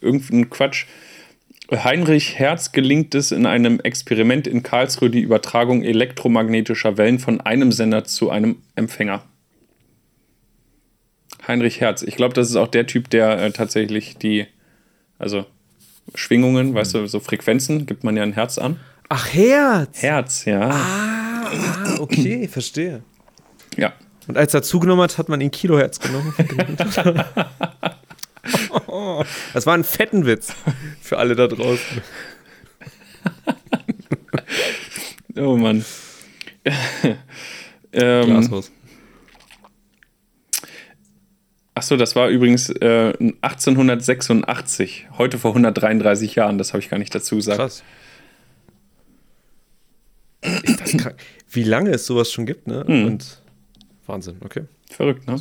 irgendein 0.00 0.48
Quatsch. 0.50 0.86
Heinrich 1.72 2.38
Hertz 2.38 2.72
gelingt 2.72 3.14
es 3.14 3.32
in 3.32 3.46
einem 3.46 3.80
Experiment 3.80 4.46
in 4.46 4.62
Karlsruhe 4.62 5.08
die 5.08 5.22
Übertragung 5.22 5.82
elektromagnetischer 5.82 6.98
Wellen 6.98 7.18
von 7.18 7.40
einem 7.40 7.72
Sender 7.72 8.04
zu 8.04 8.30
einem 8.30 8.56
Empfänger. 8.74 9.22
Heinrich 11.46 11.80
Hertz. 11.80 12.02
Ich 12.02 12.16
glaube, 12.16 12.34
das 12.34 12.48
ist 12.48 12.56
auch 12.56 12.68
der 12.68 12.86
Typ, 12.86 13.10
der 13.10 13.38
äh, 13.40 13.50
tatsächlich 13.50 14.16
die, 14.18 14.46
also 15.18 15.46
Schwingungen, 16.14 16.74
weißt 16.74 16.94
du, 16.94 17.06
so 17.06 17.20
Frequenzen, 17.20 17.86
gibt 17.86 18.04
man 18.04 18.16
ja 18.16 18.22
ein 18.22 18.32
Herz 18.32 18.58
an. 18.58 18.78
Ach, 19.08 19.32
Herz. 19.32 20.02
Herz, 20.02 20.44
ja. 20.44 20.70
Ah, 20.70 21.98
okay, 21.98 22.48
verstehe. 22.50 23.02
Ja. 23.76 23.92
Und 24.26 24.36
als 24.38 24.54
er 24.54 24.62
zugenommen 24.62 25.02
hat, 25.02 25.18
hat 25.18 25.28
man 25.28 25.40
ihn 25.40 25.50
Kilohertz 25.50 25.98
genommen. 25.98 26.34
das 29.54 29.66
war 29.66 29.74
ein 29.74 29.84
fetten 29.84 30.26
Witz 30.26 30.54
für 31.00 31.18
alle 31.18 31.34
da 31.36 31.46
draußen. 31.46 32.02
Oh 35.36 35.56
Mann. 35.56 35.84
ähm, 37.92 38.26
Glashaus. 38.26 38.70
Achso, 41.74 41.96
das 41.96 42.14
war 42.14 42.28
übrigens 42.28 42.70
äh, 42.70 43.12
1886, 43.42 45.08
heute 45.18 45.38
vor 45.38 45.50
133 45.50 46.36
Jahren, 46.36 46.56
das 46.56 46.72
habe 46.72 46.80
ich 46.80 46.88
gar 46.88 46.98
nicht 46.98 47.12
dazu 47.12 47.34
gesagt. 47.34 47.58
Krass. 47.58 47.82
Ist 50.40 50.80
das 50.80 50.92
krank? 50.96 51.16
Wie 51.50 51.64
lange 51.64 51.90
es 51.90 52.06
sowas 52.06 52.30
schon 52.30 52.46
gibt, 52.46 52.68
ne? 52.68 52.84
Und 52.84 53.42
Wahnsinn, 54.06 54.36
okay. 54.44 54.66
Verrückt, 54.88 55.26
ne? 55.26 55.36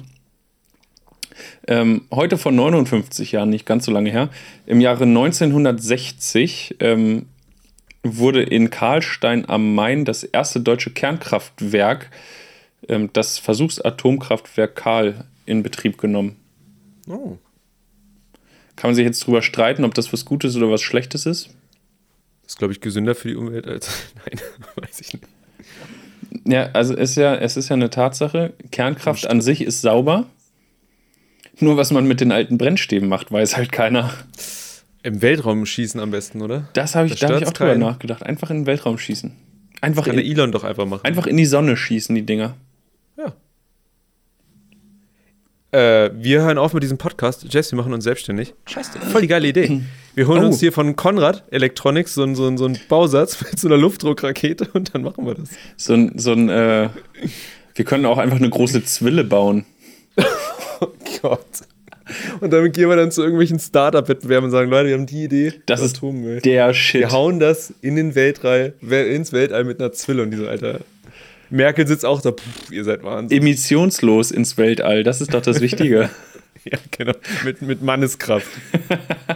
Ähm, 1.68 2.04
heute 2.12 2.38
vor 2.38 2.52
59 2.52 3.32
Jahren, 3.32 3.50
nicht 3.50 3.66
ganz 3.66 3.86
so 3.86 3.92
lange 3.92 4.12
her, 4.12 4.30
im 4.66 4.82
Jahre 4.82 5.04
1960 5.04 6.78
ähm, 6.80 7.26
wurde 8.04 8.44
in 8.44 8.70
Karlstein 8.70 9.48
am 9.48 9.76
Main 9.76 10.06
das 10.06 10.24
erste 10.24 10.60
deutsche 10.60 10.92
Kernkraftwerk, 10.92 12.10
ähm, 12.88 13.10
das 13.14 13.40
Versuchsatomkraftwerk 13.40 14.76
Karl, 14.76 15.26
in 15.46 15.64
Betrieb 15.64 15.98
genommen. 15.98 16.38
Oh. 17.08 17.38
Kann 18.76 18.90
man 18.90 18.96
sich 18.96 19.06
jetzt 19.06 19.26
drüber 19.26 19.42
streiten, 19.42 19.84
ob 19.84 19.94
das 19.94 20.12
was 20.14 20.26
Gutes 20.26 20.56
oder 20.56 20.70
was 20.70 20.82
Schlechtes 20.82 21.26
ist? 21.26 21.50
Ist, 22.46 22.58
glaube 22.58 22.74
ich, 22.74 22.82
gesünder 22.82 23.16
für 23.16 23.30
die 23.30 23.36
Umwelt 23.36 23.68
als. 23.68 23.90
Nein, 24.16 24.42
weiß 24.76 25.02
ich 25.02 25.14
nicht. 25.14 25.26
Ja, 26.46 26.70
also 26.74 26.94
ist 26.96 27.16
ja, 27.16 27.36
es 27.36 27.58
ist 27.58 27.70
ja 27.70 27.76
eine 27.76 27.90
Tatsache, 27.90 28.54
Kernkraft 28.72 29.28
an 29.28 29.42
sich 29.42 29.62
ist 29.62 29.82
sauber. 29.82 30.26
Nur 31.60 31.78
was 31.78 31.92
man 31.92 32.06
mit 32.08 32.20
den 32.20 32.32
alten 32.32 32.58
Brennstäben 32.58 33.08
macht, 33.10 33.32
weiß 33.32 33.58
halt 33.58 33.72
keiner. 33.72 34.12
Im 35.04 35.22
Weltraum 35.22 35.66
schießen 35.66 36.00
am 36.00 36.12
besten, 36.12 36.42
oder? 36.42 36.70
Das 36.74 36.96
habe 36.96 37.08
ich, 37.08 37.12
Das 37.14 37.20
da 37.22 37.28
hab 37.28 37.32
ich 37.32 37.36
auch 37.36 37.40
stört's 37.50 37.58
drüber 37.60 37.70
keinen. 37.72 37.80
nachgedacht. 37.82 38.24
Einfach 38.24 38.50
in 38.50 38.62
den 38.62 38.66
Weltraum 38.66 38.98
schießen. 38.98 39.34
Einfach 39.82 40.06
Kann 40.06 40.16
der 40.16 40.24
in, 40.26 40.32
Elon 40.32 40.52
doch 40.52 40.64
einfach 40.64 40.86
machen. 40.86 41.04
einfach 41.04 41.28
in 41.28 41.36
die 41.38 41.46
Sonne 41.46 41.76
schießen, 41.76 42.16
die 42.16 42.26
Dinger. 42.26 42.56
Ja. 43.18 43.34
Äh, 45.72 46.12
wir 46.16 46.42
hören 46.42 46.58
auf 46.58 46.74
mit 46.74 46.84
diesem 46.84 46.98
Podcast. 46.98 47.46
Jess, 47.54 47.72
wir 47.72 47.78
machen 47.78 47.94
uns 47.94 48.04
selbstständig. 48.04 48.54
Scheiße, 48.68 49.00
voll 49.02 49.22
die 49.22 49.28
geile 49.28 49.48
Idee. 49.48 49.82
Wir 50.16 50.28
holen 50.28 50.44
Oh. 50.44 50.46
uns 50.46 50.60
hier 50.60 50.72
von 50.72 50.96
Konrad 50.96 51.44
Electronics 51.50 52.14
so, 52.14 52.22
einen- 52.22 52.36
so, 52.36 52.56
so 52.56 52.66
einen 52.66 52.78
Bausatz 52.88 53.42
mit 53.50 53.60
so 53.60 53.68
einer 53.68 53.78
Luftdruckrakete 53.78 54.70
und 54.74 54.94
dann 54.94 55.02
machen 55.02 55.26
wir 55.26 55.34
das. 55.34 55.50
So 55.76 55.96
ein, 55.96 56.20
so 56.20 56.34
ein 56.34 56.50
äh, 56.50 56.90
wir 57.74 57.84
können 57.86 58.06
auch 58.06 58.20
einfach 58.20 58.38
eine 58.38 58.48
große 58.52 58.86
Zwille 58.86 59.24
bauen. 59.24 59.66
Oh 60.84 60.88
Gott. 61.22 61.46
Und 62.42 62.52
damit 62.52 62.74
gehen 62.74 62.90
wir 62.90 62.96
dann 62.96 63.12
zu 63.12 63.22
irgendwelchen 63.22 63.60
Startup-Wettbewerben 63.60 64.46
und 64.46 64.52
sagen, 64.52 64.70
Leute, 64.70 64.90
wir 64.90 64.96
haben 64.96 65.06
die 65.06 65.24
Idee. 65.24 65.54
Das 65.66 65.82
ist 65.82 65.98
Atommüll. 65.98 66.42
der 66.42 66.74
Shit. 66.74 67.02
Wir 67.02 67.12
hauen 67.12 67.40
das 67.40 67.74
in 67.82 67.96
den 67.96 68.16
Weltall, 68.16 68.74
ins 68.82 69.32
Weltall 69.32 69.64
mit 69.64 69.80
einer 69.80 69.92
Zwille 69.94 70.24
und 70.24 70.32
die 70.32 70.38
so, 70.38 70.48
Alter. 70.48 70.80
Merkel 71.50 71.88
sitzt 71.88 72.06
auch 72.06 72.22
da, 72.22 72.32
pff, 72.32 72.72
ihr 72.72 72.84
seid 72.84 73.04
Wahnsinn. 73.04 73.38
Emissionslos 73.38 74.32
ins 74.32 74.58
Weltall, 74.58 75.04
das 75.04 75.22
ist 75.22 75.34
doch 75.34 75.42
das 75.42 75.62
Wichtige. 75.62 76.10
Ja, 76.66 76.78
genau. 76.92 77.12
Mit, 77.44 77.62
mit 77.62 77.82
Manneskraft. 77.82 78.48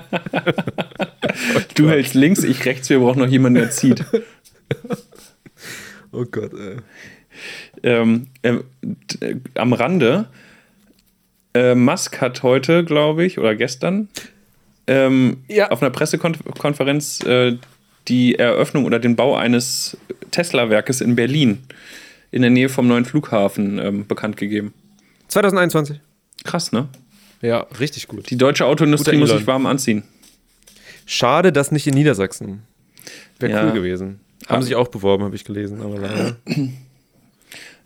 du 1.75 1.89
hältst 1.89 2.13
links, 2.13 2.41
ich 2.45 2.63
rechts, 2.63 2.89
wir 2.89 2.99
brauchen 2.99 3.19
noch 3.19 3.27
jemanden, 3.27 3.59
der 3.59 3.71
zieht. 3.71 4.05
Oh 6.13 6.23
Gott, 6.23 6.53
ey. 6.53 6.77
ähm, 7.83 8.27
ähm, 8.43 8.63
äh, 9.19 9.35
am 9.55 9.73
Rande, 9.73 10.27
äh, 11.57 11.75
Musk 11.75 12.21
hat 12.21 12.43
heute, 12.43 12.83
glaube 12.83 13.25
ich, 13.25 13.37
oder 13.39 13.55
gestern, 13.55 14.09
ähm, 14.87 15.37
Ja. 15.47 15.69
auf 15.71 15.81
einer 15.81 15.91
Pressekonferenz 15.91 17.21
äh, 17.25 17.57
die 18.07 18.35
Eröffnung 18.35 18.85
oder 18.85 18.99
den 18.99 19.15
Bau 19.15 19.35
eines 19.35 19.97
Tesla-Werkes 20.31 21.01
in 21.01 21.15
Berlin 21.15 21.63
in 22.31 22.41
der 22.41 22.51
Nähe 22.51 22.69
vom 22.69 22.87
neuen 22.87 23.05
Flughafen 23.05 23.79
ähm, 23.79 24.07
bekannt 24.07 24.37
gegeben. 24.37 24.73
2021. 25.29 25.99
Krass, 26.43 26.71
ne? 26.71 26.87
Ja, 27.41 27.65
richtig 27.79 28.07
gut. 28.07 28.29
Die 28.29 28.37
deutsche 28.37 28.65
Autoindustrie 28.65 29.17
muss 29.17 29.29
sich 29.31 29.45
warm 29.47 29.65
anziehen. 29.65 30.03
Schade, 31.05 31.51
dass 31.51 31.71
nicht 31.71 31.87
in 31.87 31.93
Niedersachsen. 31.93 32.63
Wäre 33.39 33.51
Ja. 33.51 33.65
cool 33.65 33.71
gewesen. 33.73 34.19
Haben 34.47 34.59
Ah. 34.59 34.61
sich 34.61 34.75
auch 34.75 34.87
beworben, 34.89 35.23
habe 35.23 35.35
ich 35.35 35.43
gelesen, 35.45 35.81
aber 35.81 35.99
leider. 35.99 36.35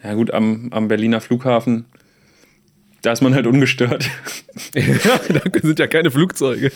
Ja, 0.03 0.13
gut, 0.15 0.31
am, 0.31 0.69
am 0.71 0.87
Berliner 0.87 1.21
Flughafen, 1.21 1.85
da 3.01 3.11
ist 3.11 3.21
man 3.21 3.33
halt 3.33 3.47
ungestört. 3.47 4.09
ja, 4.75 5.19
da 5.29 5.59
sind 5.61 5.79
ja 5.79 5.87
keine 5.87 6.11
Flugzeuge. 6.11 6.71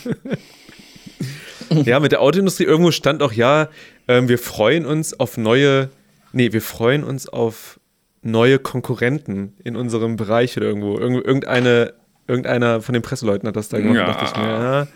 ja, 1.69 1.99
mit 1.99 2.11
der 2.11 2.21
Autoindustrie 2.21 2.63
irgendwo 2.63 2.91
stand 2.91 3.21
auch, 3.21 3.33
ja, 3.33 3.69
ähm, 4.07 4.27
wir 4.27 4.37
freuen 4.37 4.85
uns 4.85 5.19
auf 5.19 5.37
neue, 5.37 5.89
nee, 6.31 6.51
wir 6.51 6.61
freuen 6.61 7.03
uns 7.03 7.27
auf 7.27 7.79
neue 8.21 8.59
Konkurrenten 8.59 9.53
in 9.63 9.75
unserem 9.75 10.15
Bereich 10.15 10.57
oder 10.57 10.67
irgendwo. 10.67 10.97
Irgend, 10.97 11.25
irgendeine, 11.25 11.93
irgendeiner 12.27 12.81
von 12.81 12.93
den 12.93 13.01
Presseleuten 13.03 13.47
hat 13.47 13.55
das 13.55 13.69
da 13.69 13.79
gemacht. 13.79 13.95
Ja. 13.95 14.13
Da 14.13 14.23
ich 14.23 14.35
mir, 14.35 14.43
ja, 14.43 14.87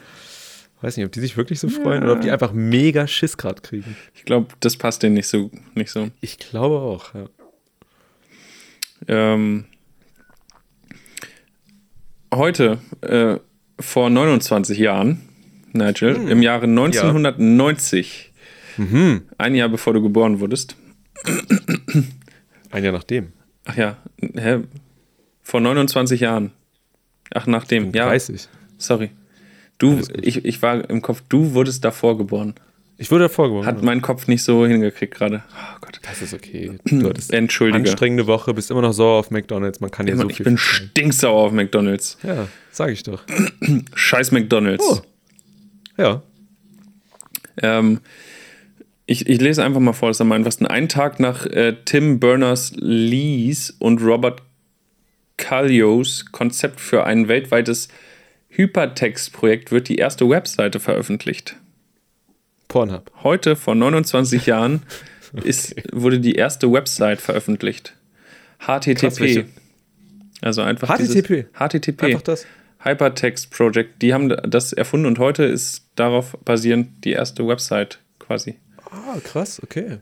weiß 0.81 0.97
nicht, 0.97 1.05
ob 1.05 1.11
die 1.11 1.19
sich 1.19 1.37
wirklich 1.37 1.59
so 1.59 1.69
freuen 1.69 2.03
oder 2.03 2.13
ob 2.13 2.21
die 2.21 2.31
einfach 2.31 2.53
mega 2.53 3.07
Schiss 3.07 3.37
gerade 3.37 3.61
kriegen. 3.61 3.95
Ich 4.15 4.25
glaube, 4.25 4.47
das 4.61 4.77
passt 4.77 5.03
denen 5.03 5.13
nicht 5.13 5.27
so. 5.27 5.51
Nicht 5.75 5.91
so. 5.91 6.09
Ich 6.21 6.39
glaube 6.39 6.79
auch, 6.79 7.13
ja. 7.13 7.25
Ähm, 9.07 9.65
heute, 12.33 12.79
äh, 13.01 13.37
vor 13.79 14.09
29 14.09 14.77
Jahren, 14.77 15.21
Nigel, 15.73 16.15
im 16.29 16.41
Jahre 16.41 16.65
1990, 16.67 18.33
ein 19.37 19.55
Jahr 19.55 19.69
bevor 19.69 19.93
du 19.93 20.01
geboren 20.01 20.39
wurdest. 20.39 20.75
Ein 22.71 22.83
Jahr 22.83 22.93
nachdem. 22.93 23.33
Ach 23.65 23.75
ja, 23.75 23.97
hä? 24.21 24.59
Vor 25.41 25.59
29 25.61 26.21
Jahren. 26.21 26.51
Ach, 27.33 27.45
nachdem, 27.47 27.91
ja. 27.93 28.05
30. 28.07 28.47
Sorry. 28.77 29.11
Du, 29.77 30.01
ich, 30.21 30.45
ich 30.45 30.61
war 30.61 30.89
im 30.89 31.01
Kopf, 31.01 31.21
du 31.29 31.53
wurdest 31.53 31.83
davor 31.85 32.17
geboren. 32.17 32.53
Ich 33.01 33.09
wurde 33.11 33.23
davor 33.23 33.47
gewonnen. 33.47 33.65
Hat 33.65 33.81
mein 33.81 34.01
Kopf 34.01 34.27
nicht 34.27 34.43
so 34.43 34.67
hingekriegt 34.67 35.15
gerade. 35.15 35.41
Oh 35.53 35.77
Gott. 35.79 36.01
das 36.03 36.21
ist 36.21 36.33
okay. 36.33 36.73
Du 36.83 37.07
hattest 37.07 37.33
Entschuldige. 37.33 37.77
anstrengende 37.77 38.27
Woche, 38.27 38.53
bist 38.53 38.69
immer 38.71 38.81
noch 38.81 38.91
sauer 38.91 39.19
auf 39.19 39.31
McDonalds. 39.31 39.79
Man 39.79 39.89
kann 39.89 40.05
dir 40.05 40.17
so 40.17 40.29
ich 40.29 40.35
viel 40.35 40.43
bin 40.43 40.57
verzeihen. 40.57 40.89
stinksauer 40.89 41.41
auf 41.45 41.53
McDonalds. 41.53 42.17
Ja, 42.23 42.49
sag 42.71 42.91
ich 42.91 43.03
doch. 43.03 43.23
Scheiß 43.95 44.31
McDonalds. 44.33 44.83
Oh. 44.85 45.01
Ja. 45.97 46.21
Ähm, 47.61 48.01
ich, 49.05 49.27
ich 49.29 49.39
lese 49.39 49.63
einfach 49.63 49.79
mal 49.79 49.93
vor, 49.93 50.09
das 50.09 50.17
ist 50.17 50.21
am 50.21 50.33
einfachsten. 50.33 50.65
Einen 50.67 50.89
Tag 50.89 51.21
nach 51.21 51.45
äh, 51.45 51.77
Tim 51.85 52.19
Berners-Lees 52.19 53.77
und 53.79 54.01
Robert 54.01 54.41
Callios 55.37 56.25
Konzept 56.33 56.81
für 56.81 57.05
ein 57.05 57.29
weltweites 57.29 57.87
Hypertext-Projekt 58.49 59.71
wird 59.71 59.87
die 59.87 59.95
erste 59.95 60.29
Webseite 60.29 60.81
veröffentlicht. 60.81 61.55
Pornhub. 62.69 63.11
Heute, 63.23 63.57
vor 63.57 63.75
29 63.75 64.45
Jahren, 64.45 64.83
ist, 65.43 65.75
wurde 65.91 66.21
die 66.21 66.35
erste 66.35 66.71
Website 66.71 67.19
veröffentlicht. 67.19 67.95
HTTP. 68.59 68.95
Krass, 68.95 69.45
also 70.41 70.61
einfach 70.61 70.97
HTTP? 70.97 71.47
HTTP. 71.53 72.03
Einfach 72.03 72.21
das. 72.21 72.45
Hypertext 72.81 73.51
Project. 73.51 74.01
Die 74.01 74.13
haben 74.13 74.29
das 74.29 74.71
erfunden 74.71 75.05
und 75.05 75.19
heute 75.19 75.43
ist 75.43 75.89
darauf 75.95 76.37
basierend 76.45 77.03
die 77.03 77.11
erste 77.11 77.45
Website 77.45 77.99
quasi. 78.19 78.55
Ah, 78.89 79.19
krass, 79.21 79.61
okay. 79.61 79.97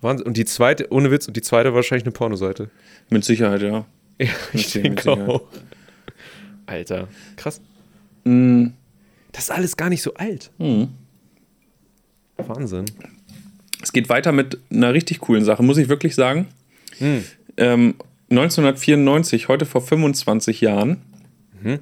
Wahnsinn. 0.00 0.26
Und 0.26 0.36
die 0.36 0.44
zweite, 0.44 0.92
ohne 0.92 1.10
Witz, 1.10 1.26
und 1.26 1.36
die 1.36 1.42
zweite 1.42 1.74
wahrscheinlich 1.74 2.04
eine 2.04 2.12
Pornoseite. 2.12 2.70
Mit 3.10 3.24
Sicherheit, 3.24 3.62
ja. 3.62 3.86
Ja, 4.18 4.28
ich 4.52 4.72
denke 4.72 5.10
auch. 5.10 5.42
Alter, 6.66 7.08
krass. 7.36 7.60
Mm, 8.24 8.68
Das 9.36 9.44
ist 9.44 9.50
alles 9.50 9.76
gar 9.76 9.90
nicht 9.90 10.00
so 10.00 10.14
alt. 10.14 10.50
Mhm. 10.56 10.88
Wahnsinn. 12.38 12.86
Es 13.82 13.92
geht 13.92 14.08
weiter 14.08 14.32
mit 14.32 14.58
einer 14.72 14.94
richtig 14.94 15.20
coolen 15.20 15.44
Sache, 15.44 15.62
muss 15.62 15.76
ich 15.76 15.90
wirklich 15.90 16.14
sagen. 16.14 16.46
Hm. 16.98 17.22
Ähm, 17.58 17.94
1994, 18.30 19.48
heute 19.48 19.66
vor 19.66 19.82
25 19.82 20.62
Jahren, 20.62 21.02
Mhm. 21.62 21.80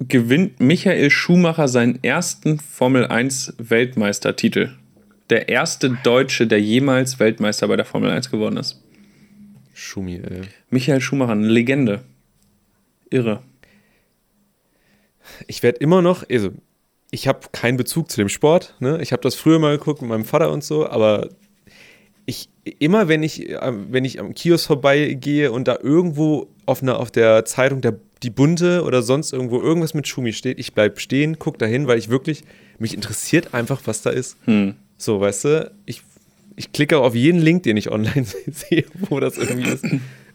gewinnt 0.00 0.58
Michael 0.58 1.10
Schumacher 1.10 1.68
seinen 1.68 2.02
ersten 2.02 2.58
Formel 2.60 3.06
1 3.06 3.52
Weltmeistertitel. 3.58 4.70
Der 5.28 5.50
erste 5.50 5.90
Deutsche, 6.02 6.46
der 6.46 6.62
jemals 6.62 7.20
Weltmeister 7.20 7.68
bei 7.68 7.76
der 7.76 7.84
Formel 7.84 8.10
1 8.10 8.30
geworden 8.30 8.56
ist. 8.56 8.82
Schumi, 9.74 10.16
ey. 10.16 10.40
Michael 10.70 11.02
Schumacher, 11.02 11.32
eine 11.32 11.46
Legende. 11.46 12.00
Irre. 13.10 13.42
Ich 15.46 15.62
werde 15.62 15.78
immer 15.78 16.02
noch, 16.02 16.24
also 16.30 16.50
ich 17.10 17.28
habe 17.28 17.40
keinen 17.52 17.76
Bezug 17.76 18.10
zu 18.10 18.20
dem 18.20 18.28
Sport. 18.28 18.74
Ne? 18.80 19.00
Ich 19.00 19.12
habe 19.12 19.22
das 19.22 19.34
früher 19.34 19.58
mal 19.58 19.78
geguckt 19.78 20.02
mit 20.02 20.10
meinem 20.10 20.24
Vater 20.24 20.50
und 20.50 20.62
so, 20.62 20.88
aber 20.88 21.28
ich 22.26 22.50
immer, 22.78 23.08
wenn 23.08 23.22
ich, 23.22 23.48
wenn 23.48 24.04
ich 24.04 24.20
am 24.20 24.34
Kiosk 24.34 24.66
vorbeigehe 24.66 25.50
und 25.50 25.66
da 25.66 25.78
irgendwo 25.82 26.48
auf, 26.66 26.82
einer, 26.82 27.00
auf 27.00 27.10
der 27.10 27.46
Zeitung 27.46 27.80
der, 27.80 27.98
die 28.22 28.28
bunte 28.28 28.84
oder 28.84 29.02
sonst 29.02 29.32
irgendwo 29.32 29.60
irgendwas 29.60 29.94
mit 29.94 30.06
Schumi 30.06 30.34
steht, 30.34 30.58
ich 30.58 30.74
bleib 30.74 31.00
stehen, 31.00 31.38
guck 31.38 31.58
dahin, 31.58 31.86
weil 31.86 31.98
ich 31.98 32.10
wirklich, 32.10 32.44
mich 32.78 32.92
interessiert 32.92 33.54
einfach, 33.54 33.80
was 33.86 34.02
da 34.02 34.10
ist. 34.10 34.36
Hm. 34.44 34.74
So, 34.98 35.20
weißt 35.20 35.44
du, 35.44 35.72
ich, 35.86 36.02
ich 36.56 36.72
klicke 36.72 36.98
auf 36.98 37.14
jeden 37.14 37.40
Link, 37.40 37.62
den 37.62 37.78
ich 37.78 37.90
online 37.90 38.26
sehe, 38.46 38.84
wo 39.08 39.20
das 39.20 39.38
irgendwie 39.38 39.70
ist, 39.70 39.86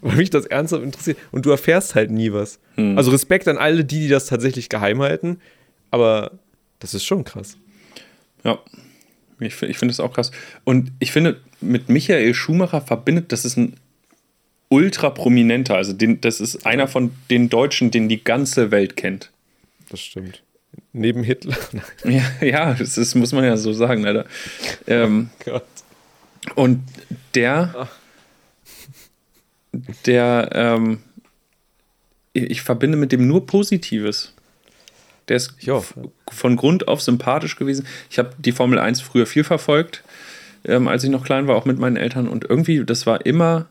weil 0.03 0.17
mich 0.17 0.29
das 0.29 0.45
ernsthaft 0.45 0.83
interessiert. 0.83 1.17
Und 1.31 1.45
du 1.45 1.51
erfährst 1.51 1.95
halt 1.95 2.11
nie 2.11 2.31
was. 2.33 2.59
Also 2.95 3.11
Respekt 3.11 3.47
an 3.47 3.57
alle, 3.57 3.85
die, 3.85 4.01
die 4.01 4.07
das 4.09 4.27
tatsächlich 4.27 4.69
geheim 4.69 5.01
halten, 5.01 5.39
aber 5.91 6.31
das 6.79 6.93
ist 6.93 7.05
schon 7.05 7.23
krass. 7.23 7.57
Ja, 8.43 8.59
ich, 9.39 9.61
ich 9.61 9.77
finde 9.77 9.91
es 9.91 9.99
auch 9.99 10.13
krass. 10.13 10.31
Und 10.63 10.91
ich 10.99 11.11
finde, 11.11 11.39
mit 11.61 11.89
Michael 11.89 12.33
Schumacher 12.33 12.81
verbindet, 12.81 13.31
das 13.31 13.45
ist 13.45 13.57
ein 13.57 13.75
ultra 14.69 15.11
prominenter, 15.11 15.75
also 15.75 15.93
den, 15.93 16.19
das 16.19 16.41
ist 16.41 16.65
einer 16.65 16.87
von 16.87 17.11
den 17.29 17.49
Deutschen, 17.49 17.91
den 17.91 18.09
die 18.09 18.23
ganze 18.23 18.71
Welt 18.71 18.97
kennt. 18.97 19.31
Das 19.89 20.01
stimmt. 20.01 20.41
Neben 20.91 21.23
Hitler. 21.23 21.55
Ja, 22.03 22.23
ja 22.41 22.73
das 22.73 22.97
ist, 22.97 23.15
muss 23.15 23.31
man 23.31 23.43
ja 23.43 23.55
so 23.57 23.71
sagen, 23.73 24.03
leider. 24.03 24.25
Ähm, 24.87 25.29
Gott. 25.45 25.63
und 26.55 26.83
der, 27.35 27.87
der, 30.05 30.49
ähm, 30.53 30.99
ich 32.33 32.43
ich 32.43 32.61
verbinde 32.61 32.97
mit 32.97 33.11
dem 33.11 33.27
nur 33.27 33.45
Positives. 33.45 34.33
Der 35.27 35.37
ist 35.37 35.55
von 36.29 36.55
Grund 36.55 36.87
auf 36.87 37.01
sympathisch 37.01 37.55
gewesen. 37.55 37.87
Ich 38.09 38.19
habe 38.19 38.31
die 38.37 38.51
Formel 38.51 38.77
1 38.79 39.01
früher 39.01 39.25
viel 39.25 39.43
verfolgt, 39.43 40.03
ähm, 40.65 40.87
als 40.87 41.03
ich 41.03 41.09
noch 41.09 41.23
klein 41.23 41.47
war, 41.47 41.55
auch 41.55 41.65
mit 41.65 41.79
meinen 41.79 41.95
Eltern. 41.95 42.27
Und 42.27 42.45
irgendwie, 42.49 42.83
das 42.83 43.05
war 43.05 43.25
immer, 43.25 43.67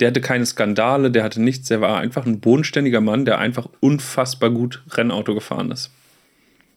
der 0.00 0.08
hatte 0.08 0.20
keine 0.20 0.46
Skandale, 0.46 1.10
der 1.10 1.22
hatte 1.22 1.40
nichts. 1.40 1.68
Der 1.68 1.80
war 1.80 1.98
einfach 1.98 2.26
ein 2.26 2.40
bodenständiger 2.40 3.00
Mann, 3.00 3.24
der 3.24 3.38
einfach 3.38 3.68
unfassbar 3.80 4.50
gut 4.50 4.82
Rennauto 4.90 5.34
gefahren 5.34 5.70
ist. 5.70 5.90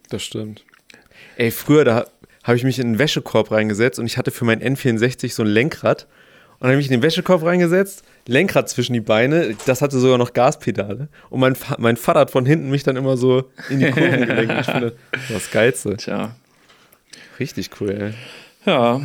Das 0.09 0.23
stimmt. 0.23 0.63
Ey, 1.37 1.49
früher, 1.49 1.85
da 1.85 2.05
habe 2.43 2.57
ich 2.57 2.63
mich 2.63 2.77
in 2.77 2.87
einen 2.87 2.99
Wäschekorb 2.99 3.51
reingesetzt 3.51 3.97
und 3.97 4.05
ich 4.05 4.17
hatte 4.17 4.31
für 4.31 4.45
mein 4.45 4.61
N64 4.61 5.33
so 5.33 5.43
ein 5.43 5.49
Lenkrad. 5.49 6.03
Und 6.53 6.61
dann 6.61 6.71
habe 6.71 6.73
ich 6.79 6.85
mich 6.85 6.93
in 6.93 6.99
den 6.99 7.03
Wäschekorb 7.03 7.43
reingesetzt, 7.43 8.03
Lenkrad 8.25 8.69
zwischen 8.69 8.93
die 8.93 9.01
Beine, 9.01 9.55
das 9.65 9.81
hatte 9.81 9.99
sogar 9.99 10.17
noch 10.17 10.33
Gaspedale. 10.33 11.09
Und 11.29 11.39
mein, 11.39 11.55
mein 11.77 11.97
Vater 11.97 12.21
hat 12.21 12.31
von 12.31 12.45
hinten 12.45 12.69
mich 12.69 12.83
dann 12.83 12.95
immer 12.95 13.17
so 13.17 13.49
in 13.69 13.79
die 13.79 13.91
Kurven 13.91 14.21
gelenkt. 14.27 14.53
Ich 14.61 14.65
finde, 14.65 14.95
das 15.29 15.51
Geilste. 15.51 15.97
Tja, 15.97 16.35
Richtig 17.39 17.69
cool, 17.79 17.89
ey. 17.89 18.13
Ja, 18.65 19.01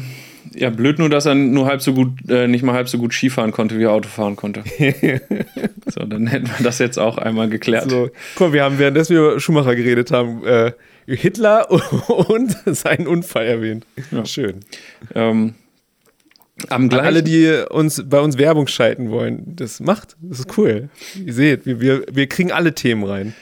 ja, 0.55 0.71
blöd 0.71 0.99
nur, 0.99 1.09
dass 1.09 1.27
er 1.27 1.35
nur 1.35 1.67
halb 1.67 1.83
so 1.83 1.93
gut, 1.93 2.29
äh, 2.29 2.47
nicht 2.47 2.63
mal 2.63 2.73
halb 2.73 2.89
so 2.89 2.99
gut 2.99 3.13
Skifahren 3.13 3.53
konnte, 3.53 3.79
wie 3.79 3.85
er 3.85 3.93
Auto 3.93 4.09
fahren 4.09 4.37
konnte. 4.37 4.63
so, 5.87 6.05
dann 6.05 6.27
hätten 6.27 6.47
wir 6.47 6.65
das 6.65 6.79
jetzt 6.79 6.99
auch 6.99 7.19
einmal 7.19 7.49
geklärt. 7.49 7.91
So, 7.91 8.11
guck 8.37 8.49
mal, 8.49 8.53
wir 8.53 8.65
haben, 8.65 8.79
währenddessen 8.79 9.15
wir 9.15 9.23
über 9.23 9.41
Schumacher 9.41 9.75
geredet 9.75 10.11
haben, 10.11 10.45
äh, 10.47 10.73
Hitler 11.07 11.71
und 12.29 12.57
seinen 12.67 13.07
Unfall 13.07 13.47
erwähnt. 13.47 13.87
Ja. 14.11 14.25
Schön. 14.25 14.61
Ähm, 15.15 15.55
am 16.69 16.89
gleichen, 16.89 17.07
alle, 17.07 17.23
die 17.23 17.65
uns 17.71 18.03
bei 18.09 18.21
uns 18.21 18.37
Werbung 18.39 18.67
schalten 18.67 19.11
wollen, 19.11 19.55
das 19.57 19.81
macht. 19.81 20.17
Das 20.21 20.41
ist 20.41 20.59
cool. 20.59 20.89
Ihr 21.25 21.33
seht, 21.33 21.67
wir, 21.67 21.81
wir, 21.81 22.05
wir 22.11 22.27
kriegen 22.29 22.51
alle 22.53 22.75
Themen 22.75 23.05
rein. 23.05 23.35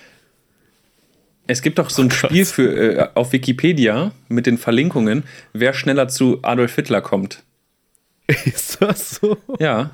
es 1.47 1.63
gibt 1.63 1.79
doch 1.79 1.91
so 1.91 2.03
ein 2.03 2.11
Spiel 2.11 2.45
für, 2.45 2.73
äh, 2.99 3.09
auf 3.15 3.33
Wikipedia 3.33 4.13
mit 4.29 4.47
den 4.47 4.59
Verlinkungen, 4.59 5.25
wer 5.53 5.73
schneller 5.73 6.09
zu 6.09 6.41
Adolf 6.43 6.75
Hitler 6.75 7.01
kommt. 7.01 7.43
Ist 8.45 8.83
das 8.83 9.11
so? 9.17 9.37
Ja, 9.61 9.91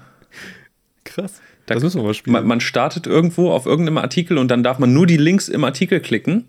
Krass. 1.04 1.40
Da- 1.66 1.74
das 1.74 1.82
müssen 1.82 2.00
wir 2.00 2.04
mal 2.06 2.14
spielen. 2.14 2.32
man, 2.32 2.46
man 2.46 2.60
startet 2.60 3.06
irgendwo 3.06 3.50
auf 3.50 3.66
irgendeinem 3.66 3.98
Artikel 3.98 4.38
und 4.38 4.48
dann 4.48 4.62
darf 4.62 4.78
man 4.78 4.92
nur 4.92 5.06
die 5.06 5.16
Links 5.16 5.48
im 5.48 5.62
Artikel 5.64 6.00
klicken, 6.00 6.46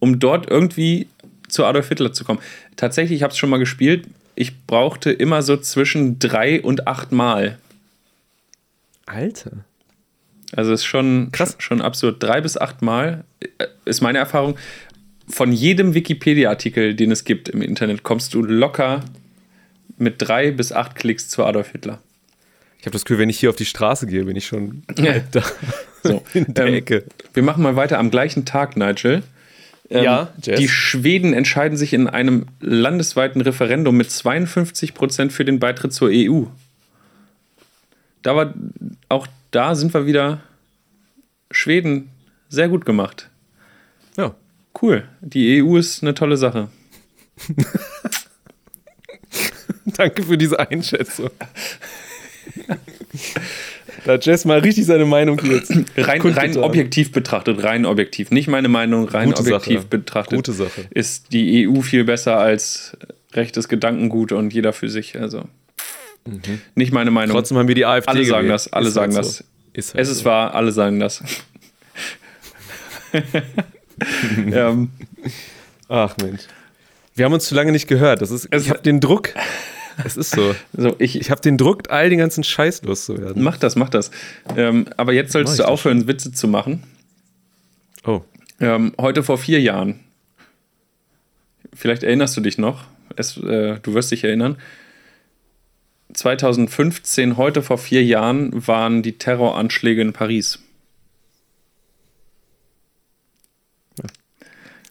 um 0.00 0.18
dort 0.18 0.50
irgendwie 0.50 1.08
zu 1.48 1.64
Adolf 1.64 1.88
Hitler 1.88 2.12
zu 2.12 2.24
kommen. 2.24 2.40
Tatsächlich, 2.76 3.16
ich 3.18 3.22
habe 3.22 3.30
es 3.32 3.38
schon 3.38 3.48
mal 3.50 3.58
gespielt, 3.58 4.06
ich 4.34 4.66
brauchte 4.66 5.10
immer 5.12 5.42
so 5.42 5.56
zwischen 5.56 6.18
drei 6.18 6.60
und 6.62 6.86
acht 6.86 7.12
Mal. 7.12 7.58
Alter. 9.06 9.64
Also 10.56 10.72
ist 10.72 10.84
schon, 10.84 11.30
Krass. 11.32 11.56
schon 11.58 11.80
absurd. 11.80 12.22
Drei 12.22 12.40
bis 12.40 12.56
acht 12.56 12.82
Mal 12.82 13.24
äh, 13.40 13.66
ist 13.84 14.00
meine 14.00 14.18
Erfahrung. 14.18 14.56
Von 15.28 15.52
jedem 15.52 15.94
Wikipedia-Artikel, 15.94 16.94
den 16.94 17.10
es 17.10 17.24
gibt 17.24 17.48
im 17.48 17.62
Internet, 17.62 18.02
kommst 18.02 18.34
du 18.34 18.42
locker 18.42 19.00
mit 19.96 20.16
drei 20.18 20.50
bis 20.50 20.70
acht 20.72 20.94
Klicks 20.96 21.28
zu 21.28 21.44
Adolf 21.44 21.72
Hitler. 21.72 22.00
Ich 22.78 22.86
habe 22.86 22.92
das 22.92 23.04
Gefühl, 23.04 23.18
wenn 23.20 23.30
ich 23.30 23.40
hier 23.40 23.48
auf 23.50 23.56
die 23.56 23.64
Straße 23.64 24.06
gehe, 24.06 24.24
bin 24.24 24.36
ich 24.36 24.46
schon 24.46 24.82
Ja. 24.98 25.14
da. 25.32 25.42
So, 26.02 26.22
In 26.34 26.52
der 26.52 26.66
ähm, 26.66 26.74
Ecke. 26.74 27.04
Wir 27.32 27.42
machen 27.42 27.62
mal 27.62 27.76
weiter 27.76 27.98
am 27.98 28.10
gleichen 28.10 28.44
Tag, 28.44 28.76
Nigel. 28.76 29.22
Ähm, 29.90 30.04
Ja, 30.04 30.32
Jess. 30.42 30.58
Die 30.58 30.68
Schweden 30.68 31.34
entscheiden 31.34 31.76
sich 31.76 31.92
in 31.92 32.08
einem 32.08 32.46
landesweiten 32.60 33.40
Referendum 33.40 33.96
mit 33.96 34.10
52 34.10 34.94
Prozent 34.94 35.32
für 35.32 35.44
den 35.44 35.60
Beitritt 35.60 35.92
zur 35.92 36.10
EU. 36.12 36.44
Da 38.22 38.34
war, 38.36 38.54
auch 39.08 39.26
da 39.50 39.74
sind 39.74 39.92
wir 39.92 40.06
wieder 40.06 40.40
Schweden 41.50 42.10
sehr 42.48 42.68
gut 42.68 42.86
gemacht. 42.86 43.28
Ja. 44.16 44.34
Cool. 44.80 45.08
Die 45.20 45.62
EU 45.62 45.76
ist 45.76 46.02
eine 46.02 46.14
tolle 46.14 46.36
Sache. 46.36 46.68
Danke 49.84 50.22
für 50.22 50.38
diese 50.38 50.58
Einschätzung. 50.58 51.30
da 54.04 54.12
hat 54.14 54.26
Jess 54.26 54.44
mal 54.44 54.58
richtig 54.60 54.86
seine 54.86 55.04
Meinung 55.04 55.40
jetzt. 55.44 55.72
Rein, 55.96 56.20
rein 56.20 56.56
objektiv 56.58 57.12
betrachtet, 57.12 57.62
rein 57.62 57.86
objektiv. 57.86 58.30
Nicht 58.30 58.48
meine 58.48 58.68
Meinung, 58.68 59.08
rein 59.08 59.28
Gute 59.30 59.40
objektiv 59.40 59.76
Sache. 59.80 59.86
betrachtet. 59.88 60.36
Gute 60.36 60.52
Sache. 60.52 60.86
Ist 60.90 61.32
die 61.32 61.68
EU 61.68 61.80
viel 61.80 62.04
besser 62.04 62.38
als 62.38 62.96
rechtes 63.32 63.68
Gedankengut 63.68 64.32
und 64.32 64.52
jeder 64.52 64.72
für 64.72 64.88
sich. 64.88 65.18
Also 65.20 65.44
nicht 66.74 66.92
meine 66.92 67.10
Meinung. 67.10 67.34
Trotzdem 67.36 67.58
haben 67.58 67.68
wir 67.68 67.74
die 67.74 67.84
AfD 67.86 68.08
alle 68.10 68.24
sagen 68.24 68.42
gewählt. 68.46 68.54
das, 68.54 68.72
alle 68.72 68.88
Ist 68.88 68.94
sagen 68.94 69.14
halt 69.14 69.24
das. 69.24 69.36
so. 69.38 69.44
Ist 69.74 69.94
halt 69.94 70.02
Es 70.02 70.08
ist 70.08 70.18
so. 70.20 70.24
wahr, 70.26 70.54
alle 70.54 70.72
sagen 70.72 71.00
das. 71.00 71.22
ähm, 74.52 74.90
Ach 75.88 76.16
Mensch. 76.22 76.42
Wir 77.14 77.26
haben 77.26 77.32
uns 77.32 77.44
zu 77.46 77.54
lange 77.54 77.70
nicht 77.72 77.86
gehört. 77.86 78.22
Das 78.22 78.30
ist, 78.30 78.48
ich 78.52 78.70
habe 78.70 78.80
den 78.82 79.00
Druck. 79.00 79.30
Es 80.04 80.16
ist 80.16 80.30
so. 80.30 80.54
So, 80.72 80.96
ich, 80.98 81.16
Ich 81.20 81.30
habe 81.30 81.40
den 81.40 81.56
Druck, 81.56 81.90
all 81.90 82.10
den 82.10 82.18
ganzen 82.18 82.42
Scheiß 82.44 82.82
loszuwerden. 82.82 83.42
mach 83.42 83.58
das, 83.58 83.76
mach 83.76 83.88
das. 83.90 84.10
Ähm, 84.56 84.86
aber 84.96 85.12
jetzt 85.12 85.32
sollst 85.32 85.58
du 85.58 85.64
aufhören, 85.68 86.06
Witze 86.08 86.32
zu 86.32 86.48
machen. 86.48 86.82
Oh. 88.04 88.22
Ähm, 88.60 88.92
heute 89.00 89.22
vor 89.22 89.38
vier 89.38 89.60
Jahren. 89.60 90.00
Vielleicht 91.72 92.02
erinnerst 92.02 92.36
du 92.36 92.40
dich 92.40 92.58
noch. 92.58 92.84
Es, 93.16 93.36
äh, 93.36 93.78
du 93.80 93.94
wirst 93.94 94.10
dich 94.10 94.24
erinnern. 94.24 94.56
2015, 96.12 97.36
heute 97.36 97.62
vor 97.62 97.78
vier 97.78 98.04
Jahren, 98.04 98.66
waren 98.66 99.02
die 99.02 99.18
Terroranschläge 99.18 100.00
in 100.00 100.12
Paris. 100.12 100.60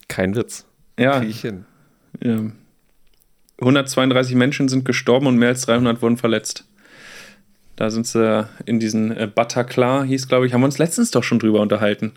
Kein 0.08 0.36
Witz. 0.36 0.66
Ja, 1.00 1.20
Krieg 1.20 1.30
ich 1.30 1.42
hin. 1.42 1.66
ähm, 2.22 2.54
132 3.64 4.36
Menschen 4.36 4.68
sind 4.70 4.86
gestorben 4.86 5.28
und 5.28 5.38
mehr 5.38 5.50
als 5.50 5.62
300 5.66 6.02
wurden 6.02 6.18
verletzt. 6.18 6.66
Da 7.76 7.90
sind 7.90 8.06
sie 8.06 8.48
in 8.66 8.80
diesen 8.80 9.12
äh, 9.16 9.28
Bataclan, 9.34 10.06
hieß 10.08 10.28
glaube 10.28 10.46
ich, 10.46 10.54
haben 10.54 10.62
wir 10.62 10.66
uns 10.66 10.78
letztens 10.78 11.12
doch 11.12 11.24
schon 11.24 11.40
drüber 11.40 11.60
unterhalten. 11.62 12.14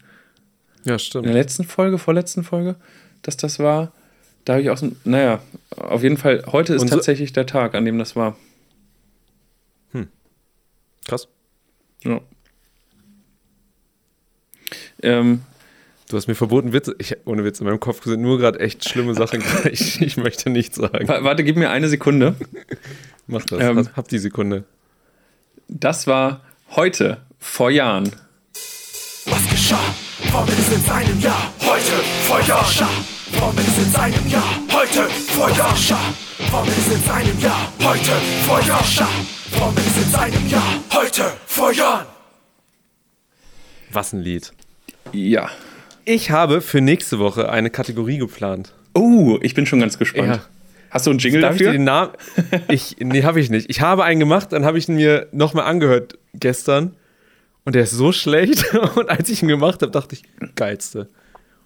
Ja, 0.85 0.95
In 0.95 0.99
stimmt. 0.99 1.27
der 1.27 1.33
letzten 1.35 1.65
Folge, 1.65 1.99
vorletzten 1.99 2.45
Folge, 2.45 2.77
dass 3.23 3.37
das 3.37 3.59
war. 3.59 3.93
Da 4.45 4.53
habe 4.55 4.63
ich 4.63 4.71
auch 4.71 4.77
so, 4.77 4.93
naja, 5.05 5.41
auf 5.77 6.03
jeden 6.03 6.17
Fall, 6.19 6.45
heute 6.47 6.75
ist 6.75 6.83
so- 6.83 6.89
tatsächlich 6.89 7.33
der 7.33 7.47
Tag, 7.47 7.75
an 7.75 7.85
dem 7.85 7.99
das 7.99 8.15
war. 8.17 8.37
Krass. 11.09 11.29
Ja. 12.03 12.21
Ähm, 15.03 15.43
Du 16.09 16.17
hast 16.17 16.29
mir 16.29 16.35
verboten, 16.37 16.73
Witze. 16.73 16.95
Ich, 16.99 17.17
ohne 17.25 17.45
Witz, 17.45 17.59
in 17.61 17.67
meinem 17.67 17.81
Kopf 17.81 18.05
sind 18.05 18.21
nur 18.23 18.39
gerade 18.39 18.61
echt 18.61 18.89
schlimme 18.89 19.15
Sachen. 19.15 19.43
Ich, 19.71 20.01
ich 20.01 20.17
möchte 20.17 20.51
nichts 20.51 20.77
sagen. 20.77 21.09
wa- 21.09 21.23
warte, 21.25 21.43
gib 21.45 21.57
mir 21.57 21.71
eine 21.71 21.89
Sekunde. 21.89 22.37
Mach 23.27 23.45
das. 23.45 23.61
Ähm, 23.61 23.89
Hab- 23.97 24.09
die 24.09 24.19
Sekunde. 24.19 24.65
Das 25.69 26.07
war 26.07 26.43
heute, 26.77 27.19
vor 27.41 27.71
Jahren. 27.71 28.13
Was 29.27 29.51
geschah? 29.51 29.81
Formel 30.31 30.55
ist 30.57 30.73
in 30.73 30.81
seinem 30.83 31.21
Jahr. 31.21 31.53
Heute 31.61 31.93
vor 32.23 32.41
Jahren. 32.41 32.89
Formel 33.33 33.65
ist 33.65 33.79
in 33.79 33.91
seinem 33.91 34.29
Jahr. 34.29 34.61
Heute 34.73 35.03
vor 35.11 35.51
Jahren. 35.51 35.77
Formel 36.51 36.73
ist 36.73 36.93
in 36.93 37.03
seinem 37.03 37.41
Jahr. 37.41 37.73
Heute 37.83 38.13
vor 38.47 38.61
Jahren. 38.61 39.17
Formel 39.51 39.83
ist 39.85 39.97
in 40.05 40.11
seinem 40.13 40.49
Jahr. 40.49 40.81
Heute 40.93 41.25
vor 41.47 41.73
Jahren. 41.73 42.07
Was 43.91 44.13
ein 44.13 44.21
Lied. 44.21 44.53
Ja. 45.13 45.51
Ich 46.09 46.31
habe 46.31 46.61
für 46.61 46.81
nächste 46.81 47.19
Woche 47.19 47.49
eine 47.51 47.69
Kategorie 47.69 48.19
geplant. 48.19 48.73
Oh, 48.95 49.39
ich 49.43 49.55
bin 49.55 49.67
schon 49.67 49.81
ganz 49.81 49.99
gespannt. 49.99 50.29
Ja. 50.37 50.45
Hast 50.91 51.07
du 51.07 51.11
einen 51.11 51.19
Jingle 51.19 51.41
Darf 51.41 51.55
ich 51.57 51.59
dafür? 51.59 51.73
den 51.73 51.83
Namen? 51.85 52.13
Ich, 52.69 52.97
nee, 53.01 53.25
habe 53.25 53.41
ich 53.41 53.51
nicht. 53.51 53.69
Ich 53.69 53.81
habe 53.81 54.05
einen 54.05 54.21
gemacht, 54.21 54.53
dann 54.53 54.65
habe 54.65 54.79
ich 54.79 54.89
ihn 54.89 54.95
mir 54.95 55.27
nochmal 55.33 55.65
angehört 55.65 56.17
gestern. 56.33 56.95
Und 57.65 57.75
der 57.75 57.83
ist 57.83 57.91
so 57.91 58.13
schlecht. 58.13 58.73
Und 58.95 59.11
als 59.11 59.29
ich 59.29 59.43
ihn 59.43 59.49
gemacht 59.49 59.83
habe, 59.83 59.91
dachte 59.91 60.15
ich, 60.15 60.23
geilste. 60.55 61.09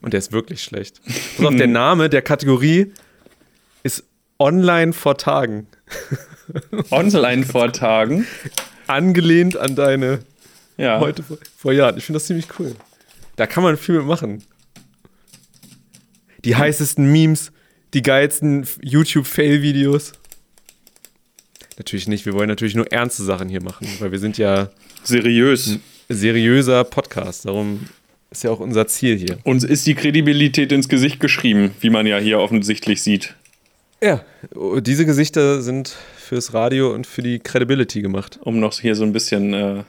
Und 0.00 0.14
der 0.14 0.18
ist 0.18 0.32
wirklich 0.32 0.62
schlecht. 0.62 1.02
Pass 1.36 1.44
auf, 1.46 1.54
der 1.54 1.66
Name 1.66 2.08
der 2.08 2.22
Kategorie 2.22 2.92
ist 3.82 4.04
Online 4.38 4.94
vor 4.94 5.18
Tagen. 5.18 5.66
Online-Vortagen. 6.90 8.26
Angelehnt 8.86 9.58
an 9.58 9.76
deine 9.76 10.20
Ja. 10.78 10.98
heute 10.98 11.22
vor, 11.22 11.36
vor 11.58 11.72
Jahren. 11.74 11.98
Ich 11.98 12.04
finde 12.06 12.16
das 12.16 12.26
ziemlich 12.26 12.46
cool. 12.58 12.74
Da 13.40 13.46
kann 13.46 13.62
man 13.62 13.78
viel 13.78 13.94
mitmachen. 13.96 14.42
Die 16.44 16.56
heißesten 16.56 17.10
Memes, 17.10 17.52
die 17.94 18.02
geilsten 18.02 18.66
YouTube-Fail-Videos. 18.82 20.12
Natürlich 21.78 22.06
nicht, 22.06 22.26
wir 22.26 22.34
wollen 22.34 22.48
natürlich 22.50 22.74
nur 22.74 22.92
ernste 22.92 23.22
Sachen 23.22 23.48
hier 23.48 23.62
machen, 23.62 23.88
weil 23.98 24.12
wir 24.12 24.18
sind 24.18 24.36
ja 24.36 24.68
Seriös. 25.04 25.78
seriöser 26.10 26.84
Podcast. 26.84 27.46
Darum 27.46 27.88
ist 28.30 28.44
ja 28.44 28.50
auch 28.50 28.60
unser 28.60 28.86
Ziel 28.86 29.16
hier. 29.16 29.38
Uns 29.44 29.64
ist 29.64 29.86
die 29.86 29.94
Kredibilität 29.94 30.70
ins 30.70 30.90
Gesicht 30.90 31.18
geschrieben, 31.18 31.70
wie 31.80 31.88
man 31.88 32.06
ja 32.06 32.18
hier 32.18 32.40
offensichtlich 32.40 33.02
sieht. 33.02 33.36
Ja, 34.02 34.22
diese 34.82 35.06
Gesichter 35.06 35.62
sind 35.62 35.96
fürs 36.18 36.52
Radio 36.52 36.92
und 36.92 37.06
für 37.06 37.22
die 37.22 37.38
Credibility 37.38 38.02
gemacht. 38.02 38.38
Um 38.42 38.60
noch 38.60 38.78
hier 38.78 38.94
so 38.94 39.04
ein 39.04 39.14
bisschen 39.14 39.54
äh, 39.54 39.84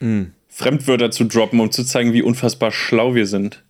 Mm. 0.00 0.32
Fremdwörter 0.60 1.10
zu 1.10 1.24
droppen, 1.24 1.58
um 1.58 1.72
zu 1.72 1.84
zeigen, 1.84 2.12
wie 2.12 2.22
unfassbar 2.22 2.70
schlau 2.70 3.14
wir 3.14 3.26
sind. 3.26 3.62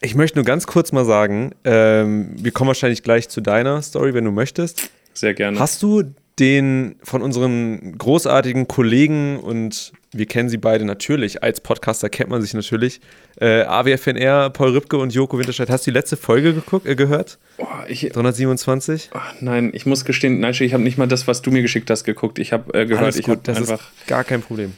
Ich 0.00 0.14
möchte 0.14 0.38
nur 0.38 0.44
ganz 0.44 0.66
kurz 0.66 0.92
mal 0.92 1.04
sagen, 1.04 1.50
ähm, 1.64 2.30
wir 2.36 2.52
kommen 2.52 2.68
wahrscheinlich 2.68 3.02
gleich 3.02 3.28
zu 3.28 3.40
deiner 3.40 3.82
Story, 3.82 4.14
wenn 4.14 4.24
du 4.24 4.30
möchtest. 4.30 4.90
Sehr 5.12 5.34
gerne. 5.34 5.58
Hast 5.58 5.82
du 5.82 6.04
den 6.38 6.94
von 7.02 7.20
unseren 7.20 7.98
großartigen 7.98 8.66
Kollegen 8.66 9.38
und 9.40 9.92
wir 10.12 10.26
kennen 10.26 10.48
sie 10.48 10.56
beide 10.56 10.84
natürlich, 10.84 11.42
als 11.42 11.60
Podcaster 11.60 12.08
kennt 12.08 12.30
man 12.30 12.40
sich 12.40 12.54
natürlich, 12.54 13.00
äh, 13.40 13.62
AWFNR, 13.62 14.50
Paul 14.50 14.70
Ripke 14.70 14.96
und 14.96 15.12
Joko 15.12 15.38
Winterscheid. 15.38 15.68
Hast 15.68 15.86
du 15.86 15.90
die 15.90 15.94
letzte 15.96 16.16
Folge 16.16 16.54
geguckt, 16.54 16.86
äh, 16.86 16.94
gehört? 16.94 17.38
Boah, 17.58 17.84
ich, 17.88 18.08
327? 18.08 19.10
ach, 19.12 19.34
nein, 19.40 19.70
ich 19.74 19.84
muss 19.84 20.04
gestehen, 20.04 20.40
nein, 20.40 20.54
ich 20.58 20.72
habe 20.72 20.82
nicht 20.82 20.96
mal 20.96 21.06
das, 21.08 21.26
was 21.26 21.42
du 21.42 21.50
mir 21.50 21.62
geschickt 21.62 21.90
hast, 21.90 22.04
geguckt. 22.04 22.38
Ich 22.38 22.52
habe 22.52 22.72
äh, 22.72 22.86
gehört, 22.86 23.04
Alles 23.04 23.16
ich 23.16 23.26
gut, 23.26 23.38
habe 23.38 23.42
das 23.44 23.58
einfach. 23.58 23.90
gar 24.06 24.24
kein 24.24 24.40
Problem. 24.40 24.72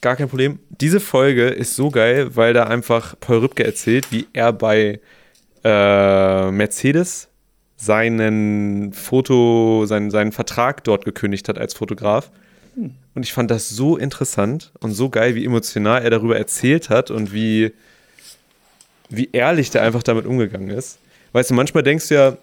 Gar 0.00 0.16
kein 0.16 0.28
Problem. 0.28 0.58
Diese 0.68 1.00
Folge 1.00 1.48
ist 1.48 1.74
so 1.74 1.90
geil, 1.90 2.36
weil 2.36 2.52
da 2.52 2.64
einfach 2.64 3.18
Paul 3.18 3.38
Rübke 3.38 3.64
erzählt, 3.64 4.12
wie 4.12 4.26
er 4.32 4.52
bei 4.52 5.00
äh, 5.64 6.50
Mercedes 6.50 7.28
seinen 7.76 8.92
Foto, 8.92 9.84
seinen, 9.86 10.10
seinen 10.10 10.32
Vertrag 10.32 10.84
dort 10.84 11.04
gekündigt 11.04 11.48
hat 11.48 11.58
als 11.58 11.74
Fotograf. 11.74 12.30
Und 13.14 13.22
ich 13.22 13.32
fand 13.32 13.50
das 13.50 13.70
so 13.70 13.96
interessant 13.96 14.72
und 14.80 14.92
so 14.92 15.08
geil, 15.08 15.34
wie 15.34 15.44
emotional 15.46 16.02
er 16.02 16.10
darüber 16.10 16.36
erzählt 16.36 16.90
hat 16.90 17.10
und 17.10 17.32
wie, 17.32 17.72
wie 19.08 19.30
ehrlich 19.32 19.70
der 19.70 19.82
einfach 19.82 20.02
damit 20.02 20.26
umgegangen 20.26 20.70
ist. 20.70 20.98
Weißt 21.32 21.50
du, 21.50 21.54
manchmal 21.54 21.82
denkst 21.82 22.08
du 22.08 22.14
ja, 22.14 22.36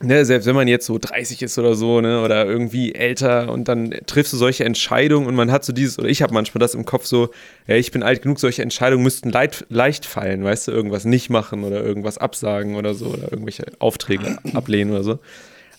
ne, 0.00 0.24
selbst 0.24 0.46
wenn 0.46 0.54
man 0.54 0.68
jetzt 0.68 0.86
so 0.86 0.98
30 0.98 1.42
ist 1.42 1.58
oder 1.58 1.74
so, 1.74 2.00
ne, 2.00 2.22
oder 2.22 2.46
irgendwie 2.46 2.94
älter 2.94 3.50
und 3.52 3.68
dann 3.68 3.94
triffst 4.06 4.32
du 4.32 4.36
solche 4.36 4.64
Entscheidungen 4.64 5.26
und 5.26 5.34
man 5.34 5.50
hat 5.50 5.64
so 5.64 5.72
dieses, 5.72 5.98
oder 5.98 6.08
ich 6.08 6.22
habe 6.22 6.34
manchmal 6.34 6.60
das 6.60 6.74
im 6.74 6.84
Kopf 6.84 7.06
so, 7.06 7.30
ja, 7.66 7.76
ich 7.76 7.90
bin 7.90 8.02
alt 8.02 8.22
genug, 8.22 8.38
solche 8.38 8.62
Entscheidungen 8.62 9.02
müssten 9.02 9.30
leid, 9.30 9.66
leicht 9.68 10.06
fallen, 10.06 10.44
weißt 10.44 10.68
du, 10.68 10.72
irgendwas 10.72 11.04
nicht 11.04 11.30
machen 11.30 11.64
oder 11.64 11.82
irgendwas 11.82 12.18
absagen 12.18 12.76
oder 12.76 12.94
so, 12.94 13.06
oder 13.06 13.32
irgendwelche 13.32 13.66
Aufträge 13.78 14.38
ablehnen 14.54 14.92
oder 14.92 15.02
so. 15.02 15.18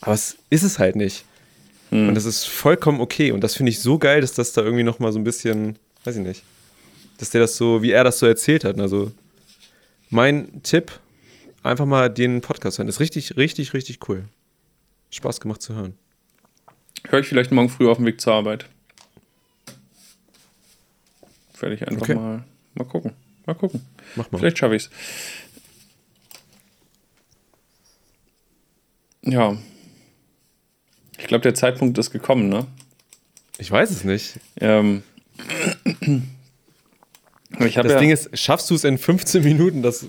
Aber 0.01 0.13
es 0.13 0.37
ist 0.49 0.63
es 0.63 0.79
halt 0.79 0.95
nicht. 0.95 1.25
Und 1.91 2.13
das 2.13 2.25
ist 2.25 2.45
vollkommen 2.45 3.01
okay. 3.01 3.31
Und 3.31 3.43
das 3.43 3.55
finde 3.55 3.71
ich 3.71 3.79
so 3.79 3.97
geil, 3.97 4.21
dass 4.21 4.33
das 4.33 4.53
da 4.53 4.61
irgendwie 4.61 4.83
nochmal 4.83 5.11
so 5.11 5.17
ein 5.17 5.23
bisschen, 5.23 5.77
weiß 6.03 6.17
ich 6.17 6.21
nicht, 6.21 6.43
dass 7.17 7.31
der 7.31 7.41
das 7.41 7.57
so, 7.57 7.81
wie 7.81 7.91
er 7.91 8.03
das 8.03 8.19
so 8.19 8.27
erzählt 8.27 8.63
hat. 8.63 8.79
Also 8.79 9.11
mein 10.11 10.61
Tipp, 10.61 10.91
einfach 11.63 11.85
mal 11.85 12.09
den 12.09 12.41
Podcast 12.41 12.77
hören. 12.77 12.87
Ist 12.87 12.99
richtig, 12.99 13.37
richtig, 13.37 13.73
richtig 13.73 14.07
cool. 14.09 14.25
Spaß 15.11 15.39
gemacht 15.39 15.61
zu 15.61 15.73
hören. 15.73 15.97
Höre 17.07 17.19
ich 17.19 17.27
vielleicht 17.27 17.51
morgen 17.51 17.69
früh 17.69 17.89
auf 17.89 17.97
dem 17.97 18.05
Weg 18.05 18.21
zur 18.21 18.33
Arbeit. 18.33 18.65
Werde 21.59 21.75
ich 21.75 21.87
einfach 21.87 22.01
Okay. 22.01 22.15
mal, 22.15 22.43
mal 22.75 22.85
gucken. 22.85 23.13
Mal 23.45 23.53
gucken. 23.55 23.81
Mach 24.15 24.31
mal. 24.31 24.37
Vielleicht 24.39 24.57
schaffe 24.57 24.75
ich 24.75 24.83
es. 24.83 24.89
Ja. 29.23 29.57
Ich 31.17 31.27
glaube, 31.27 31.41
der 31.41 31.53
Zeitpunkt 31.55 31.97
ist 31.97 32.11
gekommen, 32.11 32.49
ne? 32.49 32.65
Ich 33.57 33.69
weiß 33.69 33.91
es 33.91 34.03
nicht. 34.03 34.39
Ähm. 34.61 35.03
Das 37.57 37.73
ja, 37.73 37.99
Ding 37.99 38.11
ist, 38.11 38.37
schaffst 38.37 38.69
du 38.69 38.75
es 38.75 38.83
in 38.83 38.97
15 38.97 39.43
Minuten? 39.43 39.81
Das, 39.81 40.05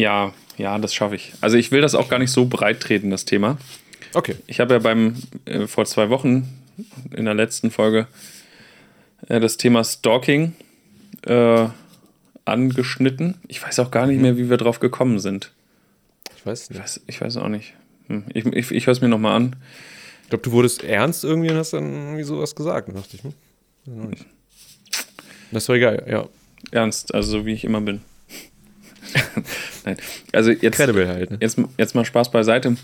ja, 0.00 0.32
ja, 0.56 0.78
das 0.78 0.94
schaffe 0.94 1.14
ich. 1.16 1.32
Also 1.40 1.56
ich 1.56 1.70
will 1.70 1.80
das 1.80 1.94
auch 1.94 2.08
gar 2.08 2.18
nicht 2.18 2.30
so 2.30 2.46
breit 2.46 2.80
treten, 2.80 3.10
das 3.10 3.24
Thema. 3.24 3.58
okay. 4.14 4.36
Ich 4.46 4.60
habe 4.60 4.74
ja 4.74 4.78
beim 4.80 5.16
äh, 5.44 5.66
vor 5.66 5.84
zwei 5.84 6.10
Wochen 6.10 6.48
in 7.14 7.24
der 7.24 7.34
letzten 7.34 7.70
Folge 7.70 8.06
äh, 9.28 9.40
das 9.40 9.56
Thema 9.56 9.84
Stalking 9.84 10.54
äh, 11.26 11.66
angeschnitten. 12.44 13.34
Ich 13.48 13.62
weiß 13.62 13.78
auch 13.80 13.90
gar 13.90 14.06
nicht 14.06 14.20
mehr, 14.20 14.36
wie 14.36 14.50
wir 14.50 14.56
drauf 14.56 14.80
gekommen 14.80 15.18
sind. 15.18 15.52
Ich 16.36 16.44
weiß 16.46 16.64
Ich 16.64 16.70
nicht. 16.70 16.80
weiß, 16.80 17.00
ich 17.06 17.20
weiß 17.20 17.36
auch 17.36 17.48
nicht. 17.48 17.74
Hm. 18.08 18.24
Ich, 18.32 18.46
ich, 18.46 18.70
ich 18.70 18.86
höre 18.86 18.92
es 18.92 19.00
mir 19.00 19.08
nochmal 19.08 19.36
an. 19.36 19.56
Ich 20.24 20.30
glaube, 20.30 20.42
du 20.44 20.52
wurdest 20.52 20.84
ernst 20.84 21.24
irgendwie 21.24 21.50
und 21.50 21.56
hast 21.56 21.72
dann 21.72 21.92
irgendwie 21.92 22.22
sowas 22.22 22.54
gesagt. 22.54 22.88
Da 22.88 22.92
dachte 22.92 23.16
ich, 23.16 23.22
hm, 23.22 24.10
nicht. 24.10 24.26
Das 25.52 25.68
war 25.68 25.76
egal, 25.76 26.04
ja. 26.08 26.28
Ernst, 26.70 27.14
also 27.14 27.30
so 27.38 27.46
wie 27.46 27.52
ich 27.52 27.64
immer 27.64 27.80
bin. 27.80 28.00
Nein. 29.84 29.96
Also 30.32 30.50
jetzt, 30.50 30.76
Credible 30.76 31.08
halt. 31.08 31.30
Ne? 31.30 31.38
jetzt, 31.40 31.58
jetzt 31.78 31.94
mal 31.94 32.04
Spaß 32.04 32.30
beiseite. 32.30 32.76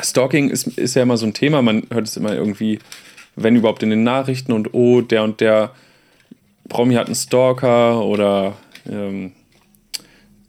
Stalking 0.00 0.50
ist, 0.50 0.66
ist 0.78 0.94
ja 0.94 1.02
immer 1.02 1.16
so 1.16 1.26
ein 1.26 1.34
Thema, 1.34 1.62
man 1.62 1.82
hört 1.90 2.06
es 2.06 2.16
immer 2.16 2.34
irgendwie, 2.34 2.78
wenn 3.34 3.56
überhaupt 3.56 3.82
in 3.82 3.90
den 3.90 4.04
Nachrichten 4.04 4.52
und 4.52 4.74
oh, 4.74 5.00
der 5.00 5.24
und 5.24 5.40
der 5.40 5.72
Promi 6.68 6.94
hat 6.94 7.06
einen 7.06 7.14
Stalker 7.14 8.02
oder 8.04 8.56
ähm, 8.88 9.32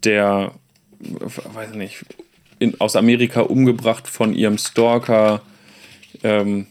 der, 0.03 0.51
weiß 0.99 1.73
nicht, 1.73 2.05
in, 2.59 2.79
aus 2.79 2.95
Amerika 2.95 3.41
umgebracht 3.41 4.07
von 4.07 4.33
ihrem 4.33 4.57
Stalker 4.57 5.41
ähm, 6.23 6.67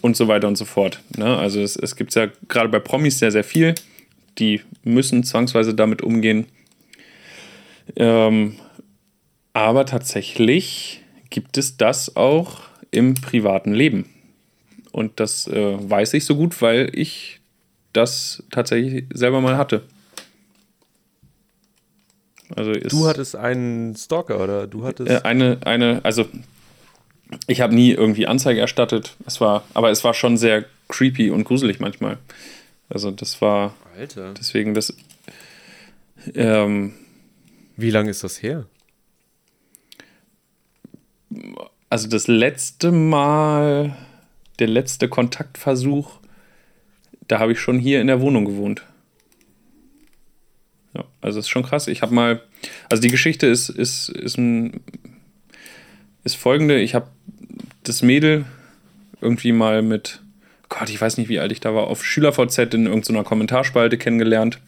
und 0.00 0.16
so 0.16 0.28
weiter 0.28 0.48
und 0.48 0.56
so 0.56 0.64
fort. 0.64 1.00
Ne? 1.16 1.36
Also 1.36 1.60
es, 1.60 1.76
es 1.76 1.96
gibt 1.96 2.14
ja 2.14 2.28
gerade 2.48 2.68
bei 2.68 2.78
Promis 2.78 3.18
sehr, 3.18 3.30
sehr 3.30 3.44
viel. 3.44 3.74
Die 4.38 4.60
müssen 4.82 5.22
zwangsweise 5.22 5.74
damit 5.74 6.02
umgehen. 6.02 6.46
Ähm, 7.96 8.56
aber 9.52 9.86
tatsächlich 9.86 11.02
gibt 11.30 11.58
es 11.58 11.76
das 11.76 12.16
auch 12.16 12.60
im 12.90 13.14
privaten 13.14 13.72
Leben. 13.72 14.10
Und 14.92 15.18
das 15.20 15.48
äh, 15.48 15.76
weiß 15.78 16.14
ich 16.14 16.24
so 16.24 16.36
gut, 16.36 16.62
weil 16.62 16.90
ich 16.92 17.40
das 17.92 18.42
tatsächlich 18.50 19.06
selber 19.12 19.40
mal 19.40 19.56
hatte. 19.56 19.82
Also 22.54 22.72
du 22.72 23.06
hattest 23.06 23.36
einen 23.36 23.96
Stalker 23.96 24.42
oder 24.42 24.66
du 24.66 24.84
hattest. 24.84 25.10
Äh, 25.10 25.20
eine, 25.24 25.58
eine, 25.64 26.00
also 26.04 26.26
ich 27.46 27.60
habe 27.60 27.74
nie 27.74 27.90
irgendwie 27.90 28.26
Anzeige 28.26 28.60
erstattet. 28.60 29.16
Es 29.26 29.40
war, 29.40 29.64
aber 29.74 29.90
es 29.90 30.04
war 30.04 30.14
schon 30.14 30.36
sehr 30.36 30.64
creepy 30.88 31.30
und 31.30 31.44
gruselig 31.44 31.80
manchmal. 31.80 32.18
Also 32.88 33.10
das 33.10 33.40
war. 33.40 33.74
Alter. 33.98 34.34
Deswegen 34.34 34.74
das. 34.74 34.94
Ähm, 36.34 36.94
Wie 37.76 37.90
lange 37.90 38.10
ist 38.10 38.22
das 38.22 38.42
her? 38.42 38.66
Also 41.90 42.08
das 42.08 42.28
letzte 42.28 42.92
Mal, 42.92 43.96
der 44.58 44.68
letzte 44.68 45.08
Kontaktversuch, 45.08 46.20
da 47.28 47.38
habe 47.38 47.52
ich 47.52 47.60
schon 47.60 47.78
hier 47.78 48.00
in 48.00 48.06
der 48.06 48.20
Wohnung 48.20 48.44
gewohnt. 48.44 48.84
Ja, 50.94 51.04
also 51.20 51.40
ist 51.40 51.48
schon 51.48 51.64
krass. 51.64 51.88
Ich 51.88 52.02
habe 52.02 52.14
mal, 52.14 52.42
also 52.88 53.00
die 53.00 53.08
Geschichte 53.08 53.46
ist, 53.46 53.68
ist, 53.68 54.08
ist, 54.08 54.38
ein, 54.38 54.80
ist 56.22 56.36
folgende. 56.36 56.80
Ich 56.80 56.94
habe 56.94 57.08
das 57.82 58.02
Mädel 58.02 58.44
irgendwie 59.20 59.52
mal 59.52 59.82
mit, 59.82 60.22
Gott, 60.68 60.90
ich 60.90 61.00
weiß 61.00 61.16
nicht, 61.16 61.28
wie 61.28 61.40
alt 61.40 61.50
ich 61.50 61.60
da 61.60 61.74
war, 61.74 61.88
auf 61.88 62.04
SchülerVZ 62.04 62.58
in 62.74 62.86
irgendeiner 62.86 63.24
Kommentarspalte 63.24 63.98
kennengelernt. 63.98 64.60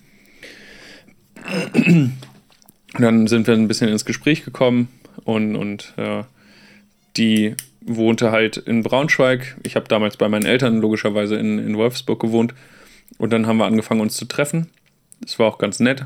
Und 2.95 3.03
dann 3.03 3.27
sind 3.27 3.47
wir 3.47 3.55
ein 3.55 3.69
bisschen 3.69 3.89
ins 3.89 4.05
Gespräch 4.05 4.45
gekommen 4.45 4.89
und, 5.25 5.57
und 5.57 5.93
äh, 5.97 6.23
die 7.17 7.55
wohnte 7.81 8.33
halt 8.33 8.57
in 8.57 8.83
Braunschweig. 8.83 9.57
Ich 9.63 9.77
habe 9.77 9.89
damals 9.89 10.17
bei 10.17 10.29
meinen 10.29 10.47
Eltern 10.47 10.81
logischerweise 10.81 11.37
in, 11.37 11.59
in 11.59 11.77
Wolfsburg 11.77 12.21
gewohnt. 12.21 12.55
Und 13.19 13.33
dann 13.33 13.47
haben 13.47 13.59
wir 13.59 13.67
angefangen, 13.67 14.01
uns 14.01 14.17
zu 14.17 14.25
treffen. 14.25 14.69
Das 15.21 15.39
war 15.39 15.47
auch 15.47 15.59
ganz 15.59 15.81
nett. 15.81 16.05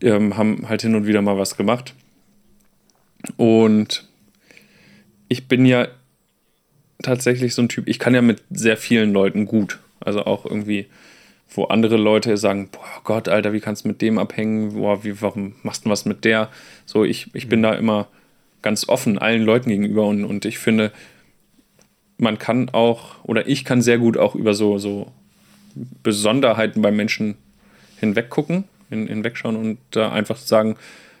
Ähm, 0.00 0.36
haben 0.36 0.68
halt 0.68 0.82
hin 0.82 0.94
und 0.94 1.06
wieder 1.06 1.22
mal 1.22 1.38
was 1.38 1.56
gemacht. 1.56 1.94
Und 3.36 4.06
ich 5.28 5.48
bin 5.48 5.64
ja 5.64 5.88
tatsächlich 7.02 7.54
so 7.54 7.62
ein 7.62 7.68
Typ, 7.68 7.88
ich 7.88 7.98
kann 7.98 8.14
ja 8.14 8.22
mit 8.22 8.42
sehr 8.50 8.76
vielen 8.76 9.12
Leuten 9.12 9.46
gut. 9.46 9.78
Also 10.00 10.24
auch 10.24 10.44
irgendwie, 10.44 10.86
wo 11.48 11.64
andere 11.64 11.96
Leute 11.96 12.36
sagen, 12.36 12.68
boah 12.70 13.00
Gott, 13.04 13.28
Alter, 13.28 13.52
wie 13.52 13.60
kannst 13.60 13.84
du 13.84 13.88
mit 13.88 14.02
dem 14.02 14.18
abhängen? 14.18 14.74
Boah, 14.74 15.04
wie, 15.04 15.20
warum 15.20 15.54
machst 15.62 15.84
du 15.84 15.90
was 15.90 16.04
mit 16.04 16.24
der? 16.24 16.48
So, 16.86 17.04
ich, 17.04 17.30
ich 17.34 17.48
bin 17.48 17.62
da 17.62 17.74
immer 17.74 18.08
ganz 18.62 18.88
offen 18.88 19.18
allen 19.18 19.42
Leuten 19.42 19.68
gegenüber 19.68 20.06
und, 20.06 20.24
und 20.24 20.44
ich 20.46 20.58
finde, 20.58 20.90
man 22.16 22.38
kann 22.38 22.70
auch, 22.70 23.22
oder 23.24 23.46
ich 23.46 23.64
kann 23.64 23.82
sehr 23.82 23.98
gut 23.98 24.16
auch 24.16 24.34
über 24.34 24.54
so, 24.54 24.78
so 24.78 25.12
Besonderheiten 26.02 26.82
bei 26.82 26.90
Menschen 26.90 27.36
hinweggucken, 27.98 28.64
hin, 28.88 29.06
hinwegschauen 29.06 29.56
und 29.56 29.78
da 29.90 30.12
einfach 30.12 30.36
sagen, 30.36 30.76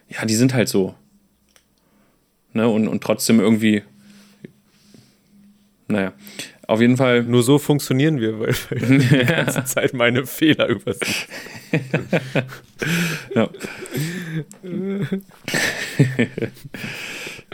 ja, 0.08 0.24
die 0.24 0.34
sind 0.34 0.54
halt 0.54 0.68
so. 0.68 0.94
Ne? 2.52 2.68
Und, 2.68 2.88
und 2.88 3.02
trotzdem 3.02 3.40
irgendwie, 3.40 3.82
naja, 5.88 6.12
auf 6.66 6.80
jeden 6.80 6.96
Fall. 6.96 7.22
Nur 7.22 7.42
so 7.42 7.58
funktionieren 7.58 8.20
wir, 8.20 8.40
weil, 8.40 8.50
ich 8.50 8.66
die 8.70 9.24
ganze 9.24 9.64
Zeit 9.64 9.94
meine 9.94 10.26
Fehler 10.26 10.68
übersehe. 10.68 11.26
ja. 13.34 13.48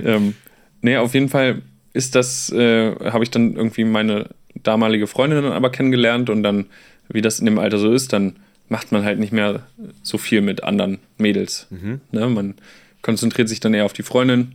ähm, 0.05 0.35
nee, 0.83 0.97
auf 0.97 1.15
jeden 1.15 1.29
Fall 1.29 1.63
ist 1.93 2.15
das, 2.15 2.51
äh, 2.53 2.95
habe 3.11 3.25
ich 3.25 3.31
dann 3.31 3.57
irgendwie 3.57 3.85
meine 3.85 4.29
damalige 4.55 5.07
Freundin 5.07 5.43
dann 5.43 5.53
aber 5.53 5.71
kennengelernt 5.71 6.31
und 6.31 6.43
dann, 6.43 6.67
wie 7.09 7.23
das 7.23 7.39
in 7.39 7.47
dem 7.47 7.59
Alter 7.59 7.79
so 7.79 7.93
ist, 7.93 8.13
dann 8.13 8.37
macht 8.69 8.93
man 8.93 9.05
halt 9.05 9.19
nicht 9.19 9.33
mehr 9.33 9.67
so 10.03 10.17
viel 10.19 10.41
mit 10.41 10.63
anderen 10.63 10.99
Mädels. 11.19 11.67
Mhm. 11.71 12.01
Ne? 12.13 12.29
Man 12.29 12.55
konzentriert 13.03 13.49
sich 13.49 13.61
dann 13.61 13.75
eher 13.75 13.85
auf 13.85 13.93
die 13.93 14.03
Freundin. 14.03 14.53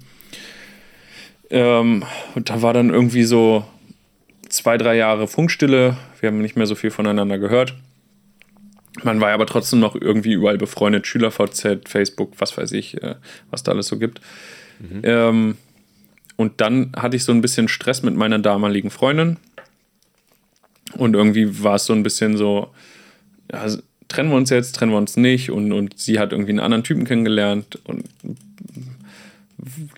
Ähm, 1.49 2.03
und 2.33 2.49
da 2.49 2.61
war 2.61 2.73
dann 2.73 2.89
irgendwie 2.89 3.23
so 3.23 3.65
zwei, 4.55 4.77
drei 4.77 4.95
Jahre 4.95 5.27
Funkstille. 5.27 5.97
Wir 6.19 6.27
haben 6.27 6.41
nicht 6.41 6.55
mehr 6.55 6.65
so 6.65 6.75
viel 6.75 6.91
voneinander 6.91 7.37
gehört. 7.37 7.75
Man 9.03 9.19
war 9.19 9.31
aber 9.31 9.45
trotzdem 9.45 9.79
noch 9.79 9.95
irgendwie 9.95 10.33
überall 10.33 10.57
befreundet. 10.57 11.05
SchülerVZ, 11.05 11.87
Facebook, 11.87 12.33
was 12.37 12.57
weiß 12.57 12.71
ich, 12.71 13.01
äh, 13.03 13.15
was 13.51 13.63
da 13.63 13.73
alles 13.73 13.87
so 13.87 13.97
gibt. 13.97 14.21
Mhm. 14.79 15.01
Ähm, 15.03 15.57
und 16.37 16.61
dann 16.61 16.91
hatte 16.95 17.17
ich 17.17 17.23
so 17.23 17.31
ein 17.31 17.41
bisschen 17.41 17.67
Stress 17.67 18.03
mit 18.03 18.15
meiner 18.15 18.39
damaligen 18.39 18.89
Freundin. 18.89 19.37
Und 20.93 21.13
irgendwie 21.13 21.63
war 21.63 21.75
es 21.75 21.85
so 21.85 21.93
ein 21.93 22.03
bisschen 22.03 22.37
so, 22.37 22.69
ja, 23.51 23.65
trennen 24.07 24.29
wir 24.29 24.37
uns 24.37 24.49
jetzt, 24.49 24.75
trennen 24.75 24.91
wir 24.91 24.97
uns 24.97 25.17
nicht. 25.17 25.51
Und, 25.51 25.73
und 25.73 25.97
sie 25.99 26.19
hat 26.19 26.31
irgendwie 26.31 26.51
einen 26.51 26.59
anderen 26.59 26.83
Typen 26.83 27.03
kennengelernt. 27.03 27.79
Und 27.83 28.05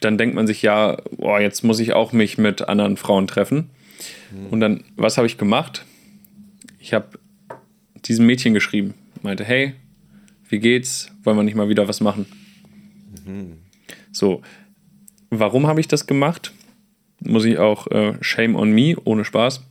dann 0.01 0.17
denkt 0.17 0.35
man 0.35 0.47
sich, 0.47 0.63
ja, 0.63 0.97
boah, 1.17 1.39
jetzt 1.39 1.63
muss 1.63 1.79
ich 1.79 1.93
auch 1.93 2.13
mich 2.13 2.37
mit 2.39 2.67
anderen 2.67 2.97
Frauen 2.97 3.27
treffen. 3.27 3.69
Mhm. 4.31 4.47
Und 4.47 4.59
dann, 4.59 4.83
was 4.95 5.17
habe 5.17 5.27
ich 5.27 5.37
gemacht? 5.37 5.85
Ich 6.79 6.93
habe 6.93 7.19
diesem 8.05 8.25
Mädchen 8.25 8.53
geschrieben. 8.53 8.93
Meinte, 9.21 9.43
hey, 9.43 9.73
wie 10.49 10.59
geht's? 10.59 11.11
Wollen 11.23 11.37
wir 11.37 11.43
nicht 11.43 11.55
mal 11.55 11.69
wieder 11.69 11.87
was 11.87 12.01
machen? 12.01 12.25
Mhm. 13.25 13.57
So, 14.11 14.41
warum 15.29 15.67
habe 15.67 15.79
ich 15.79 15.87
das 15.87 16.07
gemacht? 16.07 16.53
Muss 17.19 17.45
ich 17.45 17.57
auch 17.57 17.87
äh, 17.87 18.13
Shame 18.21 18.55
on 18.55 18.71
me, 18.71 18.95
ohne 19.03 19.25
Spaß. 19.25 19.63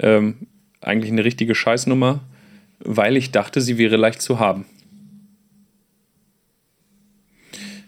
Ähm, 0.00 0.36
eigentlich 0.80 1.12
eine 1.12 1.24
richtige 1.24 1.54
Scheißnummer, 1.54 2.20
weil 2.80 3.16
ich 3.16 3.30
dachte, 3.30 3.60
sie 3.60 3.78
wäre 3.78 3.96
leicht 3.96 4.22
zu 4.22 4.38
haben. 4.38 4.64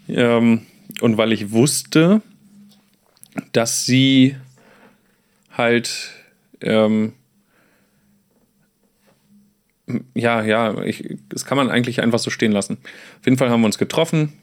Ähm, 0.07 0.61
und 1.01 1.17
weil 1.17 1.31
ich 1.31 1.51
wusste, 1.51 2.21
dass 3.53 3.85
sie 3.85 4.35
halt 5.51 6.11
ähm, 6.61 7.13
ja, 10.13 10.43
ja, 10.43 10.81
ich, 10.83 11.17
das 11.29 11.45
kann 11.45 11.57
man 11.57 11.69
eigentlich 11.69 12.01
einfach 12.01 12.19
so 12.19 12.29
stehen 12.29 12.51
lassen. 12.51 12.77
Auf 13.19 13.25
jeden 13.25 13.37
Fall 13.37 13.49
haben 13.49 13.61
wir 13.61 13.65
uns 13.65 13.77
getroffen, 13.77 14.33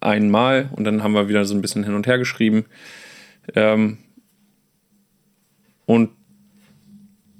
einmal, 0.00 0.68
und 0.72 0.84
dann 0.84 1.02
haben 1.02 1.12
wir 1.12 1.28
wieder 1.28 1.44
so 1.44 1.54
ein 1.54 1.62
bisschen 1.62 1.84
hin 1.84 1.94
und 1.94 2.06
her 2.06 2.18
geschrieben. 2.18 2.66
Ähm, 3.54 3.98
und 5.86 6.10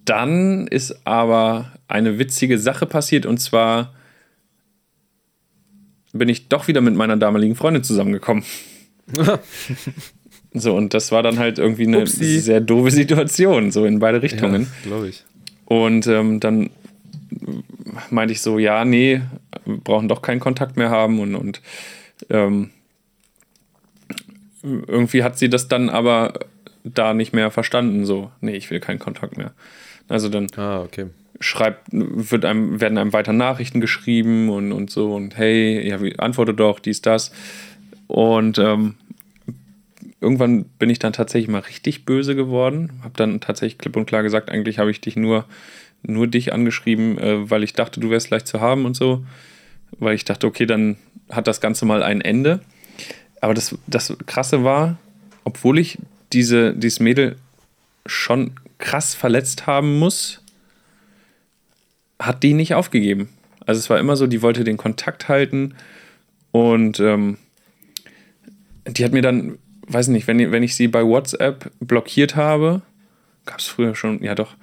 dann 0.04 0.66
ist 0.68 1.06
aber 1.06 1.72
eine 1.88 2.18
witzige 2.18 2.58
Sache 2.58 2.86
passiert, 2.86 3.26
und 3.26 3.38
zwar 3.38 3.94
bin 6.12 6.28
ich 6.28 6.48
doch 6.48 6.68
wieder 6.68 6.80
mit 6.80 6.94
meiner 6.94 7.16
damaligen 7.16 7.56
Freundin 7.56 7.84
zusammengekommen. 7.84 8.44
so, 10.58 10.74
und 10.74 10.94
das 10.94 11.12
war 11.12 11.22
dann 11.22 11.38
halt 11.38 11.58
irgendwie 11.58 11.86
eine 11.86 12.00
Upsi. 12.00 12.40
sehr 12.40 12.60
doofe 12.60 12.90
Situation, 12.90 13.70
so 13.70 13.84
in 13.84 13.98
beide 13.98 14.22
Richtungen. 14.22 14.62
Ja, 14.62 14.88
glaube 14.88 15.08
ich. 15.08 15.24
Und 15.66 16.06
ähm, 16.06 16.40
dann 16.40 16.70
meinte 18.10 18.32
ich 18.32 18.40
so, 18.40 18.58
ja, 18.58 18.84
nee, 18.84 19.20
wir 19.64 19.76
brauchen 19.78 20.08
doch 20.08 20.22
keinen 20.22 20.40
Kontakt 20.40 20.76
mehr 20.76 20.90
haben 20.90 21.20
und, 21.20 21.34
und 21.34 21.60
ähm, 22.30 22.70
irgendwie 24.62 25.22
hat 25.22 25.38
sie 25.38 25.48
das 25.48 25.68
dann 25.68 25.88
aber 25.88 26.34
da 26.84 27.14
nicht 27.14 27.32
mehr 27.32 27.50
verstanden, 27.50 28.04
so, 28.04 28.30
nee, 28.40 28.56
ich 28.56 28.70
will 28.70 28.80
keinen 28.80 28.98
Kontakt 28.98 29.36
mehr. 29.36 29.52
Also 30.08 30.28
dann 30.28 30.46
ah, 30.56 30.82
okay. 30.82 31.06
schreibt, 31.40 31.88
wird 31.90 32.44
einem, 32.44 32.80
werden 32.80 32.98
einem 32.98 33.12
weiter 33.12 33.32
Nachrichten 33.32 33.80
geschrieben 33.80 34.48
und, 34.50 34.72
und 34.72 34.90
so 34.90 35.14
und 35.14 35.36
hey, 35.36 35.86
ja, 35.86 35.98
antworte 36.18 36.54
doch, 36.54 36.78
dies, 36.78 37.02
das. 37.02 37.32
Und 38.06 38.58
ähm, 38.58 38.94
irgendwann 40.20 40.64
bin 40.64 40.90
ich 40.90 40.98
dann 40.98 41.12
tatsächlich 41.12 41.48
mal 41.48 41.60
richtig 41.60 42.04
böse 42.04 42.34
geworden. 42.34 43.00
Hab 43.02 43.16
dann 43.16 43.40
tatsächlich 43.40 43.78
klipp 43.78 43.96
und 43.96 44.06
klar 44.06 44.22
gesagt, 44.22 44.50
eigentlich 44.50 44.78
habe 44.78 44.90
ich 44.90 45.00
dich 45.00 45.16
nur 45.16 45.44
nur 46.02 46.26
dich 46.26 46.52
angeschrieben, 46.52 47.18
äh, 47.18 47.50
weil 47.50 47.62
ich 47.62 47.72
dachte, 47.72 48.00
du 48.00 48.10
wärst 48.10 48.30
leicht 48.30 48.46
zu 48.46 48.60
haben 48.60 48.84
und 48.84 48.94
so. 48.94 49.24
Weil 49.98 50.14
ich 50.14 50.24
dachte, 50.24 50.46
okay, 50.46 50.66
dann 50.66 50.96
hat 51.30 51.46
das 51.46 51.60
Ganze 51.60 51.84
mal 51.84 52.02
ein 52.02 52.20
Ende. 52.20 52.60
Aber 53.40 53.54
das, 53.54 53.76
das 53.86 54.16
Krasse 54.26 54.64
war, 54.64 54.98
obwohl 55.44 55.78
ich 55.78 55.98
diese, 56.32 56.74
dieses 56.74 57.00
Mädel 57.00 57.36
schon 58.04 58.52
krass 58.78 59.14
verletzt 59.14 59.66
haben 59.66 59.98
muss, 59.98 60.42
hat 62.18 62.42
die 62.42 62.54
nicht 62.54 62.74
aufgegeben. 62.74 63.28
Also 63.64 63.80
es 63.80 63.90
war 63.90 63.98
immer 63.98 64.16
so, 64.16 64.26
die 64.26 64.42
wollte 64.42 64.64
den 64.64 64.76
Kontakt 64.76 65.28
halten 65.28 65.74
Und 66.52 67.00
ähm, 67.00 67.36
die 68.86 69.04
hat 69.04 69.12
mir 69.12 69.22
dann, 69.22 69.58
weiß 69.88 70.08
nicht, 70.08 70.26
wenn, 70.26 70.52
wenn 70.52 70.62
ich 70.62 70.74
sie 70.74 70.88
bei 70.88 71.04
WhatsApp 71.04 71.70
blockiert 71.80 72.36
habe, 72.36 72.82
gab 73.44 73.60
es 73.60 73.66
früher 73.66 73.94
schon, 73.94 74.22
ja 74.22 74.34
doch, 74.34 74.56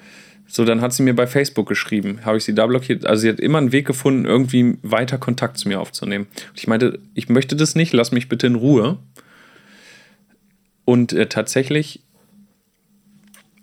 so, 0.45 0.65
dann 0.65 0.81
hat 0.81 0.93
sie 0.93 1.01
mir 1.01 1.15
bei 1.15 1.25
Facebook 1.25 1.67
geschrieben, 1.67 2.19
habe 2.25 2.37
ich 2.37 2.43
sie 2.43 2.53
da 2.53 2.67
blockiert. 2.67 3.07
Also 3.07 3.21
sie 3.21 3.29
hat 3.29 3.39
immer 3.39 3.57
einen 3.57 3.71
Weg 3.71 3.87
gefunden, 3.87 4.25
irgendwie 4.25 4.77
weiter 4.83 5.17
Kontakt 5.17 5.57
zu 5.57 5.67
mir 5.67 5.79
aufzunehmen. 5.79 6.27
Und 6.49 6.59
ich 6.59 6.67
meinte, 6.67 6.99
ich 7.15 7.27
möchte 7.27 7.55
das 7.55 7.73
nicht, 7.73 7.91
lass 7.91 8.11
mich 8.11 8.29
bitte 8.29 8.45
in 8.45 8.53
Ruhe. 8.53 8.99
Und 10.85 11.11
äh, 11.11 11.27
tatsächlich 11.27 12.01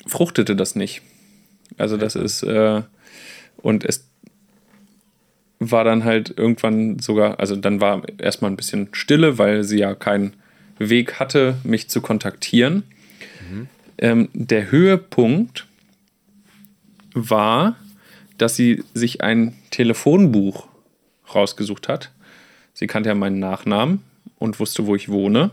fruchtete 0.06 0.56
das 0.56 0.74
nicht. 0.74 1.02
Also 1.78 1.96
das 1.96 2.16
ist, 2.16 2.42
äh, 2.42 2.82
und 3.58 3.84
es 3.84 4.08
war 5.60 5.84
dann 5.84 6.04
halt 6.04 6.36
irgendwann 6.36 6.98
sogar, 6.98 7.38
also 7.38 7.54
dann 7.54 7.80
war 7.80 8.02
erstmal 8.18 8.50
ein 8.50 8.56
bisschen 8.56 8.88
Stille, 8.92 9.38
weil 9.38 9.62
sie 9.62 9.78
ja 9.78 9.94
keinen 9.94 10.34
Weg 10.80 11.20
hatte, 11.20 11.58
mich 11.62 11.88
zu 11.88 12.00
kontaktieren. 12.00 12.82
Mhm. 13.48 13.68
Ähm, 13.98 14.28
der 14.32 14.70
Höhepunkt 14.70 15.66
war, 17.12 17.76
dass 18.38 18.56
sie 18.56 18.82
sich 18.94 19.20
ein 19.20 19.54
Telefonbuch 19.70 20.66
rausgesucht 21.34 21.88
hat. 21.88 22.10
Sie 22.72 22.86
kannte 22.86 23.10
ja 23.10 23.14
meinen 23.14 23.38
Nachnamen 23.38 24.02
und 24.38 24.58
wusste, 24.58 24.86
wo 24.86 24.96
ich 24.96 25.10
wohne. 25.10 25.50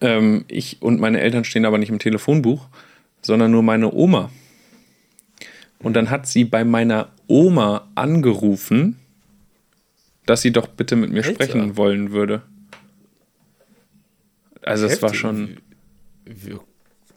Ähm, 0.00 0.44
ich 0.48 0.82
und 0.82 0.98
meine 0.98 1.20
Eltern 1.20 1.44
stehen 1.44 1.64
aber 1.64 1.78
nicht 1.78 1.90
im 1.90 2.00
Telefonbuch, 2.00 2.66
sondern 3.22 3.52
nur 3.52 3.62
meine 3.62 3.92
Oma. 3.92 4.30
Und 5.78 5.94
dann 5.94 6.10
hat 6.10 6.26
sie 6.26 6.44
bei 6.44 6.64
meiner 6.64 7.10
Oma 7.26 7.88
angerufen, 7.94 8.96
dass 10.26 10.42
sie 10.42 10.52
doch 10.52 10.66
bitte 10.66 10.96
mit 10.96 11.10
mir 11.10 11.24
Alter. 11.24 11.32
sprechen 11.32 11.76
wollen 11.76 12.12
würde. 12.12 12.42
Also 14.62 14.86
es 14.86 15.02
war 15.02 15.14
schon. 15.14 15.58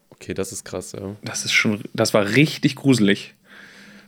Okay, 0.09 0.33
das 0.33 0.51
ist 0.51 0.63
krass, 0.63 0.93
ja. 0.93 1.15
Das 1.23 1.43
ist 1.43 1.51
schon, 1.51 1.81
das 1.93 2.13
war 2.13 2.29
richtig 2.29 2.75
gruselig. 2.75 3.35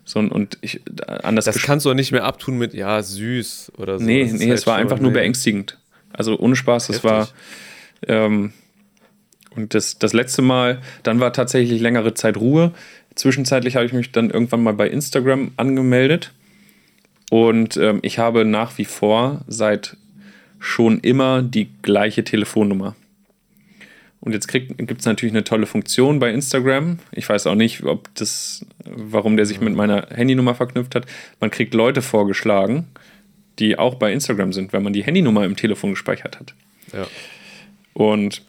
So, 0.05 0.19
und 0.19 0.57
ich, 0.61 0.81
anders 1.23 1.45
das 1.45 1.61
kannst 1.63 1.85
du 1.85 1.89
auch 1.89 1.95
nicht 1.95 2.11
mehr 2.11 2.23
abtun 2.23 2.57
mit, 2.57 2.73
ja, 2.73 3.01
süß 3.01 3.73
oder 3.77 3.97
so. 3.97 4.05
Nee, 4.05 4.23
nee, 4.23 4.49
halt 4.49 4.59
es 4.59 4.67
war 4.67 4.77
einfach 4.77 4.99
nur 4.99 5.11
beängstigend. 5.11 5.79
Also 6.13 6.37
ohne 6.37 6.55
Spaß, 6.55 6.87
das 6.87 7.03
war. 7.03 7.27
Ähm, 8.07 8.53
und 9.55 9.73
das, 9.73 9.97
das 9.97 10.13
letzte 10.13 10.41
Mal, 10.41 10.81
dann 11.03 11.19
war 11.19 11.33
tatsächlich 11.33 11.81
längere 11.81 12.13
Zeit 12.13 12.37
Ruhe. 12.37 12.71
Zwischenzeitlich 13.15 13.75
habe 13.75 13.85
ich 13.85 13.93
mich 13.93 14.11
dann 14.11 14.29
irgendwann 14.29 14.61
mal 14.61 14.73
bei 14.73 14.89
Instagram 14.89 15.51
angemeldet. 15.57 16.33
Und 17.31 17.77
ähm, 17.77 17.99
ich 18.01 18.19
habe 18.19 18.45
nach 18.45 18.77
wie 18.77 18.85
vor 18.85 19.41
seit 19.47 19.97
schon 20.59 20.99
immer 20.99 21.41
die 21.41 21.69
gleiche 21.81 22.23
Telefonnummer. 22.23 22.95
Und 24.25 24.31
jetzt 24.31 24.47
gibt 24.47 24.99
es 24.99 25.05
natürlich 25.05 25.33
eine 25.33 25.43
tolle 25.43 25.67
Funktion 25.67 26.17
bei 26.17 26.31
Instagram. 26.31 26.97
Ich 27.11 27.29
weiß 27.29 27.45
auch 27.45 27.53
nicht, 27.53 27.83
ob 27.83 28.13
das, 28.15 28.65
warum 28.83 29.37
der 29.37 29.45
sich 29.45 29.61
mit 29.61 29.75
meiner 29.75 30.07
Handynummer 30.09 30.55
verknüpft 30.55 30.95
hat. 30.95 31.05
Man 31.39 31.51
kriegt 31.51 31.75
Leute 31.75 32.01
vorgeschlagen, 32.01 32.87
die 33.59 33.77
auch 33.77 33.95
bei 33.95 34.11
Instagram 34.11 34.51
sind, 34.51 34.73
wenn 34.73 34.81
man 34.81 34.93
die 34.93 35.03
Handynummer 35.03 35.45
im 35.45 35.55
Telefon 35.55 35.91
gespeichert 35.91 36.39
hat. 36.39 36.55
Ja. 36.91 37.05
Und 37.93 38.41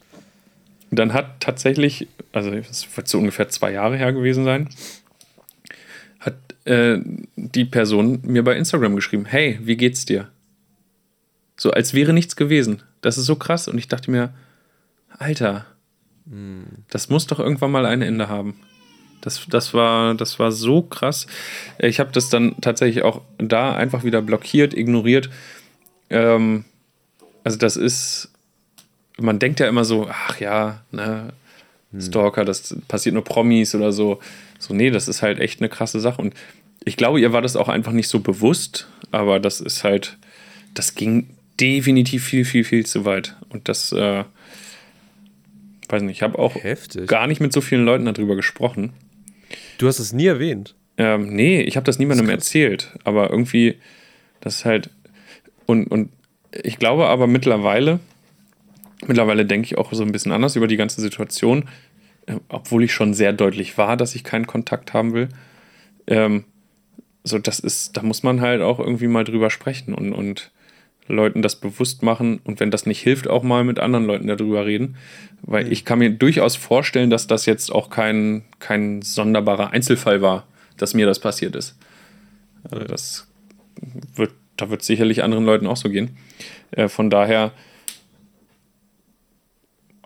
dann 0.90 1.12
hat 1.12 1.40
tatsächlich, 1.40 2.08
also 2.32 2.50
es 2.52 2.88
wird 2.96 3.06
so 3.06 3.18
ungefähr 3.18 3.50
zwei 3.50 3.72
Jahre 3.72 3.98
her 3.98 4.14
gewesen 4.14 4.44
sein, 4.44 4.70
hat 6.20 6.36
äh, 6.64 6.98
die 7.36 7.66
Person 7.66 8.20
mir 8.22 8.42
bei 8.42 8.56
Instagram 8.56 8.96
geschrieben: 8.96 9.26
Hey, 9.26 9.58
wie 9.60 9.76
geht's 9.76 10.06
dir? 10.06 10.28
So 11.58 11.70
als 11.70 11.92
wäre 11.92 12.14
nichts 12.14 12.34
gewesen. 12.34 12.82
Das 13.02 13.18
ist 13.18 13.26
so 13.26 13.36
krass. 13.36 13.68
Und 13.68 13.76
ich 13.76 13.88
dachte 13.88 14.10
mir, 14.10 14.32
Alter, 15.18 15.66
das 16.90 17.08
muss 17.08 17.26
doch 17.26 17.38
irgendwann 17.38 17.70
mal 17.70 17.86
ein 17.86 18.02
Ende 18.02 18.28
haben. 18.28 18.60
Das, 19.20 19.46
das, 19.48 19.74
war, 19.74 20.14
das 20.14 20.38
war 20.38 20.52
so 20.52 20.82
krass. 20.82 21.26
Ich 21.78 22.00
habe 22.00 22.12
das 22.12 22.28
dann 22.28 22.56
tatsächlich 22.60 23.02
auch 23.02 23.22
da 23.38 23.74
einfach 23.74 24.04
wieder 24.04 24.22
blockiert, 24.22 24.74
ignoriert. 24.74 25.30
Ähm, 26.10 26.64
also 27.44 27.58
das 27.58 27.76
ist, 27.76 28.30
man 29.18 29.38
denkt 29.38 29.60
ja 29.60 29.68
immer 29.68 29.84
so, 29.84 30.08
ach 30.08 30.40
ja, 30.40 30.82
ne, 30.90 31.32
Stalker, 31.98 32.44
das 32.44 32.76
passiert 32.88 33.14
nur 33.14 33.24
Promis 33.24 33.74
oder 33.74 33.92
so. 33.92 34.20
So, 34.58 34.74
nee, 34.74 34.90
das 34.90 35.08
ist 35.08 35.22
halt 35.22 35.40
echt 35.40 35.60
eine 35.60 35.68
krasse 35.68 36.00
Sache. 36.00 36.20
Und 36.20 36.34
ich 36.84 36.96
glaube, 36.96 37.20
ihr 37.20 37.32
war 37.32 37.42
das 37.42 37.56
auch 37.56 37.68
einfach 37.68 37.92
nicht 37.92 38.08
so 38.08 38.20
bewusst, 38.20 38.88
aber 39.12 39.40
das 39.40 39.60
ist 39.60 39.84
halt, 39.84 40.18
das 40.74 40.94
ging 40.94 41.30
definitiv 41.60 42.24
viel, 42.24 42.44
viel, 42.44 42.64
viel 42.64 42.84
zu 42.84 43.04
weit. 43.04 43.36
Und 43.48 43.68
das, 43.68 43.92
äh, 43.92 44.24
weiß 45.88 46.02
nicht, 46.02 46.16
ich 46.16 46.22
habe 46.22 46.38
auch 46.38 46.54
Heftig. 46.54 47.06
gar 47.08 47.26
nicht 47.26 47.40
mit 47.40 47.52
so 47.52 47.60
vielen 47.60 47.84
Leuten 47.84 48.04
darüber 48.04 48.36
gesprochen. 48.36 48.92
Du 49.78 49.86
hast 49.86 49.98
es 49.98 50.12
nie 50.12 50.26
erwähnt? 50.26 50.74
Ähm, 50.96 51.34
nee, 51.34 51.60
ich 51.60 51.76
habe 51.76 51.84
das 51.84 51.98
niemandem 51.98 52.26
das 52.26 52.34
erzählt. 52.34 52.94
Aber 53.04 53.30
irgendwie, 53.30 53.76
das 54.40 54.56
ist 54.56 54.64
halt. 54.64 54.90
Und, 55.66 55.86
und 55.88 56.10
ich 56.62 56.78
glaube 56.78 57.06
aber 57.06 57.26
mittlerweile, 57.26 58.00
mittlerweile 59.06 59.44
denke 59.44 59.66
ich 59.66 59.78
auch 59.78 59.92
so 59.92 60.02
ein 60.02 60.12
bisschen 60.12 60.32
anders 60.32 60.56
über 60.56 60.66
die 60.66 60.76
ganze 60.76 61.00
Situation, 61.00 61.68
äh, 62.26 62.36
obwohl 62.48 62.84
ich 62.84 62.92
schon 62.92 63.14
sehr 63.14 63.32
deutlich 63.32 63.76
war, 63.78 63.96
dass 63.96 64.14
ich 64.14 64.24
keinen 64.24 64.46
Kontakt 64.46 64.94
haben 64.94 65.12
will. 65.12 65.28
Ähm, 66.06 66.44
so, 67.24 67.38
das 67.38 67.58
ist, 67.58 67.96
da 67.96 68.02
muss 68.02 68.22
man 68.22 68.40
halt 68.40 68.62
auch 68.62 68.78
irgendwie 68.78 69.08
mal 69.08 69.24
drüber 69.24 69.50
sprechen 69.50 69.92
und, 69.94 70.12
und 70.12 70.52
Leuten 71.08 71.42
das 71.42 71.56
bewusst 71.56 72.02
machen 72.02 72.40
und 72.44 72.60
wenn 72.60 72.70
das 72.70 72.86
nicht 72.86 73.00
hilft, 73.00 73.28
auch 73.28 73.42
mal 73.42 73.64
mit 73.64 73.78
anderen 73.78 74.06
Leuten 74.06 74.26
darüber 74.26 74.66
reden. 74.66 74.96
Weil 75.42 75.66
mhm. 75.66 75.72
ich 75.72 75.84
kann 75.84 75.98
mir 75.98 76.10
durchaus 76.10 76.56
vorstellen, 76.56 77.10
dass 77.10 77.26
das 77.26 77.46
jetzt 77.46 77.70
auch 77.70 77.90
kein, 77.90 78.44
kein 78.58 79.02
sonderbarer 79.02 79.70
Einzelfall 79.70 80.22
war, 80.22 80.46
dass 80.76 80.94
mir 80.94 81.06
das 81.06 81.20
passiert 81.20 81.54
ist. 81.54 81.78
Also 82.64 82.84
das 82.84 83.28
wird, 84.14 84.32
da 84.56 84.70
wird 84.70 84.82
sicherlich 84.82 85.22
anderen 85.22 85.44
Leuten 85.44 85.66
auch 85.66 85.76
so 85.76 85.90
gehen. 85.90 86.16
Äh, 86.72 86.88
von 86.88 87.10
daher, 87.10 87.52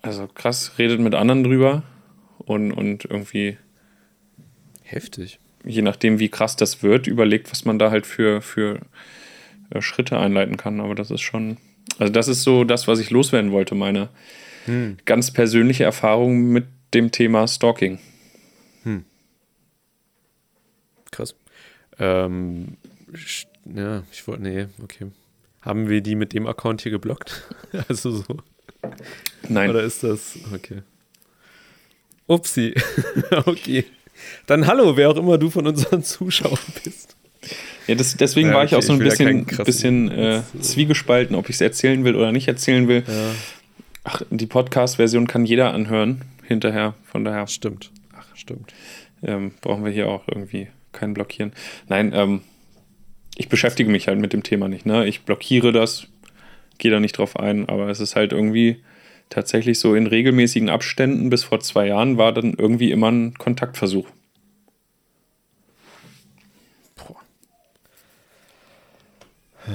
also 0.03 0.27
krass, 0.27 0.73
redet 0.79 1.01
mit 1.01 1.15
anderen 1.15 1.45
drüber 1.45 1.83
und, 2.39 2.73
und 2.73 3.05
irgendwie. 3.05 3.57
Heftig. 4.83 5.39
Je 5.65 5.83
nachdem, 5.83 6.19
wie 6.19 6.31
krass 6.31 6.57
das 6.57 6.83
wird, 6.83 7.07
überlegt, 7.07 7.51
was 7.53 7.65
man 7.65 7.79
da 7.79 7.91
halt 7.93 8.07
für, 8.07 8.43
für 8.43 8.81
Schritte 9.79 10.18
einleiten 10.18 10.57
kann. 10.57 10.81
Aber 10.81 10.95
das 10.95 11.11
ist 11.11 11.21
schon, 11.21 11.57
also 11.99 12.12
das 12.12 12.29
ist 12.29 12.43
so 12.43 12.64
das, 12.64 12.89
was 12.89 12.99
ich 12.99 13.11
loswerden 13.11 13.53
wollte, 13.53 13.75
meine 13.75 14.09
hm. 14.66 14.99
ganz 15.05 15.31
persönliche 15.31 15.85
Erfahrung 15.85 16.49
mit 16.49 16.66
dem 16.95 17.12
Thema 17.12 17.47
Stalking. 17.47 17.99
Hm. 18.83 19.05
Krass. 21.11 21.35
Ähm, 21.99 22.77
ja, 23.75 24.03
ich 24.11 24.27
wollte, 24.27 24.43
nee, 24.43 24.66
okay. 24.83 25.07
Haben 25.61 25.89
wir 25.89 26.01
die 26.01 26.14
mit 26.14 26.33
dem 26.33 26.47
Account 26.47 26.83
hier 26.83 26.93
geblockt? 26.93 27.43
also 27.89 28.11
so. 28.11 28.37
Nein. 29.49 29.71
Oder 29.71 29.83
ist 29.83 30.03
das, 30.03 30.39
okay. 30.55 30.83
Upsi. 32.27 32.75
okay. 33.47 33.85
Dann 34.47 34.66
hallo, 34.66 34.97
wer 34.97 35.11
auch 35.11 35.16
immer 35.16 35.39
du 35.39 35.51
von 35.51 35.66
unseren 35.66 36.03
Zuschauern 36.05 36.59
bist. 36.85 37.16
Ja, 37.91 37.97
das, 37.97 38.16
deswegen 38.16 38.51
ja, 38.51 38.53
okay, 38.53 38.59
war 38.59 38.64
ich 38.66 38.74
auch 38.76 38.82
so 38.82 38.93
ein 38.93 39.01
bisschen, 39.01 39.47
bisschen 39.64 40.12
äh, 40.12 40.43
zwiegespalten, 40.61 41.34
ob 41.34 41.49
ich 41.49 41.57
es 41.57 41.61
erzählen 41.61 42.05
will 42.05 42.14
oder 42.14 42.30
nicht 42.30 42.47
erzählen 42.47 42.86
will. 42.86 43.03
Ja. 43.05 43.34
Ach, 44.05 44.22
die 44.30 44.47
Podcast-Version 44.47 45.26
kann 45.26 45.45
jeder 45.45 45.74
anhören 45.74 46.20
hinterher, 46.47 46.95
von 47.05 47.24
daher. 47.24 47.49
Stimmt. 47.49 47.91
Ach, 48.16 48.24
stimmt. 48.36 48.72
Ähm, 49.24 49.55
brauchen 49.61 49.84
wir 49.84 49.91
hier 49.91 50.09
auch 50.09 50.22
irgendwie 50.28 50.68
keinen 50.93 51.14
blockieren. 51.14 51.53
Nein, 51.88 52.12
ähm, 52.14 52.43
ich 53.36 53.49
beschäftige 53.49 53.91
mich 53.91 54.07
halt 54.07 54.20
mit 54.20 54.32
dem 54.32 54.45
Thema 54.45 54.68
nicht. 54.68 54.86
Ne? 54.86 55.09
Ich 55.09 55.22
blockiere 55.22 55.72
das, 55.72 56.07
gehe 56.78 56.93
da 56.93 57.01
nicht 57.01 57.18
drauf 57.18 57.36
ein, 57.41 57.68
aber 57.68 57.88
es 57.88 57.99
ist 57.99 58.14
halt 58.14 58.32
irgendwie 58.32 58.84
tatsächlich 59.30 59.80
so 59.80 59.97
in 59.97 60.07
regelmäßigen 60.07 60.70
Abständen 60.70 61.28
bis 61.28 61.43
vor 61.43 61.59
zwei 61.59 61.88
Jahren 61.88 62.18
war 62.18 62.32
dann 62.32 62.55
irgendwie 62.57 62.93
immer 62.93 63.11
ein 63.11 63.34
Kontaktversuch. 63.34 64.07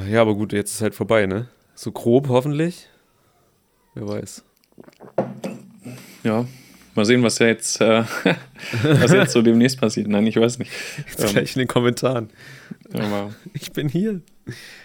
Ja, 0.10 0.22
aber 0.22 0.36
gut, 0.36 0.54
jetzt 0.54 0.74
ist 0.74 0.82
halt 0.82 0.96
vorbei, 0.96 1.26
ne? 1.26 1.48
So 1.74 1.92
grob 1.92 2.28
hoffentlich. 2.30 2.88
Wer 3.94 4.08
weiß. 4.08 4.44
Ja, 6.24 6.46
mal 6.96 7.06
sehen, 7.06 7.24
was 7.24 7.40
jetzt, 7.40 7.80
äh, 7.82 8.04
was 8.84 9.12
jetzt 9.12 9.32
so 9.32 9.42
demnächst 9.42 9.80
passiert. 9.80 10.08
Nein, 10.08 10.28
ich 10.28 10.38
weiß 10.38 10.60
nicht. 10.60 10.72
Jetzt 10.98 11.20
ähm, 11.24 11.30
gleich 11.30 11.56
in 11.56 11.60
den 11.60 11.68
Kommentaren. 11.68 12.30
Aber 12.94 13.34
ich 13.54 13.72
bin 13.72 13.90
hier. 13.90 14.22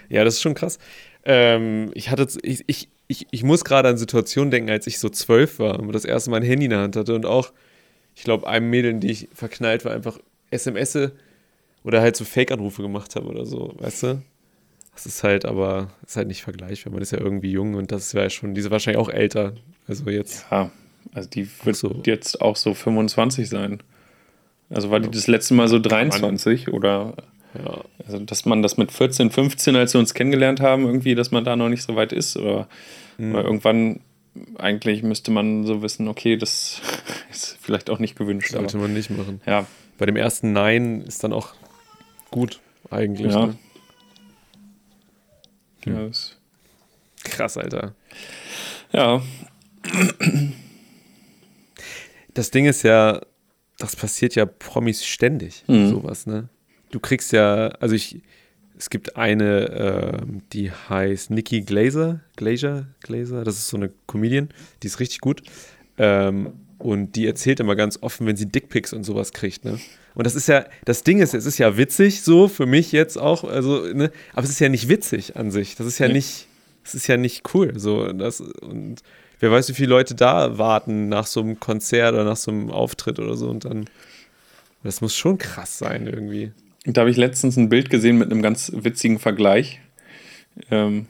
Ja, 0.08 0.24
das 0.24 0.34
ist 0.34 0.42
schon 0.42 0.54
krass. 0.54 0.78
Ähm, 1.24 1.90
ich 1.94 2.10
hatte, 2.10 2.26
ich, 2.42 2.64
ich, 2.66 2.88
ich, 3.08 3.26
ich 3.30 3.42
muss 3.42 3.64
gerade 3.64 3.88
an 3.88 3.98
Situationen 3.98 4.50
denken, 4.50 4.70
als 4.70 4.86
ich 4.86 4.98
so 4.98 5.08
zwölf 5.08 5.58
war 5.58 5.78
und 5.78 5.92
das 5.92 6.04
erste 6.04 6.30
Mal 6.30 6.38
ein 6.38 6.42
Handy 6.42 6.66
in 6.66 6.70
der 6.70 6.80
Hand 6.80 6.96
hatte 6.96 7.14
und 7.14 7.26
auch, 7.26 7.52
ich 8.14 8.24
glaube, 8.24 8.46
einem 8.48 8.70
Mädel, 8.70 8.92
in 8.92 9.00
die 9.00 9.10
ich 9.10 9.28
verknallt 9.34 9.84
war, 9.84 9.92
einfach 9.92 10.18
SMS 10.50 10.98
oder 11.84 12.00
halt 12.00 12.16
so 12.16 12.24
Fake-Anrufe 12.24 12.82
gemacht 12.82 13.16
habe 13.16 13.26
oder 13.26 13.44
so, 13.44 13.74
weißt 13.78 14.02
du? 14.04 14.22
Das 14.94 15.06
ist 15.06 15.22
halt 15.24 15.44
aber, 15.46 15.88
ist 16.06 16.16
halt 16.16 16.28
nicht 16.28 16.42
vergleichbar. 16.42 16.92
Man 16.92 17.02
ist 17.02 17.12
ja 17.12 17.18
irgendwie 17.18 17.50
jung 17.52 17.74
und 17.74 17.90
das 17.92 18.12
wäre 18.14 18.26
ja 18.26 18.30
schon, 18.30 18.54
diese 18.54 18.70
wahrscheinlich 18.70 19.00
auch 19.00 19.08
älter. 19.08 19.54
Also 19.88 20.08
jetzt. 20.10 20.46
Ja, 20.50 20.70
also 21.14 21.28
die 21.28 21.48
wird 21.64 21.76
so. 21.76 22.00
jetzt 22.04 22.40
auch 22.42 22.56
so 22.56 22.74
25 22.74 23.48
sein. 23.48 23.82
Also 24.68 24.90
war 24.90 25.00
die 25.00 25.10
das 25.10 25.26
letzte 25.26 25.54
Mal 25.54 25.68
so 25.68 25.78
23 25.78 26.68
oder 26.68 27.14
Ja. 27.64 27.80
also 28.06 28.18
dass 28.20 28.44
man 28.44 28.62
das 28.62 28.76
mit 28.76 28.92
14, 28.92 29.30
15, 29.30 29.74
als 29.74 29.94
wir 29.94 29.98
uns 30.00 30.14
kennengelernt 30.14 30.60
haben, 30.60 30.84
irgendwie, 30.86 31.14
dass 31.14 31.30
man 31.30 31.44
da 31.44 31.56
noch 31.56 31.68
nicht 31.68 31.82
so 31.82 31.96
weit 31.96 32.12
ist 32.12 32.36
oder, 32.36 32.68
Hm. 33.16 33.34
oder 33.34 33.44
irgendwann 33.44 34.00
eigentlich 34.58 35.02
müsste 35.02 35.32
man 35.32 35.64
so 35.66 35.82
wissen, 35.82 36.06
okay, 36.08 36.36
das 36.36 36.80
ist 37.30 37.58
vielleicht 37.60 37.90
auch 37.90 37.98
nicht 37.98 38.16
gewünscht. 38.16 38.52
Sollte 38.52 38.76
Aber, 38.76 38.86
man 38.86 38.94
nicht 38.94 39.10
machen. 39.10 39.40
ja, 39.46 39.66
Bei 39.98 40.06
dem 40.06 40.16
ersten 40.16 40.52
Nein 40.52 41.00
ist 41.02 41.24
dann 41.24 41.32
auch 41.32 41.48
gut, 42.30 42.60
eigentlich. 42.90 43.32
Ja. 43.32 43.46
Ne? 43.46 43.58
Ja, 45.86 46.06
das, 46.06 46.36
Krass, 47.24 47.56
Alter. 47.56 47.94
ja, 48.92 49.22
Das 52.34 52.50
Ding 52.50 52.66
ist 52.66 52.82
ja, 52.82 53.20
das 53.78 53.96
passiert 53.96 54.34
ja 54.34 54.46
Promis 54.46 55.04
ständig, 55.04 55.64
Mhm. 55.66 55.88
sowas, 55.90 56.26
ne? 56.26 56.48
Du 56.90 57.00
kriegst 57.00 57.32
ja, 57.32 57.68
also 57.80 57.94
ich, 57.94 58.20
es 58.76 58.90
gibt 58.90 59.16
eine, 59.16 60.20
ähm, 60.22 60.42
die 60.52 60.70
heißt 60.72 61.30
Nikki 61.30 61.60
Glazer, 61.62 62.20
Glazer, 62.36 62.86
Glazer, 63.02 63.44
das 63.44 63.56
ist 63.56 63.68
so 63.68 63.76
eine 63.76 63.90
Comedian, 64.06 64.48
die 64.82 64.86
ist 64.86 65.00
richtig 65.00 65.20
gut. 65.20 65.42
Ähm, 65.98 66.52
und 66.78 67.14
die 67.16 67.26
erzählt 67.26 67.60
immer 67.60 67.76
ganz 67.76 67.98
offen, 68.00 68.26
wenn 68.26 68.36
sie 68.36 68.46
Dickpics 68.46 68.92
und 68.94 69.04
sowas 69.04 69.32
kriegt, 69.32 69.64
ne? 69.64 69.78
Und 70.14 70.26
das 70.26 70.34
ist 70.34 70.48
ja, 70.48 70.64
das 70.84 71.04
Ding 71.04 71.20
ist, 71.20 71.34
es 71.34 71.46
ist 71.46 71.58
ja 71.58 71.76
witzig, 71.76 72.22
so 72.22 72.48
für 72.48 72.66
mich 72.66 72.92
jetzt 72.92 73.16
auch, 73.16 73.44
also, 73.44 73.84
ne? 73.92 74.10
Aber 74.32 74.44
es 74.44 74.50
ist 74.50 74.58
ja 74.60 74.68
nicht 74.68 74.88
witzig 74.88 75.36
an 75.36 75.50
sich. 75.50 75.76
Das 75.76 75.86
ist 75.86 75.98
ja 75.98 76.08
Nee. 76.08 76.14
nicht, 76.14 76.46
es 76.84 76.94
ist 76.94 77.06
ja 77.06 77.16
nicht 77.16 77.54
cool. 77.54 77.78
So, 77.78 78.12
das, 78.12 78.40
und 78.40 79.02
wer 79.38 79.50
weiß, 79.50 79.68
wie 79.68 79.74
viele 79.74 79.90
Leute 79.90 80.14
da 80.14 80.58
warten 80.58 81.08
nach 81.08 81.26
so 81.26 81.40
einem 81.40 81.60
Konzert 81.60 82.14
oder 82.14 82.24
nach 82.24 82.36
so 82.36 82.50
einem 82.50 82.70
Auftritt 82.70 83.18
oder 83.18 83.36
so 83.36 83.48
und 83.48 83.64
dann. 83.64 83.88
Das 84.82 85.00
muss 85.02 85.14
schon 85.14 85.36
krass 85.38 85.78
sein, 85.78 86.06
irgendwie. 86.06 86.52
Da 86.86 87.02
habe 87.02 87.10
ich 87.10 87.18
letztens 87.18 87.56
ein 87.58 87.68
Bild 87.68 87.90
gesehen 87.90 88.16
mit 88.16 88.30
einem 88.30 88.40
ganz 88.40 88.72
witzigen 88.74 89.18
Vergleich. 89.18 89.80
Ähm, 90.70 91.06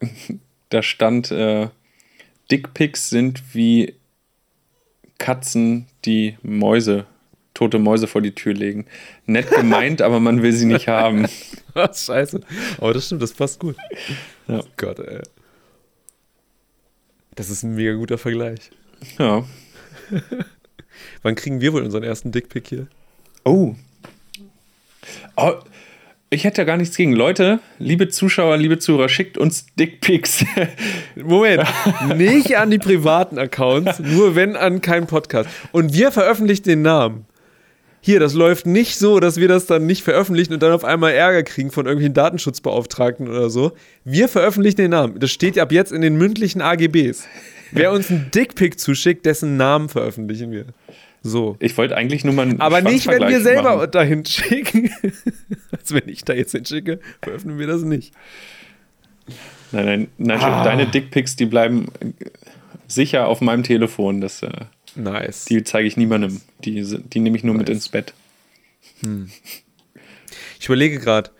da 0.70 0.82
stand, 0.82 1.30
äh, 1.30 1.68
Dickpics 2.50 3.10
sind 3.10 3.42
wie 3.54 3.94
Katzen, 5.18 5.86
die 6.04 6.36
Mäuse, 6.42 7.06
tote 7.54 7.78
Mäuse 7.78 8.06
vor 8.06 8.22
die 8.22 8.34
Tür 8.34 8.54
legen. 8.54 8.86
Nett 9.26 9.50
gemeint, 9.50 10.02
aber 10.02 10.20
man 10.20 10.42
will 10.42 10.52
sie 10.52 10.66
nicht 10.66 10.88
haben. 10.88 11.26
Was, 11.74 12.06
scheiße. 12.06 12.40
Aber 12.78 12.94
das 12.94 13.06
stimmt, 13.06 13.22
das 13.22 13.32
passt 13.32 13.60
gut. 13.60 13.76
Ja. 14.48 14.60
Oh 14.60 14.64
Gott, 14.76 14.98
ey. 14.98 15.20
Das 17.34 17.50
ist 17.50 17.62
ein 17.62 17.74
mega 17.74 17.94
guter 17.94 18.18
Vergleich. 18.18 18.70
Ja. 19.18 19.44
Wann 21.22 21.34
kriegen 21.34 21.60
wir 21.60 21.72
wohl 21.72 21.82
unseren 21.82 22.02
ersten 22.02 22.32
Dickpick 22.32 22.68
hier? 22.68 22.86
Oh. 23.44 23.74
oh. 25.36 25.54
Ich 26.30 26.44
hätte 26.44 26.62
ja 26.62 26.64
gar 26.64 26.78
nichts 26.78 26.96
gegen. 26.96 27.12
Leute, 27.12 27.60
liebe 27.78 28.08
Zuschauer, 28.08 28.56
liebe 28.56 28.78
Zuhörer, 28.78 29.10
schickt 29.10 29.36
uns 29.36 29.66
Dickpics. 29.78 30.46
Moment, 31.14 31.62
nicht 32.16 32.56
an 32.56 32.70
die 32.70 32.78
privaten 32.78 33.38
Accounts, 33.38 33.98
nur 33.98 34.34
wenn 34.34 34.56
an 34.56 34.80
keinen 34.80 35.06
Podcast. 35.06 35.50
Und 35.72 35.92
wir 35.92 36.10
veröffentlichen 36.10 36.62
den 36.62 36.82
Namen. 36.82 37.26
Hier, 38.04 38.18
das 38.18 38.34
läuft 38.34 38.66
nicht 38.66 38.96
so, 38.98 39.20
dass 39.20 39.36
wir 39.36 39.46
das 39.46 39.66
dann 39.66 39.86
nicht 39.86 40.02
veröffentlichen 40.02 40.52
und 40.52 40.60
dann 40.62 40.72
auf 40.72 40.84
einmal 40.84 41.12
Ärger 41.12 41.44
kriegen 41.44 41.70
von 41.70 41.86
irgendwelchen 41.86 42.14
Datenschutzbeauftragten 42.14 43.28
oder 43.28 43.48
so. 43.48 43.72
Wir 44.04 44.28
veröffentlichen 44.28 44.76
den 44.78 44.90
Namen. 44.90 45.20
Das 45.20 45.30
steht 45.30 45.56
ab 45.56 45.70
jetzt 45.70 45.92
in 45.92 46.00
den 46.00 46.16
mündlichen 46.16 46.60
AGBs. 46.62 47.24
Wer 47.70 47.92
uns 47.92 48.10
einen 48.10 48.28
Dickpick 48.34 48.80
zuschickt, 48.80 49.24
dessen 49.24 49.56
Namen 49.56 49.88
veröffentlichen 49.88 50.50
wir. 50.50 50.66
So. 51.22 51.54
Ich 51.60 51.78
wollte 51.78 51.96
eigentlich 51.96 52.24
nur 52.24 52.34
mal 52.34 52.42
einen 52.42 52.60
Aber 52.60 52.80
nicht, 52.82 53.06
wenn 53.06 53.28
wir 53.28 53.40
selber 53.40 53.76
machen. 53.76 53.90
dahin 53.92 54.24
schicken. 54.24 54.90
also 55.70 55.94
wenn 55.94 56.08
ich 56.08 56.24
da 56.24 56.32
jetzt 56.32 56.50
hinschicke, 56.52 56.98
veröffentlichen 57.22 57.60
wir 57.60 57.68
das 57.68 57.82
nicht. 57.82 58.12
Nein, 59.70 59.84
nein, 59.86 60.08
nein, 60.18 60.40
Ah. 60.40 60.64
deine 60.64 60.86
Dickpics, 60.86 61.36
die 61.36 61.46
bleiben 61.46 61.86
sicher 62.88 63.28
auf 63.28 63.40
meinem 63.40 63.62
Telefon. 63.62 64.20
Das, 64.20 64.42
äh, 64.42 64.50
Nice. 64.94 65.46
die 65.46 65.62
zeige 65.64 65.88
ich 65.88 65.96
niemandem. 65.96 66.40
Die, 66.64 66.82
die 66.98 67.20
nehme 67.20 67.36
ich 67.36 67.44
nur 67.44 67.54
mit 67.54 67.68
Nice. 67.68 67.76
ins 67.76 67.88
Bett. 67.88 68.12
Ich 70.58 70.66
überlege 70.66 70.98
gerade. 70.98 71.30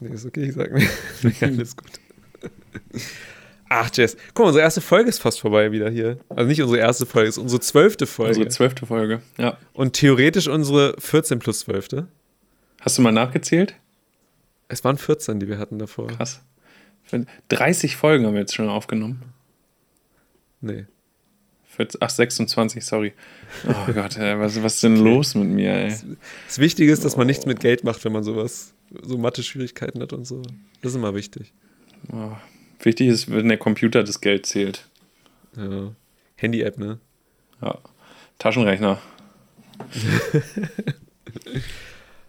Nee, 0.00 0.14
ist 0.14 0.26
okay, 0.26 0.44
ich 0.48 0.54
sag 0.54 0.72
mir. 0.72 0.86
Nee, 1.22 1.32
alles 1.40 1.76
gut. 1.76 1.90
Ach, 3.68 3.90
Jess. 3.94 4.16
Guck 4.34 4.40
mal, 4.44 4.48
unsere 4.48 4.62
erste 4.64 4.80
Folge 4.80 5.08
ist 5.08 5.20
fast 5.20 5.40
vorbei 5.40 5.72
wieder 5.72 5.90
hier. 5.90 6.18
Also 6.28 6.46
nicht 6.48 6.60
unsere 6.62 6.80
erste 6.80 7.06
Folge, 7.06 7.28
es 7.28 7.36
ist 7.36 7.42
unsere 7.42 7.60
zwölfte 7.60 8.06
Folge. 8.06 8.30
Unsere 8.32 8.48
zwölfte 8.48 8.86
Folge. 8.86 9.22
Ja. 9.38 9.56
Und 9.72 9.94
theoretisch 9.94 10.48
unsere 10.48 10.94
14 10.98 11.38
plus 11.38 11.60
12. 11.60 12.04
Hast 12.80 12.98
du 12.98 13.02
mal 13.02 13.12
nachgezählt? 13.12 13.74
Es 14.68 14.84
waren 14.84 14.98
14, 14.98 15.40
die 15.40 15.48
wir 15.48 15.58
hatten 15.58 15.78
davor. 15.78 16.08
Krass. 16.08 16.40
30 17.48 17.96
Folgen 17.96 18.26
haben 18.26 18.34
wir 18.34 18.40
jetzt 18.40 18.54
schon 18.54 18.68
aufgenommen. 18.68 19.22
Nee. 20.60 20.86
40, 21.74 22.02
ach, 22.02 22.10
26, 22.10 22.84
sorry. 22.84 23.12
Oh 23.68 23.92
Gott, 23.94 24.16
ey, 24.16 24.38
was, 24.38 24.62
was 24.62 24.74
ist 24.74 24.82
denn 24.82 24.96
los 24.96 25.34
mit 25.34 25.48
mir, 25.48 25.72
ey? 25.72 25.94
Das 26.46 26.58
Wichtige 26.58 26.92
ist, 26.92 27.04
dass 27.04 27.16
man 27.16 27.26
nichts 27.26 27.46
mit 27.46 27.60
Geld 27.60 27.84
macht, 27.84 28.04
wenn 28.04 28.12
man 28.12 28.24
sowas, 28.24 28.74
so 29.02 29.18
Mathe-Schwierigkeiten 29.18 30.00
hat 30.00 30.12
und 30.12 30.26
so. 30.26 30.42
Das 30.82 30.92
ist 30.92 30.96
immer 30.96 31.14
wichtig. 31.14 31.52
Oh. 32.12 32.32
Wichtig 32.80 33.08
ist, 33.08 33.30
wenn 33.30 33.48
der 33.48 33.58
Computer 33.58 34.04
das 34.04 34.20
Geld 34.20 34.46
zählt. 34.46 34.88
Ja. 35.56 35.92
Handy-App, 36.36 36.78
ne? 36.78 36.98
Ja. 37.62 37.78
Taschenrechner. 38.38 39.00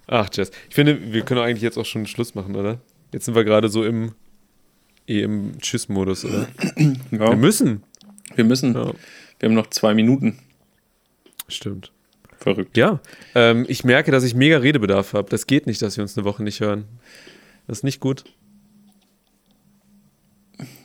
Ach, 0.08 0.30
Jess. 0.34 0.52
Ich 0.70 0.76
finde, 0.76 1.14
wir 1.14 1.24
können 1.24 1.42
eigentlich 1.42 1.64
jetzt 1.64 1.78
auch 1.78 1.86
schon 1.86 2.06
Schluss 2.06 2.36
machen, 2.36 2.56
oder? 2.56 2.80
Jetzt 3.12 3.26
sind 3.26 3.36
wir 3.36 3.44
gerade 3.44 3.70
so 3.70 3.84
im, 3.84 4.14
eh 5.08 5.22
im 5.22 5.60
Tschüss-Modus, 5.60 6.26
oder? 6.26 6.48
Ja, 7.12 7.30
Wir 7.30 7.36
müssen. 7.36 7.84
Wir 8.36 8.44
müssen. 8.46 8.74
Ja. 8.74 8.92
Wir 9.40 9.50
haben 9.50 9.56
noch 9.56 9.68
zwei 9.70 9.94
Minuten. 9.94 10.40
Stimmt. 11.48 11.92
Verrückt. 12.40 12.78
Ja, 12.78 13.00
ähm, 13.34 13.66
ich 13.68 13.84
merke, 13.84 14.12
dass 14.12 14.24
ich 14.24 14.36
mega 14.36 14.58
Redebedarf 14.58 15.14
habe. 15.14 15.30
Das 15.30 15.48
geht 15.48 15.68
nicht, 15.68 15.82
dass 15.82 15.98
wir 15.98 16.04
uns 16.04 16.18
eine 16.18 16.26
Woche 16.26 16.44
nicht 16.44 16.60
hören. 16.60 16.86
Das 17.68 17.80
ist 17.80 17.84
nicht 17.84 18.00
gut. 18.00 18.24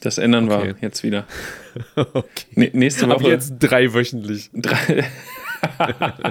Das 0.00 0.18
ändern 0.18 0.50
Okay. 0.50 0.68
wir 0.68 0.76
jetzt 0.80 1.02
wieder. 1.02 1.26
okay. 1.96 2.24
Nee, 2.54 2.70
nächste 2.72 3.06
Ab 3.06 3.20
Woche. 3.20 3.30
jetzt 3.30 3.54
drei 3.58 3.92
wöchentlich. 3.92 4.50
Drei. 4.54 5.04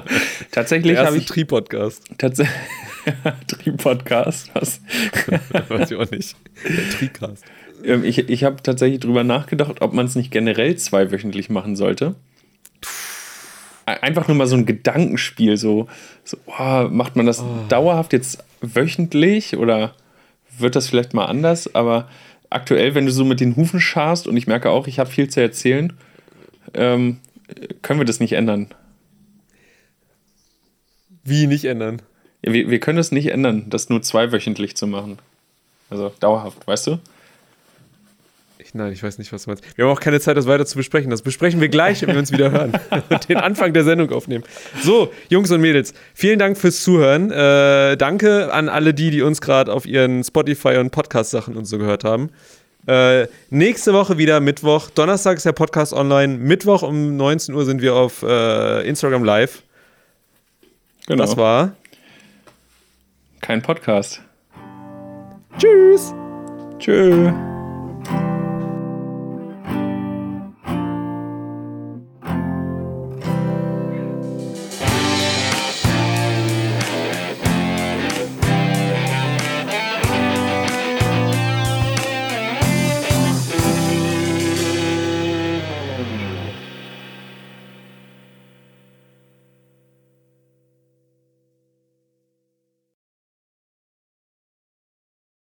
Tatsächlich 0.52 0.98
habe 0.98 1.18
ich 1.18 1.26
Tri-Podcast. 1.28 2.04
tatsächlich 2.18 2.56
Tri-Podcast. 3.48 4.50
Was? 4.56 4.82
Weiß 5.70 5.92
ich 5.92 5.98
auch 5.98 6.10
nicht. 6.10 6.36
Tricast. 6.98 7.46
Ähm, 7.84 8.04
ich 8.04 8.18
ich 8.18 8.44
habe 8.44 8.62
tatsächlich 8.64 9.00
drüber 9.00 9.24
nachgedacht, 9.24 9.82
ob 9.82 9.94
man 9.94 10.06
es 10.06 10.16
nicht 10.16 10.32
generell 10.32 10.76
zweiwöchentlich 10.76 11.50
machen 11.50 11.76
sollte. 11.76 12.16
Ein- 13.86 13.98
Einfach 14.04 14.28
nur 14.28 14.38
mal 14.38 14.48
so 14.48 14.56
ein 14.56 14.66
Gedankenspiel, 14.66 15.58
so, 15.58 15.88
so 16.24 16.38
oh, 16.46 16.88
macht 16.90 17.16
man 17.16 17.26
das 17.26 17.44
dauerhaft 17.70 18.14
jetzt 18.14 18.44
wöchentlich 18.62 19.58
oder 19.58 19.96
wird 20.58 20.76
das 20.76 20.88
vielleicht 20.90 21.14
mal 21.14 21.26
anders? 21.26 21.74
Aber 21.74 22.08
aktuell, 22.50 22.96
wenn 22.96 23.06
du 23.06 23.12
so 23.12 23.26
mit 23.26 23.40
den 23.40 23.56
Hufen 23.56 23.80
scharst 23.80 24.28
und 24.28 24.38
ich 24.38 24.48
merke 24.48 24.70
auch, 24.70 24.88
ich 24.88 25.00
habe 25.00 25.10
viel 25.10 25.30
zu 25.30 25.42
erzählen, 25.42 25.94
ähm, 26.74 27.18
können 27.82 28.00
wir 28.00 28.06
das 28.06 28.20
nicht 28.20 28.34
ändern. 28.34 28.68
Wie 31.24 31.48
nicht 31.48 31.66
ändern? 31.66 32.02
Ja, 32.42 32.54
wir, 32.54 32.70
wir 32.70 32.80
können 32.80 32.98
es 33.00 33.12
nicht 33.12 33.28
ändern, 33.28 33.66
das 33.70 33.90
nur 33.90 34.02
zweiwöchentlich 34.02 34.76
zu 34.78 34.88
machen. 34.88 35.20
Also 35.90 36.12
dauerhaft, 36.20 36.68
weißt 36.68 36.88
du? 36.88 37.00
Ich, 38.62 38.74
nein, 38.74 38.92
ich 38.92 39.02
weiß 39.02 39.18
nicht, 39.20 39.32
was 39.32 39.44
du 39.46 39.52
meinst. 39.52 39.64
Wir 39.78 39.86
haben 39.86 39.92
auch 39.94 40.02
keine 40.02 40.20
Zeit, 40.20 40.36
das 40.36 40.46
weiter 40.46 40.66
zu 40.66 40.76
besprechen. 40.76 41.10
Das 41.10 41.22
besprechen 41.22 41.62
wir 41.62 41.70
gleich, 41.70 42.02
wenn 42.02 42.10
wir 42.10 42.20
uns 42.20 42.32
wieder 42.34 42.52
hören 42.52 42.74
und 43.10 43.30
den 43.30 43.38
Anfang 43.38 43.72
der 43.72 43.86
Sendung 43.86 44.12
aufnehmen. 44.12 44.44
So, 44.82 45.14
Jungs 45.30 45.50
und 45.52 45.62
Mädels, 45.62 45.94
vielen 46.14 46.40
Dank 46.40 46.58
fürs 46.58 46.84
Zuhören. 46.84 47.32
Äh, 47.32 47.96
danke 47.96 48.52
an 48.52 48.68
alle 48.68 48.94
die, 48.94 49.12
die 49.12 49.22
uns 49.22 49.40
gerade 49.40 49.72
auf 49.72 49.86
ihren 49.86 50.26
Spotify 50.26 50.76
und 50.76 50.92
Podcast-Sachen 50.92 51.56
und 51.56 51.66
so 51.66 51.78
gehört 51.78 52.04
haben. 52.04 52.32
Äh, 52.86 53.28
nächste 53.50 53.94
Woche 53.94 54.18
wieder 54.18 54.42
Mittwoch. 54.42 54.90
Donnerstag 54.90 55.38
ist 55.38 55.46
der 55.46 55.54
Podcast 55.54 55.94
online. 55.94 56.38
Mittwoch 56.38 56.82
um 56.82 57.16
19 57.16 57.56
Uhr 57.56 57.64
sind 57.64 57.82
wir 57.82 57.96
auf 57.96 58.24
äh, 58.24 58.86
Instagram 58.86 59.24
live. 59.24 59.64
Genau. 61.08 61.24
Das 61.24 61.38
war. 61.38 61.72
kein 63.40 63.62
Podcast. 63.62 64.22
Tschüss. 65.58 66.14
Tschö. 66.78 67.32